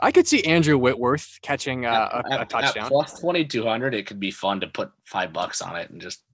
I 0.00 0.10
could 0.10 0.26
see 0.26 0.42
Andrew 0.42 0.76
Whitworth 0.76 1.38
catching 1.42 1.86
uh, 1.86 2.08
a, 2.24 2.32
At- 2.32 2.38
a 2.38 2.40
at 2.40 2.50
touchdown. 2.50 2.88
plus 2.88 3.20
twenty 3.20 3.44
two 3.44 3.64
hundred. 3.64 3.94
It 3.94 4.06
could 4.06 4.18
be 4.18 4.32
fun 4.32 4.60
to 4.60 4.66
put 4.66 4.90
five 5.04 5.32
bucks 5.32 5.62
on 5.62 5.76
it 5.76 5.90
and 5.90 6.00
just 6.00 6.24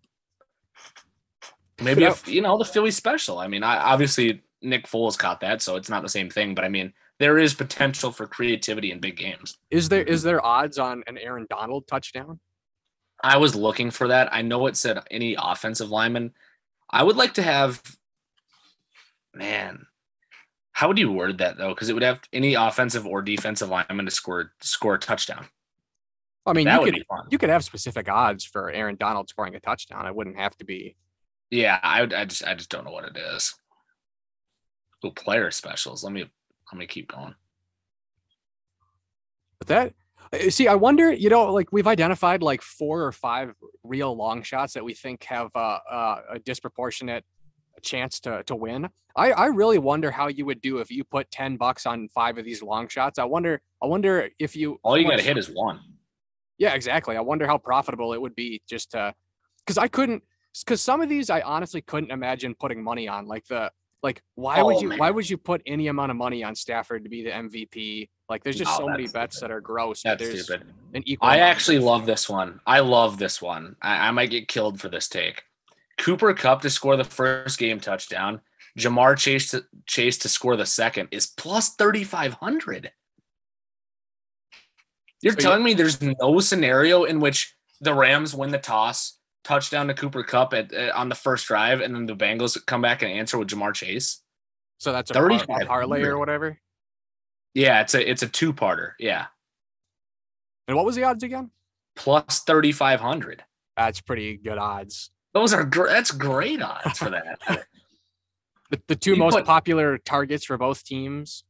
maybe 1.82 2.05
if 2.05 2.26
you 2.26 2.40
know 2.40 2.57
the 2.57 2.64
Philly 2.64 2.90
special. 2.90 3.38
I 3.38 3.49
mean, 3.49 3.62
I 3.62 3.76
obviously 3.76 4.42
Nick 4.62 4.86
Foles 4.86 5.18
caught 5.18 5.40
that, 5.40 5.61
so 5.61 5.76
it's 5.76 5.90
not 5.90 6.03
the 6.03 6.09
same 6.09 6.30
thing. 6.30 6.55
But 6.55 6.64
I 6.64 6.70
mean, 6.70 6.94
there 7.19 7.39
is 7.39 7.55
potential 7.55 8.12
for 8.12 8.27
creativity 8.27 8.93
in 8.93 9.01
big 9.01 9.16
games. 9.16 9.59
Is 9.71 9.89
there 9.89 10.03
is 10.03 10.21
mm-hmm. 10.21 10.29
there 10.29 10.47
odds 10.47 10.79
on 10.79 11.03
an 11.07 11.19
Aaron 11.19 11.47
Donald 11.51 11.87
touchdown? 11.87 12.41
I 13.23 13.37
was 13.39 13.57
looking 13.57 13.91
for 13.91 14.09
that. 14.09 14.33
I 14.33 14.43
know 14.43 14.66
it 14.66 14.77
said 14.77 15.03
any 15.11 15.37
offensive 15.39 15.91
lineman. 15.91 16.33
I 16.89 17.03
would 17.03 17.16
like 17.16 17.35
to 17.35 17.43
have, 17.43 17.83
man. 19.35 19.87
How 20.73 20.87
would 20.87 20.99
you 20.99 21.11
word 21.11 21.39
that 21.39 21.59
though? 21.59 21.71
Because 21.71 21.89
it 21.89 21.95
would 21.95 22.05
have 22.05 22.21
any 22.33 22.55
offensive 22.55 23.05
or 23.05 23.21
defensive 23.21 23.69
lineman 23.69 24.05
to 24.05 24.12
score 24.12 24.53
score 24.61 24.95
a 24.95 24.99
touchdown. 24.99 25.47
I 26.47 26.53
mean, 26.53 26.66
that 26.66 26.75
you 26.75 26.81
would 26.81 26.95
could 26.95 27.01
be 27.01 27.05
fun. 27.09 27.27
you 27.31 27.39
could 27.39 27.51
have 27.51 27.64
specific 27.64 28.09
odds 28.09 28.45
for 28.45 28.71
Aaron 28.71 28.97
Donald 28.97 29.29
scoring 29.29 29.55
a 29.57 29.61
touchdown. 29.61 30.07
It 30.07 30.14
wouldn't 30.14 30.39
have 30.39 30.57
to 30.59 30.64
be. 30.64 30.97
Yeah, 31.51 31.79
I 31.83 32.01
would. 32.01 32.14
I 32.14 32.25
just 32.25 32.47
I 32.47 32.55
just 32.55 32.71
don't 32.71 32.85
know 32.85 32.93
what 32.93 33.05
it 33.05 33.16
is. 33.35 33.55
Ooh, 35.05 35.11
player 35.11 35.51
specials. 35.51 36.05
Let 36.05 36.12
me 36.12 36.31
let 36.73 36.79
me 36.79 36.87
keep 36.87 37.11
going. 37.11 37.35
But 39.59 39.69
that 39.69 39.95
uh, 40.33 40.51
see, 40.51 40.69
I 40.69 40.75
wonder. 40.75 41.12
You 41.12 41.31
know, 41.31 41.53
like 41.53 41.73
we've 41.73 41.87
identified 41.87 42.43
like 42.43 42.62
four 42.62 43.03
or 43.03 43.12
five 43.12 43.55
real 43.83 44.16
long 44.16 44.43
shots 44.43 44.75
that 44.75 44.85
we 44.85 44.95
think 44.95 45.25
have 45.25 45.51
uh, 45.55 45.79
uh, 45.91 46.21
a 46.33 46.39
disproportionate 46.39 47.25
chance 47.83 48.21
to 48.21 48.43
to 48.45 48.55
win. 48.55 48.89
I 49.16 49.33
I 49.33 49.47
really 49.47 49.79
wonder 49.79 50.11
how 50.11 50.29
you 50.29 50.45
would 50.47 50.61
do 50.61 50.79
if 50.79 50.91
you 50.91 51.05
put 51.05 51.31
ten 51.31 51.57
bucks 51.57 51.87
on 51.87 52.09
five 52.09 52.39
of 52.39 52.45
these 52.45 52.62
long 52.62 52.89
shots. 52.89 53.19
I 53.19 53.25
wonder. 53.25 53.61
I 53.83 53.87
wonder 53.87 54.29
if 54.39 54.57
you 54.57 54.79
All 54.83 54.99
you 54.99 55.09
got 55.09 55.16
to 55.19 55.25
hit 55.25 55.39
is 55.39 55.49
one. 55.49 55.81
Yeah, 56.59 56.75
exactly. 56.75 57.16
I 57.16 57.21
wonder 57.21 57.47
how 57.47 57.57
profitable 57.57 58.12
it 58.12 58.21
would 58.21 58.35
be 58.35 58.61
just 58.69 58.91
to, 58.91 59.14
because 59.64 59.79
I 59.79 59.87
couldn't, 59.87 60.25
because 60.64 60.83
some 60.83 61.01
of 61.01 61.09
these 61.09 61.31
I 61.31 61.41
honestly 61.43 61.81
couldn't 61.81 62.11
imagine 62.11 62.57
putting 62.59 62.83
money 62.83 63.07
on. 63.07 63.29
Like 63.29 63.47
the, 63.47 63.71
like 64.03 64.22
why 64.34 64.62
would 64.62 64.76
Oh, 64.76 64.80
you, 64.82 64.90
why 64.96 65.11
would 65.11 65.28
you 65.28 65.36
put 65.36 65.62
any 65.66 65.88
amount 65.88 66.11
of 66.11 66.16
money 66.16 66.44
on 66.44 66.55
Stafford 66.55 67.05
to 67.05 67.11
be 67.11 67.22
the 67.22 67.30
MVP? 67.30 68.09
Like 68.28 68.44
there's 68.44 68.57
just 68.57 68.70
Oh, 68.74 68.78
so 68.78 68.86
many 68.88 69.05
that's 69.05 69.12
bets 69.12 69.40
that 69.40 69.51
are 69.51 69.61
gross. 69.61 70.03
That's 70.03 70.22
there's 70.22 70.44
stupid. 70.44 70.66
An 70.94 71.03
equal. 71.07 71.28
I 71.28 71.38
actually 71.38 71.78
love 71.78 72.07
this 72.07 72.28
one. 72.28 72.61
I 72.66 72.80
love 72.80 73.18
this 73.18 73.42
one. 73.42 73.76
I, 73.82 74.09
I 74.09 74.11
might 74.11 74.30
get 74.30 74.49
killed 74.49 74.80
for 74.80 74.88
this 74.88 75.09
take. 75.09 75.42
Cooper 75.99 76.32
Kupp 76.34 76.62
to 76.62 76.70
score 76.70 76.96
the 76.96 77.05
first 77.05 77.59
game 77.59 77.80
touchdown. 77.80 78.40
Ja'Marr 78.78 79.16
Chase 79.18 79.51
to 79.51 79.64
Chase 79.86 80.18
to 80.18 80.28
score 80.28 80.57
the 80.57 80.66
second 80.66 81.09
is 81.11 81.26
plus 81.26 81.70
thirty 81.74 82.05
five 82.05 82.34
hundred. 82.34 82.92
You're 85.20 85.32
So 85.32 85.40
telling 85.40 85.64
me 85.64 85.74
there's 85.74 86.01
no 86.01 86.38
scenario 86.38 87.03
in 87.05 87.18
which 87.18 87.55
the 87.80 87.94
Rams 87.94 88.34
win 88.34 88.51
the 88.51 88.59
toss, 88.59 89.18
touchdown 89.49 89.88
to 89.88 89.94
Cooper 89.94 90.22
Kupp 90.22 90.53
at 90.55 90.72
uh, 90.74 90.92
on 90.94 91.09
the 91.09 91.14
first 91.14 91.46
drive, 91.46 91.80
and 91.80 91.94
then 91.94 92.07
the 92.07 92.14
Bengals 92.14 92.64
come 92.66 92.80
back 92.82 93.03
and 93.03 93.11
answer 93.11 93.38
with 93.38 93.49
Ja'Marr 93.49 93.74
Chase. 93.74 94.22
So 94.78 94.92
that's 94.92 95.11
a, 95.11 95.14
par- 95.14 95.64
parlay 95.66 96.03
or 96.05 96.18
whatever. 96.18 96.59
Yeah, 97.55 97.80
it's 97.80 97.94
a 97.94 98.09
it's 98.11 98.22
a 98.22 98.28
two 98.28 98.53
parter. 98.53 98.92
Yeah, 99.01 99.26
And 100.68 100.76
what 100.76 100.86
was 100.86 100.94
the 100.94 101.05
odds 101.05 101.22
again? 101.24 101.51
plus 101.96 102.40
thirty 102.40 102.70
five 102.70 103.01
hundred. 103.01 103.42
That's 103.76 104.01
pretty 104.01 104.36
good 104.36 104.59
odds. 104.59 105.11
Those 105.34 105.53
are 105.53 105.64
gr- 105.64 105.88
that's 105.88 106.11
great 106.12 106.62
odds 106.62 106.99
for 106.99 107.11
that. 107.11 107.38
The, 108.70 108.78
the 108.86 108.96
two 108.96 109.12
You 109.12 109.16
most 109.16 109.32
put- 109.34 109.46
popular 109.46 109.96
targets 109.96 110.44
for 110.44 110.59
both 110.59 110.84
teams. 110.84 111.42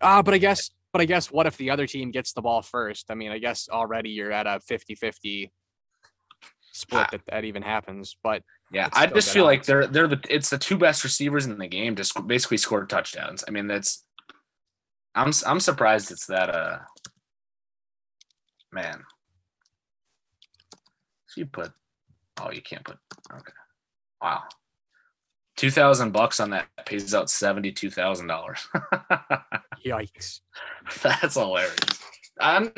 Ah, 0.00 0.22
but 0.22 0.32
I 0.32 0.38
guess, 0.38 0.70
but 0.90 1.02
I 1.02 1.04
guess 1.04 1.30
what 1.30 1.46
if 1.46 1.58
the 1.58 1.68
other 1.70 1.86
team 1.86 2.10
gets 2.10 2.32
the 2.32 2.40
ball 2.40 2.62
first? 2.62 3.10
I 3.10 3.14
mean, 3.14 3.30
I 3.30 3.36
guess 3.36 3.68
already 3.70 4.08
you're 4.08 4.32
at 4.32 4.46
a 4.46 4.58
50-50 4.70 5.50
split 6.76 7.02
Ah. 7.02 7.08
that 7.12 7.20
that 7.28 7.44
even 7.44 7.62
happens. 7.62 8.16
But 8.22 8.42
yeah, 8.72 8.88
I 8.92 9.06
just 9.06 9.32
feel 9.32 9.44
like 9.44 9.64
they're 9.64 9.86
they're 9.86 10.08
the 10.08 10.20
it's 10.28 10.50
the 10.50 10.58
two 10.58 10.76
best 10.76 11.04
receivers 11.04 11.46
in 11.46 11.58
the 11.58 11.66
game 11.68 11.94
to 11.96 12.04
sc- 12.04 12.26
basically 12.26 12.56
score 12.58 12.84
touchdowns. 12.86 13.44
I 13.46 13.50
mean, 13.50 13.66
that's 13.66 14.04
I'm 15.14 15.32
I'm 15.46 15.60
surprised 15.60 16.10
it's 16.10 16.26
that 16.26 16.50
uh 16.54 16.78
man. 18.72 19.02
So 21.26 21.40
you 21.40 21.46
put 21.46 21.72
oh 22.40 22.50
you 22.50 22.62
can't 22.62 22.84
put 22.84 22.98
okay 23.32 23.52
wow 24.22 24.42
two 25.56 25.70
thousand 25.70 26.12
bucks 26.12 26.38
on 26.40 26.50
that 26.50 26.66
pays 26.84 27.14
out 27.14 27.30
seventy 27.30 27.72
two 27.72 27.90
thousand 27.90 28.26
dollars. 28.26 28.66
yikes! 29.86 30.40
That's 31.02 31.34
hilarious. 31.34 32.00
I'm, 32.38 32.72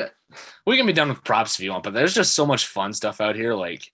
we 0.67 0.77
can 0.77 0.87
be 0.87 0.93
done 0.93 1.09
with 1.09 1.25
props 1.25 1.59
if 1.59 1.65
you 1.65 1.73
want, 1.73 1.85
but 1.85 1.95
there's 1.95 2.15
just 2.15 2.35
so 2.35 2.47
much 2.47 2.67
fun 2.67 2.93
stuff 2.93 3.21
out 3.21 3.37
here. 3.37 3.55
Like, 3.55 3.93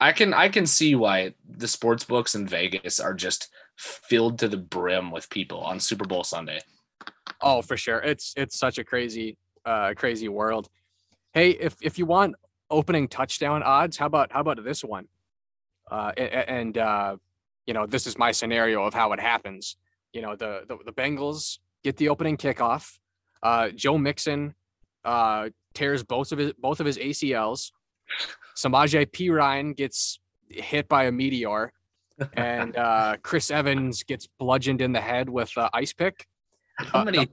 I 0.00 0.12
can 0.12 0.32
I 0.32 0.48
can 0.48 0.66
see 0.66 0.94
why 0.94 1.34
the 1.46 1.68
sports 1.68 2.04
books 2.04 2.34
in 2.34 2.46
Vegas 2.46 3.00
are 3.00 3.14
just 3.14 3.48
filled 3.76 4.38
to 4.38 4.48
the 4.48 4.56
brim 4.56 5.10
with 5.10 5.28
people 5.30 5.60
on 5.60 5.78
Super 5.78 6.06
Bowl 6.06 6.24
Sunday. 6.24 6.60
Oh, 7.40 7.62
for 7.62 7.76
sure. 7.76 7.98
It's 7.98 8.32
it's 8.36 8.58
such 8.58 8.78
a 8.78 8.84
crazy, 8.84 9.36
uh, 9.64 9.92
crazy 9.96 10.28
world. 10.28 10.68
Hey, 11.34 11.50
if 11.50 11.76
if 11.82 11.98
you 11.98 12.06
want 12.06 12.34
opening 12.70 13.08
touchdown 13.08 13.62
odds, 13.62 13.96
how 13.96 14.06
about 14.06 14.32
how 14.32 14.40
about 14.40 14.62
this 14.64 14.82
one? 14.82 15.06
Uh, 15.90 16.12
and 16.16 16.78
uh, 16.78 17.16
you 17.66 17.74
know, 17.74 17.86
this 17.86 18.06
is 18.06 18.16
my 18.16 18.32
scenario 18.32 18.84
of 18.84 18.94
how 18.94 19.12
it 19.12 19.20
happens. 19.20 19.76
You 20.12 20.22
know, 20.22 20.34
the 20.34 20.64
the, 20.66 20.78
the 20.86 20.92
Bengals 20.92 21.58
get 21.84 21.96
the 21.96 22.08
opening 22.08 22.36
kickoff. 22.36 22.98
Uh, 23.42 23.68
Joe 23.70 23.96
Mixon 23.96 24.54
uh, 25.04 25.48
tears 25.74 26.02
both 26.02 26.32
of 26.32 26.38
his 26.38 26.52
both 26.54 26.80
of 26.80 26.86
his 26.86 26.98
ACLs. 26.98 27.70
Samaje 28.56 29.06
Perine 29.10 29.76
gets 29.76 30.20
hit 30.48 30.88
by 30.88 31.04
a 31.04 31.12
meteor, 31.12 31.72
and 32.34 32.76
uh, 32.86 33.16
Chris 33.22 33.50
Evans 33.50 34.02
gets 34.02 34.28
bludgeoned 34.38 34.80
in 34.82 34.92
the 34.92 35.00
head 35.00 35.28
with 35.28 35.50
an 35.56 35.68
ice 35.72 35.92
pick 35.92 36.26
How 36.78 37.00
Uh, 37.00 37.04
many? 37.04 37.28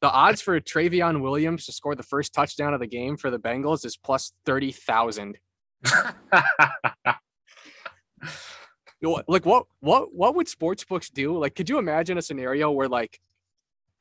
the 0.00 0.10
odds 0.10 0.42
for 0.42 0.60
Trayveon 0.60 1.22
Williams 1.22 1.64
to 1.66 1.72
score 1.72 1.94
the 1.94 2.02
first 2.02 2.34
touchdown 2.34 2.74
of 2.74 2.80
the 2.80 2.86
game 2.86 3.16
for 3.16 3.30
the 3.30 3.38
Bengals 3.38 3.84
is 3.86 3.96
plus 3.96 4.32
30,000. 4.44 5.38
Like 9.28 9.44
what 9.44 9.66
what 9.80 10.14
what 10.14 10.34
would 10.34 10.48
sports 10.48 10.82
books 10.84 11.10
do? 11.10 11.36
Like 11.38 11.54
could 11.54 11.68
you 11.68 11.78
imagine 11.78 12.16
a 12.16 12.22
scenario 12.22 12.70
where 12.70 12.88
like 12.88 13.20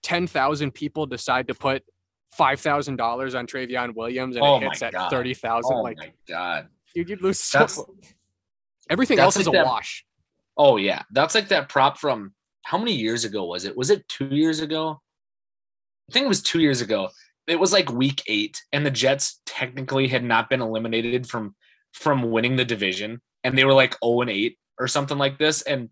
10,000 0.03 0.71
people 0.73 1.05
decide 1.05 1.47
to 1.49 1.53
put 1.53 1.83
$5,000 2.39 3.37
on 3.37 3.47
Trayveon 3.47 3.95
Williams 3.95 4.35
and 4.35 4.45
Oh 4.45 4.57
it 4.57 4.63
hits 4.63 4.81
at 4.81 4.93
God. 4.93 5.09
30,000 5.09 5.73
oh 5.73 5.81
like 5.81 5.97
my 5.97 6.11
god! 6.27 6.67
you'd, 6.95 7.09
you'd 7.09 7.21
lose 7.21 7.39
so 7.39 7.67
everything 8.89 9.17
that's 9.17 9.37
else 9.37 9.37
is 9.37 9.47
a 9.47 9.51
that- 9.51 9.65
wash. 9.65 10.05
Oh 10.57 10.77
yeah, 10.77 11.01
that's 11.11 11.33
like 11.35 11.47
that 11.47 11.69
prop 11.69 11.97
from 11.97 12.33
how 12.63 12.77
many 12.77 12.93
years 12.93 13.25
ago 13.25 13.45
was 13.45 13.65
it? 13.65 13.75
Was 13.75 13.89
it 13.89 14.07
two 14.07 14.27
years 14.27 14.59
ago? 14.59 15.01
I 16.09 16.13
think 16.13 16.25
it 16.25 16.29
was 16.29 16.43
two 16.43 16.61
years 16.61 16.81
ago. 16.81 17.09
It 17.47 17.59
was 17.59 17.73
like 17.73 17.91
week 17.91 18.21
eight, 18.27 18.61
and 18.71 18.85
the 18.85 18.91
Jets 18.91 19.41
technically 19.45 20.07
had 20.07 20.23
not 20.23 20.49
been 20.49 20.61
eliminated 20.61 21.27
from 21.27 21.55
from 21.93 22.31
winning 22.31 22.55
the 22.55 22.65
division, 22.65 23.21
and 23.43 23.57
they 23.57 23.65
were 23.65 23.73
like 23.73 23.95
0 24.03 24.21
and 24.21 24.29
8 24.29 24.57
or 24.79 24.87
something 24.87 25.17
like 25.17 25.37
this. 25.37 25.61
And 25.63 25.89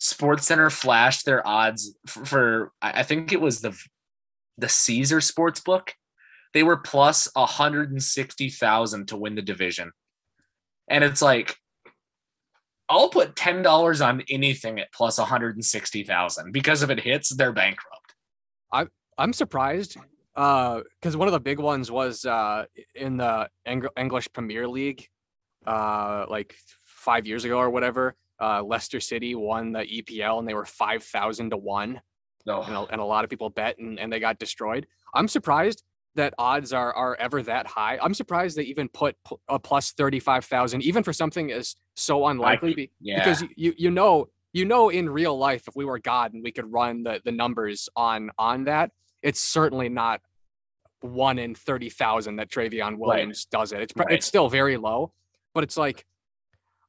SportsCenter 0.00 0.70
flashed 0.72 1.24
their 1.26 1.46
odds 1.46 1.94
for, 2.06 2.24
for 2.24 2.72
I 2.82 3.02
think 3.02 3.32
it 3.32 3.40
was 3.40 3.60
the 3.60 3.76
the 4.58 4.68
Caesar 4.68 5.20
Sports 5.20 5.60
Book. 5.60 5.94
They 6.52 6.62
were 6.62 6.76
plus 6.76 7.28
160,000 7.34 9.08
to 9.08 9.16
win 9.16 9.34
the 9.34 9.42
division. 9.42 9.90
And 10.88 11.02
it's 11.02 11.22
like 11.22 11.56
I'll 12.88 13.08
put 13.08 13.34
ten 13.34 13.62
dollars 13.62 14.02
on 14.02 14.22
anything 14.28 14.78
at 14.78 14.92
plus 14.92 15.18
one 15.18 15.26
hundred 15.26 15.56
and 15.56 15.64
sixty 15.64 16.04
thousand 16.04 16.52
because 16.52 16.82
if 16.82 16.90
it 16.90 17.00
hits, 17.00 17.30
they're 17.30 17.52
bankrupt. 17.52 18.14
I'm 19.16 19.32
surprised 19.32 19.96
because 20.34 21.16
one 21.16 21.28
of 21.28 21.32
the 21.32 21.40
big 21.40 21.60
ones 21.60 21.90
was 21.90 22.24
uh, 22.24 22.64
in 22.94 23.16
the 23.16 23.48
Eng- 23.64 23.86
English 23.96 24.28
Premier 24.32 24.66
League, 24.66 25.06
uh, 25.66 26.26
like 26.28 26.56
five 26.84 27.26
years 27.26 27.44
ago 27.44 27.58
or 27.58 27.70
whatever. 27.70 28.16
Uh, 28.40 28.62
Leicester 28.62 28.98
City 29.00 29.34
won 29.34 29.72
the 29.72 29.80
EPL 29.80 30.40
and 30.40 30.48
they 30.48 30.54
were 30.54 30.64
five 30.64 31.04
thousand 31.04 31.50
to 31.50 31.56
one, 31.56 32.00
No, 32.46 32.62
and 32.62 32.74
a, 32.74 32.80
and 32.92 33.00
a 33.00 33.04
lot 33.04 33.24
of 33.24 33.30
people 33.30 33.48
bet 33.50 33.78
and, 33.78 33.98
and 33.98 34.12
they 34.12 34.20
got 34.20 34.38
destroyed. 34.38 34.86
I'm 35.14 35.28
surprised 35.28 35.82
that 36.16 36.34
odds 36.38 36.72
are 36.72 36.92
are 36.92 37.16
ever 37.16 37.42
that 37.42 37.66
high. 37.66 37.98
I'm 38.02 38.14
surprised 38.14 38.56
they 38.56 38.62
even 38.64 38.88
put 38.88 39.16
a 39.48 39.58
plus 39.58 39.92
thirty 39.92 40.20
five 40.20 40.44
thousand, 40.44 40.82
even 40.82 41.02
for 41.02 41.12
something 41.12 41.50
as 41.52 41.76
so 41.96 42.26
unlikely. 42.26 42.74
be- 42.74 42.90
yeah, 43.00 43.18
because 43.24 43.42
you- 43.56 43.74
you 43.76 43.90
know 43.90 44.28
you 44.52 44.64
know 44.64 44.88
in 44.90 45.08
real 45.10 45.36
life 45.36 45.64
if 45.66 45.74
we 45.74 45.84
were 45.84 45.98
god 45.98 46.32
and 46.32 46.42
we 46.44 46.52
could 46.52 46.70
run 46.72 47.02
the 47.02 47.20
the 47.24 47.32
numbers 47.32 47.88
on 47.96 48.30
on 48.38 48.62
that 48.64 48.90
it's 49.22 49.40
certainly 49.40 49.88
not 49.88 50.20
one 51.00 51.38
in 51.40 51.54
30,000 51.56 52.36
that 52.36 52.50
Trayveon 52.50 52.96
Williams 52.98 53.46
does 53.46 53.72
it 53.72 53.80
it's 53.80 53.92
Right. 53.96 54.12
it's 54.12 54.26
still 54.26 54.48
very 54.48 54.76
low 54.76 55.12
but 55.54 55.64
it's 55.64 55.76
like 55.76 56.04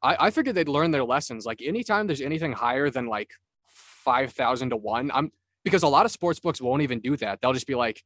I 0.03 0.27
I 0.27 0.29
figured 0.29 0.53
they'd 0.55 0.69
learn 0.69 0.91
their 0.91 1.03
lessons 1.03 1.43
like 1.45 1.59
anytime 1.63 2.05
there's 2.05 2.21
anything 2.21 2.51
higher 2.51 2.91
than 2.91 3.07
like 3.07 3.31
5,000 3.73 4.69
to 4.69 4.77
1 4.77 5.09
I'm 5.11 5.31
because 5.65 5.83
a 5.83 5.87
lot 5.87 6.05
of 6.05 6.11
sports 6.11 6.39
books 6.39 6.61
won't 6.61 6.81
even 6.81 7.01
do 7.01 7.17
that 7.17 7.39
they'll 7.41 7.51
just 7.51 7.67
be 7.67 7.75
like 7.75 8.01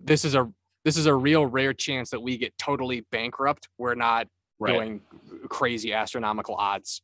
this 0.00 0.24
is 0.24 0.34
a 0.34 0.50
this 0.84 0.96
is 0.96 1.04
a 1.04 1.14
real 1.14 1.44
rare 1.44 1.74
chance 1.74 2.08
that 2.08 2.20
we 2.20 2.38
get 2.38 2.56
totally 2.56 3.04
bankrupt 3.12 3.68
we're 3.76 3.94
not 3.94 4.26
right. 4.58 4.72
doing 4.72 5.00
crazy 5.48 5.92
astronomical 5.92 6.54
odds 6.54 7.02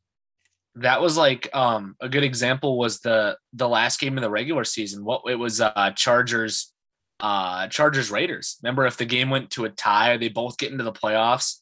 That 0.77 1.01
was 1.03 1.17
like 1.17 1.49
um 1.55 1.97
a 2.01 2.09
good 2.09 2.25
example 2.25 2.79
was 2.79 3.01
the 3.01 3.37
the 3.53 3.69
last 3.69 3.99
game 4.01 4.17
of 4.17 4.23
the 4.23 4.31
regular 4.31 4.65
season. 4.65 5.05
What 5.05 5.23
it 5.27 5.35
was 5.35 5.61
uh 5.61 5.91
Chargers, 5.97 6.73
uh 7.21 7.67
Chargers 7.67 8.11
Raiders. 8.11 8.59
Remember 8.63 8.87
if 8.87 8.97
the 8.97 9.05
game 9.05 9.29
went 9.31 9.51
to 9.51 9.65
a 9.65 9.71
tie, 9.71 10.17
they 10.17 10.29
both 10.29 10.57
get 10.57 10.71
into 10.71 10.85
the 10.85 10.93
playoffs, 10.93 11.61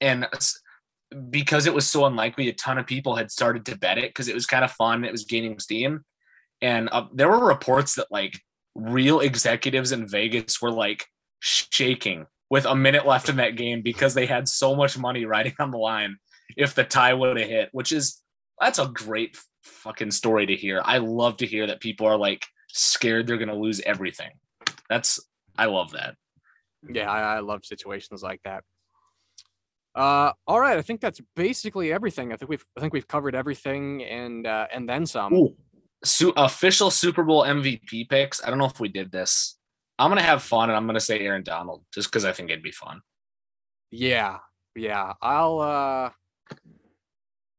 and 0.00 0.28
because 1.30 1.66
it 1.66 1.72
was 1.72 1.86
so 1.88 2.04
unlikely, 2.04 2.48
a 2.48 2.52
ton 2.52 2.76
of 2.76 2.86
people 2.86 3.16
had 3.16 3.30
started 3.30 3.64
to 3.66 3.78
bet 3.78 3.96
it 3.96 4.10
because 4.10 4.28
it 4.28 4.34
was 4.34 4.44
kind 4.44 4.64
of 4.64 4.70
fun. 4.72 5.04
It 5.04 5.12
was 5.12 5.24
gaining 5.24 5.58
steam, 5.58 6.04
and 6.60 6.88
uh, 6.90 7.06
there 7.12 7.28
were 7.28 7.46
reports 7.46 7.94
that 7.96 8.08
like 8.10 8.40
real 8.74 9.20
executives 9.20 9.92
in 9.92 10.06
Vegas 10.06 10.60
were 10.60 10.70
like 10.70 11.06
shaking 11.40 12.26
with 12.50 12.64
a 12.64 12.74
minute 12.74 13.06
left 13.06 13.28
in 13.28 13.36
that 13.36 13.56
game 13.56 13.82
because 13.82 14.14
they 14.14 14.26
had 14.26 14.48
so 14.48 14.74
much 14.74 14.98
money 14.98 15.24
riding 15.24 15.54
on 15.58 15.70
the 15.70 15.78
line 15.78 16.16
if 16.56 16.74
the 16.74 16.84
tie 16.84 17.14
would 17.14 17.38
have 17.38 17.48
hit, 17.48 17.68
which 17.72 17.92
is 17.92 18.22
that's 18.60 18.78
a 18.78 18.86
great 18.86 19.36
fucking 19.62 20.10
story 20.10 20.46
to 20.46 20.56
hear. 20.56 20.80
I 20.84 20.98
love 20.98 21.38
to 21.38 21.46
hear 21.46 21.66
that 21.66 21.80
people 21.80 22.06
are 22.06 22.16
like 22.16 22.46
scared 22.68 23.26
they're 23.26 23.38
gonna 23.38 23.54
lose 23.54 23.80
everything. 23.80 24.30
That's 24.88 25.20
I 25.56 25.66
love 25.66 25.92
that. 25.92 26.14
Yeah, 26.88 27.10
I, 27.10 27.36
I 27.36 27.40
love 27.40 27.64
situations 27.64 28.22
like 28.22 28.40
that. 28.44 28.62
Uh, 29.94 30.32
all 30.46 30.60
right, 30.60 30.78
I 30.78 30.82
think 30.82 31.00
that's 31.00 31.20
basically 31.34 31.92
everything. 31.92 32.32
I 32.32 32.36
think 32.36 32.48
we've 32.48 32.64
I 32.76 32.80
think 32.80 32.92
we've 32.92 33.08
covered 33.08 33.34
everything 33.34 34.04
and 34.04 34.46
uh, 34.46 34.66
and 34.72 34.88
then 34.88 35.06
some. 35.06 35.32
Ooh. 35.34 35.56
Su- 36.04 36.32
official 36.36 36.90
Super 36.90 37.24
Bowl 37.24 37.42
MVP 37.42 38.08
picks. 38.08 38.42
I 38.44 38.50
don't 38.50 38.58
know 38.58 38.66
if 38.66 38.78
we 38.80 38.88
did 38.88 39.10
this. 39.10 39.56
I'm 39.98 40.10
gonna 40.10 40.22
have 40.22 40.42
fun 40.42 40.70
and 40.70 40.76
I'm 40.76 40.86
gonna 40.86 41.00
say 41.00 41.18
Aaron 41.20 41.42
Donald 41.42 41.84
just 41.92 42.08
because 42.08 42.24
I 42.24 42.32
think 42.32 42.50
it'd 42.50 42.62
be 42.62 42.70
fun. 42.70 43.00
Yeah, 43.90 44.38
yeah. 44.76 45.14
I'll. 45.20 45.58
uh 45.60 46.10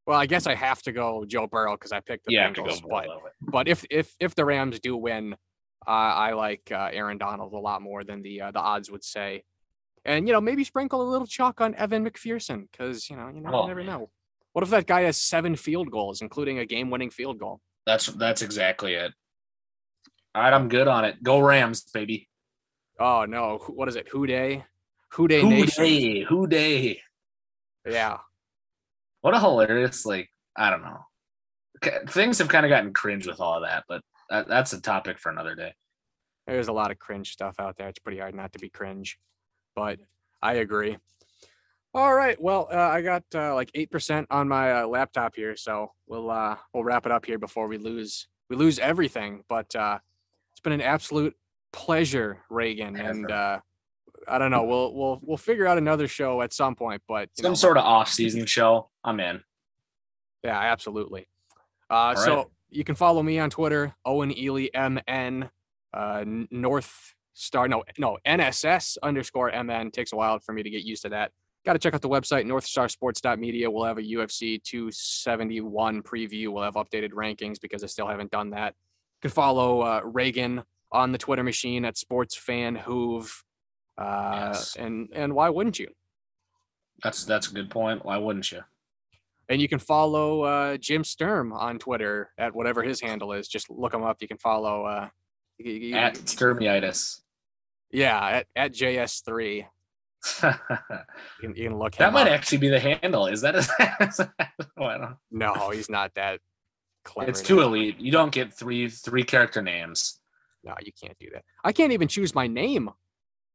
Well, 0.07 0.19
I 0.19 0.25
guess 0.25 0.47
I 0.47 0.55
have 0.55 0.81
to 0.83 0.91
go 0.91 1.25
Joe 1.27 1.47
Burrow 1.47 1.73
because 1.75 1.91
I 1.91 1.99
picked 1.99 2.25
the 2.25 2.33
Yeah, 2.33 2.41
I 2.41 2.45
have 2.45 2.53
to 2.53 2.61
Bengals. 2.61 2.81
but 2.89 3.07
but 3.41 3.67
if 3.67 3.85
if 3.89 4.15
if 4.19 4.35
the 4.35 4.45
Rams 4.45 4.79
do 4.79 4.95
win, 4.95 5.33
uh, 5.85 5.89
I 5.89 6.33
like 6.33 6.71
uh, 6.71 6.89
Aaron 6.93 7.17
Donald 7.17 7.53
a 7.53 7.57
lot 7.57 7.81
more 7.81 8.03
than 8.03 8.21
the 8.21 8.41
uh, 8.41 8.51
the 8.51 8.59
odds 8.59 8.89
would 8.89 9.03
say. 9.03 9.43
And 10.05 10.27
you 10.27 10.33
know, 10.33 10.39
maybe 10.41 10.63
sprinkle 10.63 11.01
a 11.01 11.09
little 11.11 11.27
chalk 11.27 11.59
on 11.61 11.75
Evan 11.75 12.07
McPherson 12.09 12.67
because 12.71 13.09
you 13.09 13.17
know 13.17 13.27
you, 13.33 13.41
know, 13.41 13.49
Oh, 13.53 13.61
you 13.63 13.67
never 13.67 13.83
man. 13.83 13.87
know. 13.99 14.09
What 14.53 14.63
if 14.63 14.69
that 14.71 14.87
guy 14.87 15.01
has 15.01 15.17
seven 15.17 15.55
field 15.55 15.91
goals, 15.91 16.21
including 16.21 16.57
a 16.59 16.65
game-winning 16.65 17.11
field 17.11 17.37
goal? 17.37 17.59
That's 17.85 18.07
that's 18.07 18.41
exactly 18.41 18.93
it. 18.93 19.13
All 20.35 20.43
right, 20.43 20.53
I'm 20.53 20.69
good 20.69 20.87
on 20.87 21.05
it. 21.05 21.21
Go 21.23 21.39
Rams, 21.39 21.83
baby. 21.83 22.27
Oh 22.99 23.25
no, 23.25 23.59
what 23.67 23.87
is 23.87 23.95
it? 23.95 24.07
Who 24.09 24.27
Dey? 24.27 24.63
Who 25.13 25.27
Dey 25.27 25.41
Who 25.41 25.49
nation? 25.49 25.83
day? 25.83 26.23
Who 26.23 26.47
Dey? 26.47 27.01
Yeah. 27.87 28.17
What 29.21 29.33
a 29.33 29.39
hilarious 29.39 30.05
like 30.05 30.29
I 30.55 30.69
don't 30.69 30.81
know. 30.81 31.05
Things 32.09 32.39
have 32.39 32.49
kind 32.49 32.65
of 32.65 32.69
gotten 32.69 32.93
cringe 32.93 33.25
with 33.25 33.39
all 33.39 33.55
of 33.55 33.63
that, 33.63 33.85
but 33.87 34.01
that, 34.29 34.47
that's 34.47 34.73
a 34.73 34.81
topic 34.81 35.17
for 35.17 35.31
another 35.31 35.55
day. 35.55 35.73
There's 36.45 36.67
a 36.67 36.73
lot 36.73 36.91
of 36.91 36.99
cringe 36.99 37.31
stuff 37.31 37.55
out 37.59 37.77
there. 37.77 37.87
It's 37.87 37.99
pretty 37.99 38.19
hard 38.19 38.35
not 38.35 38.51
to 38.53 38.59
be 38.59 38.69
cringe, 38.69 39.17
but 39.75 39.99
I 40.41 40.55
agree. 40.55 40.97
All 41.93 42.13
right. 42.13 42.39
Well, 42.39 42.67
uh, 42.71 42.77
I 42.77 43.01
got 43.01 43.23
uh, 43.33 43.55
like 43.55 43.71
eight 43.73 43.89
percent 43.89 44.27
on 44.29 44.47
my 44.47 44.81
uh, 44.81 44.87
laptop 44.87 45.35
here, 45.35 45.55
so 45.55 45.91
we'll 46.07 46.29
uh, 46.29 46.55
we'll 46.73 46.83
wrap 46.83 47.05
it 47.05 47.11
up 47.11 47.25
here 47.25 47.39
before 47.39 47.67
we 47.67 47.77
lose 47.77 48.27
we 48.49 48.55
lose 48.55 48.77
everything. 48.77 49.43
But 49.49 49.75
uh, 49.75 49.97
it's 50.51 50.59
been 50.61 50.73
an 50.73 50.81
absolute 50.81 51.35
pleasure, 51.71 52.39
Reagan, 52.49 52.95
and 52.95 53.31
uh, 53.31 53.59
I 54.27 54.37
don't 54.37 54.51
know. 54.51 54.63
We'll 54.63 54.93
we'll 54.93 55.19
we'll 55.23 55.37
figure 55.37 55.65
out 55.65 55.79
another 55.79 56.07
show 56.07 56.43
at 56.43 56.53
some 56.53 56.75
point, 56.75 57.01
but 57.07 57.29
you 57.37 57.41
Some 57.41 57.51
know, 57.51 57.55
sort 57.55 57.77
of 57.77 57.85
off-season 57.85 58.45
show. 58.45 58.89
I'm 59.03 59.19
in. 59.19 59.41
Yeah, 60.43 60.59
absolutely. 60.59 61.27
Uh, 61.89 62.13
so 62.13 62.35
right. 62.35 62.45
you 62.69 62.83
can 62.83 62.93
follow 62.93 63.23
me 63.23 63.39
on 63.39 63.49
Twitter, 63.49 63.95
Owen 64.05 64.37
Ely 64.37 64.67
MN, 64.75 65.49
uh, 65.93 66.23
North 66.51 67.15
Star, 67.33 67.67
no, 67.67 67.83
no, 67.97 68.17
NSS 68.27 68.97
underscore 69.01 69.51
MN. 69.63 69.91
Takes 69.91 70.13
a 70.13 70.15
while 70.15 70.39
for 70.39 70.53
me 70.53 70.61
to 70.61 70.69
get 70.69 70.83
used 70.83 71.01
to 71.01 71.09
that. 71.09 71.31
Got 71.65 71.73
to 71.73 71.79
check 71.79 71.93
out 71.93 72.01
the 72.01 72.09
website, 72.09 72.45
northstarsports.media. 72.45 73.69
We'll 73.69 73.83
have 73.83 73.97
a 73.97 74.01
UFC 74.01 74.61
271 74.63 76.01
preview. 76.03 76.49
We'll 76.49 76.63
have 76.63 76.75
updated 76.75 77.11
rankings 77.11 77.59
because 77.61 77.83
I 77.83 77.87
still 77.87 78.07
haven't 78.07 78.31
done 78.31 78.51
that. 78.51 78.75
You 79.21 79.29
can 79.29 79.31
follow 79.31 79.81
uh, 79.81 80.01
Reagan 80.05 80.63
on 80.91 81.11
the 81.11 81.17
Twitter 81.17 81.43
machine 81.43 81.83
at 81.85 81.95
SportsFanHoove. 81.95 83.29
Uh, 83.97 84.51
Yes. 84.53 84.77
and 84.77 85.09
and 85.13 85.33
why 85.35 85.49
wouldn't 85.49 85.77
you? 85.77 85.89
That's 87.03 87.25
that's 87.25 87.51
a 87.51 87.53
good 87.53 87.69
point. 87.69 88.05
Why 88.05 88.17
wouldn't 88.17 88.49
you? 88.51 88.61
And 89.49 89.59
you 89.61 89.67
can 89.67 89.79
follow 89.79 90.43
uh, 90.43 90.77
Jim 90.77 91.03
Sturm 91.03 91.51
on 91.51 91.79
Twitter 91.79 92.31
at 92.37 92.55
whatever 92.55 92.81
his 92.83 93.01
handle 93.01 93.33
is. 93.33 93.47
Just 93.49 93.69
look 93.69 93.93
him 93.93 94.03
up. 94.03 94.17
You 94.21 94.27
can 94.29 94.37
follow. 94.37 94.85
Uh, 94.85 95.09
At 95.59 96.13
Sturmiitis. 96.15 97.21
yeah, 97.91 98.25
at, 98.25 98.47
at 98.55 98.71
JS3. 98.73 99.65
that 100.41 100.59
You 101.41 101.49
can, 101.49 101.55
you 101.55 101.69
can 101.69 101.77
look 101.77 101.95
him 101.95 102.13
might 102.13 102.27
up. 102.27 102.33
actually 102.33 102.59
be 102.59 102.69
the 102.69 102.79
handle. 102.79 103.27
Is 103.27 103.41
that? 103.41 103.55
A, 103.55 104.31
I 104.77 105.13
No, 105.31 105.69
he's 105.69 105.89
not 105.89 106.13
that 106.15 106.39
clever. 107.05 107.29
it's 107.29 107.41
too 107.41 107.61
elite. 107.61 107.99
You 107.99 108.11
don't 108.11 108.31
get 108.31 108.53
three 108.53 108.89
three 108.89 109.23
character 109.23 109.61
names. 109.61 110.19
No, 110.63 110.73
you 110.81 110.91
can't 111.01 111.17
do 111.19 111.27
that. 111.33 111.43
I 111.63 111.71
can't 111.71 111.93
even 111.93 112.07
choose 112.07 112.35
my 112.35 112.47
name 112.47 112.89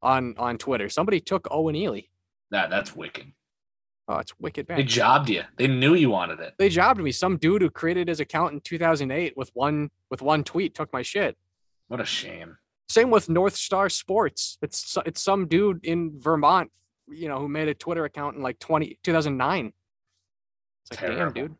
on 0.01 0.35
on 0.37 0.57
Twitter. 0.57 0.89
Somebody 0.89 1.19
took 1.19 1.47
Owen 1.51 1.75
Ely. 1.75 2.01
That 2.51 2.69
that's 2.69 2.95
wicked. 2.95 3.31
Oh, 4.07 4.17
it's 4.17 4.37
wicked 4.39 4.67
They 4.67 4.83
jobbed 4.83 5.29
you. 5.29 5.41
They 5.57 5.65
knew 5.67 5.95
you 5.95 6.11
wanted 6.11 6.39
it. 6.39 6.53
They 6.59 6.69
jobbed 6.69 6.99
me. 7.01 7.11
Some 7.11 7.37
dude 7.37 7.63
who 7.63 7.71
created 7.71 8.07
his 8.07 8.19
account 8.19 8.53
in 8.53 8.59
2008 8.61 9.35
with 9.35 9.49
one 9.53 9.89
with 10.11 10.21
one 10.21 10.43
tweet 10.43 10.75
took 10.75 10.93
my 10.93 11.01
shit. 11.01 11.35
What 11.87 11.99
a 11.99 12.05
shame. 12.05 12.57
Same 12.87 13.09
with 13.09 13.29
North 13.29 13.55
Star 13.55 13.89
Sports. 13.89 14.57
It's 14.61 14.97
it's 15.05 15.21
some 15.21 15.47
dude 15.47 15.85
in 15.85 16.19
Vermont, 16.19 16.71
you 17.07 17.27
know, 17.27 17.39
who 17.39 17.47
made 17.47 17.67
a 17.67 17.73
Twitter 17.73 18.05
account 18.05 18.35
in 18.35 18.43
like 18.43 18.59
20, 18.59 18.99
2009. 19.03 19.73
It's 20.91 21.01
like, 21.01 21.11
damn, 21.11 21.33
dude. 21.33 21.55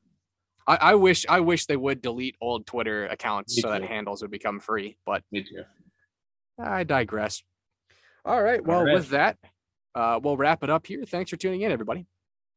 I, 0.68 0.76
I 0.76 0.96
wish 0.96 1.26
I 1.28 1.40
wish 1.40 1.66
they 1.66 1.78
would 1.78 2.02
delete 2.02 2.36
old 2.42 2.66
Twitter 2.66 3.06
accounts 3.08 3.56
Me 3.56 3.62
so 3.62 3.70
that 3.70 3.84
handles 3.84 4.22
would 4.22 4.32
become 4.32 4.60
free. 4.60 4.98
But 5.06 5.24
Me 5.32 5.44
too. 5.44 5.64
I 6.60 6.84
digress. 6.84 7.44
All 8.24 8.42
right. 8.42 8.64
Well, 8.66 8.84
right. 8.84 8.94
with 8.94 9.10
that, 9.10 9.38
uh, 9.94 10.20
we'll 10.22 10.38
wrap 10.38 10.64
it 10.64 10.70
up 10.70 10.88
here. 10.88 11.04
Thanks 11.06 11.30
for 11.30 11.38
tuning 11.38 11.62
in, 11.62 11.72
everybody. 11.72 12.06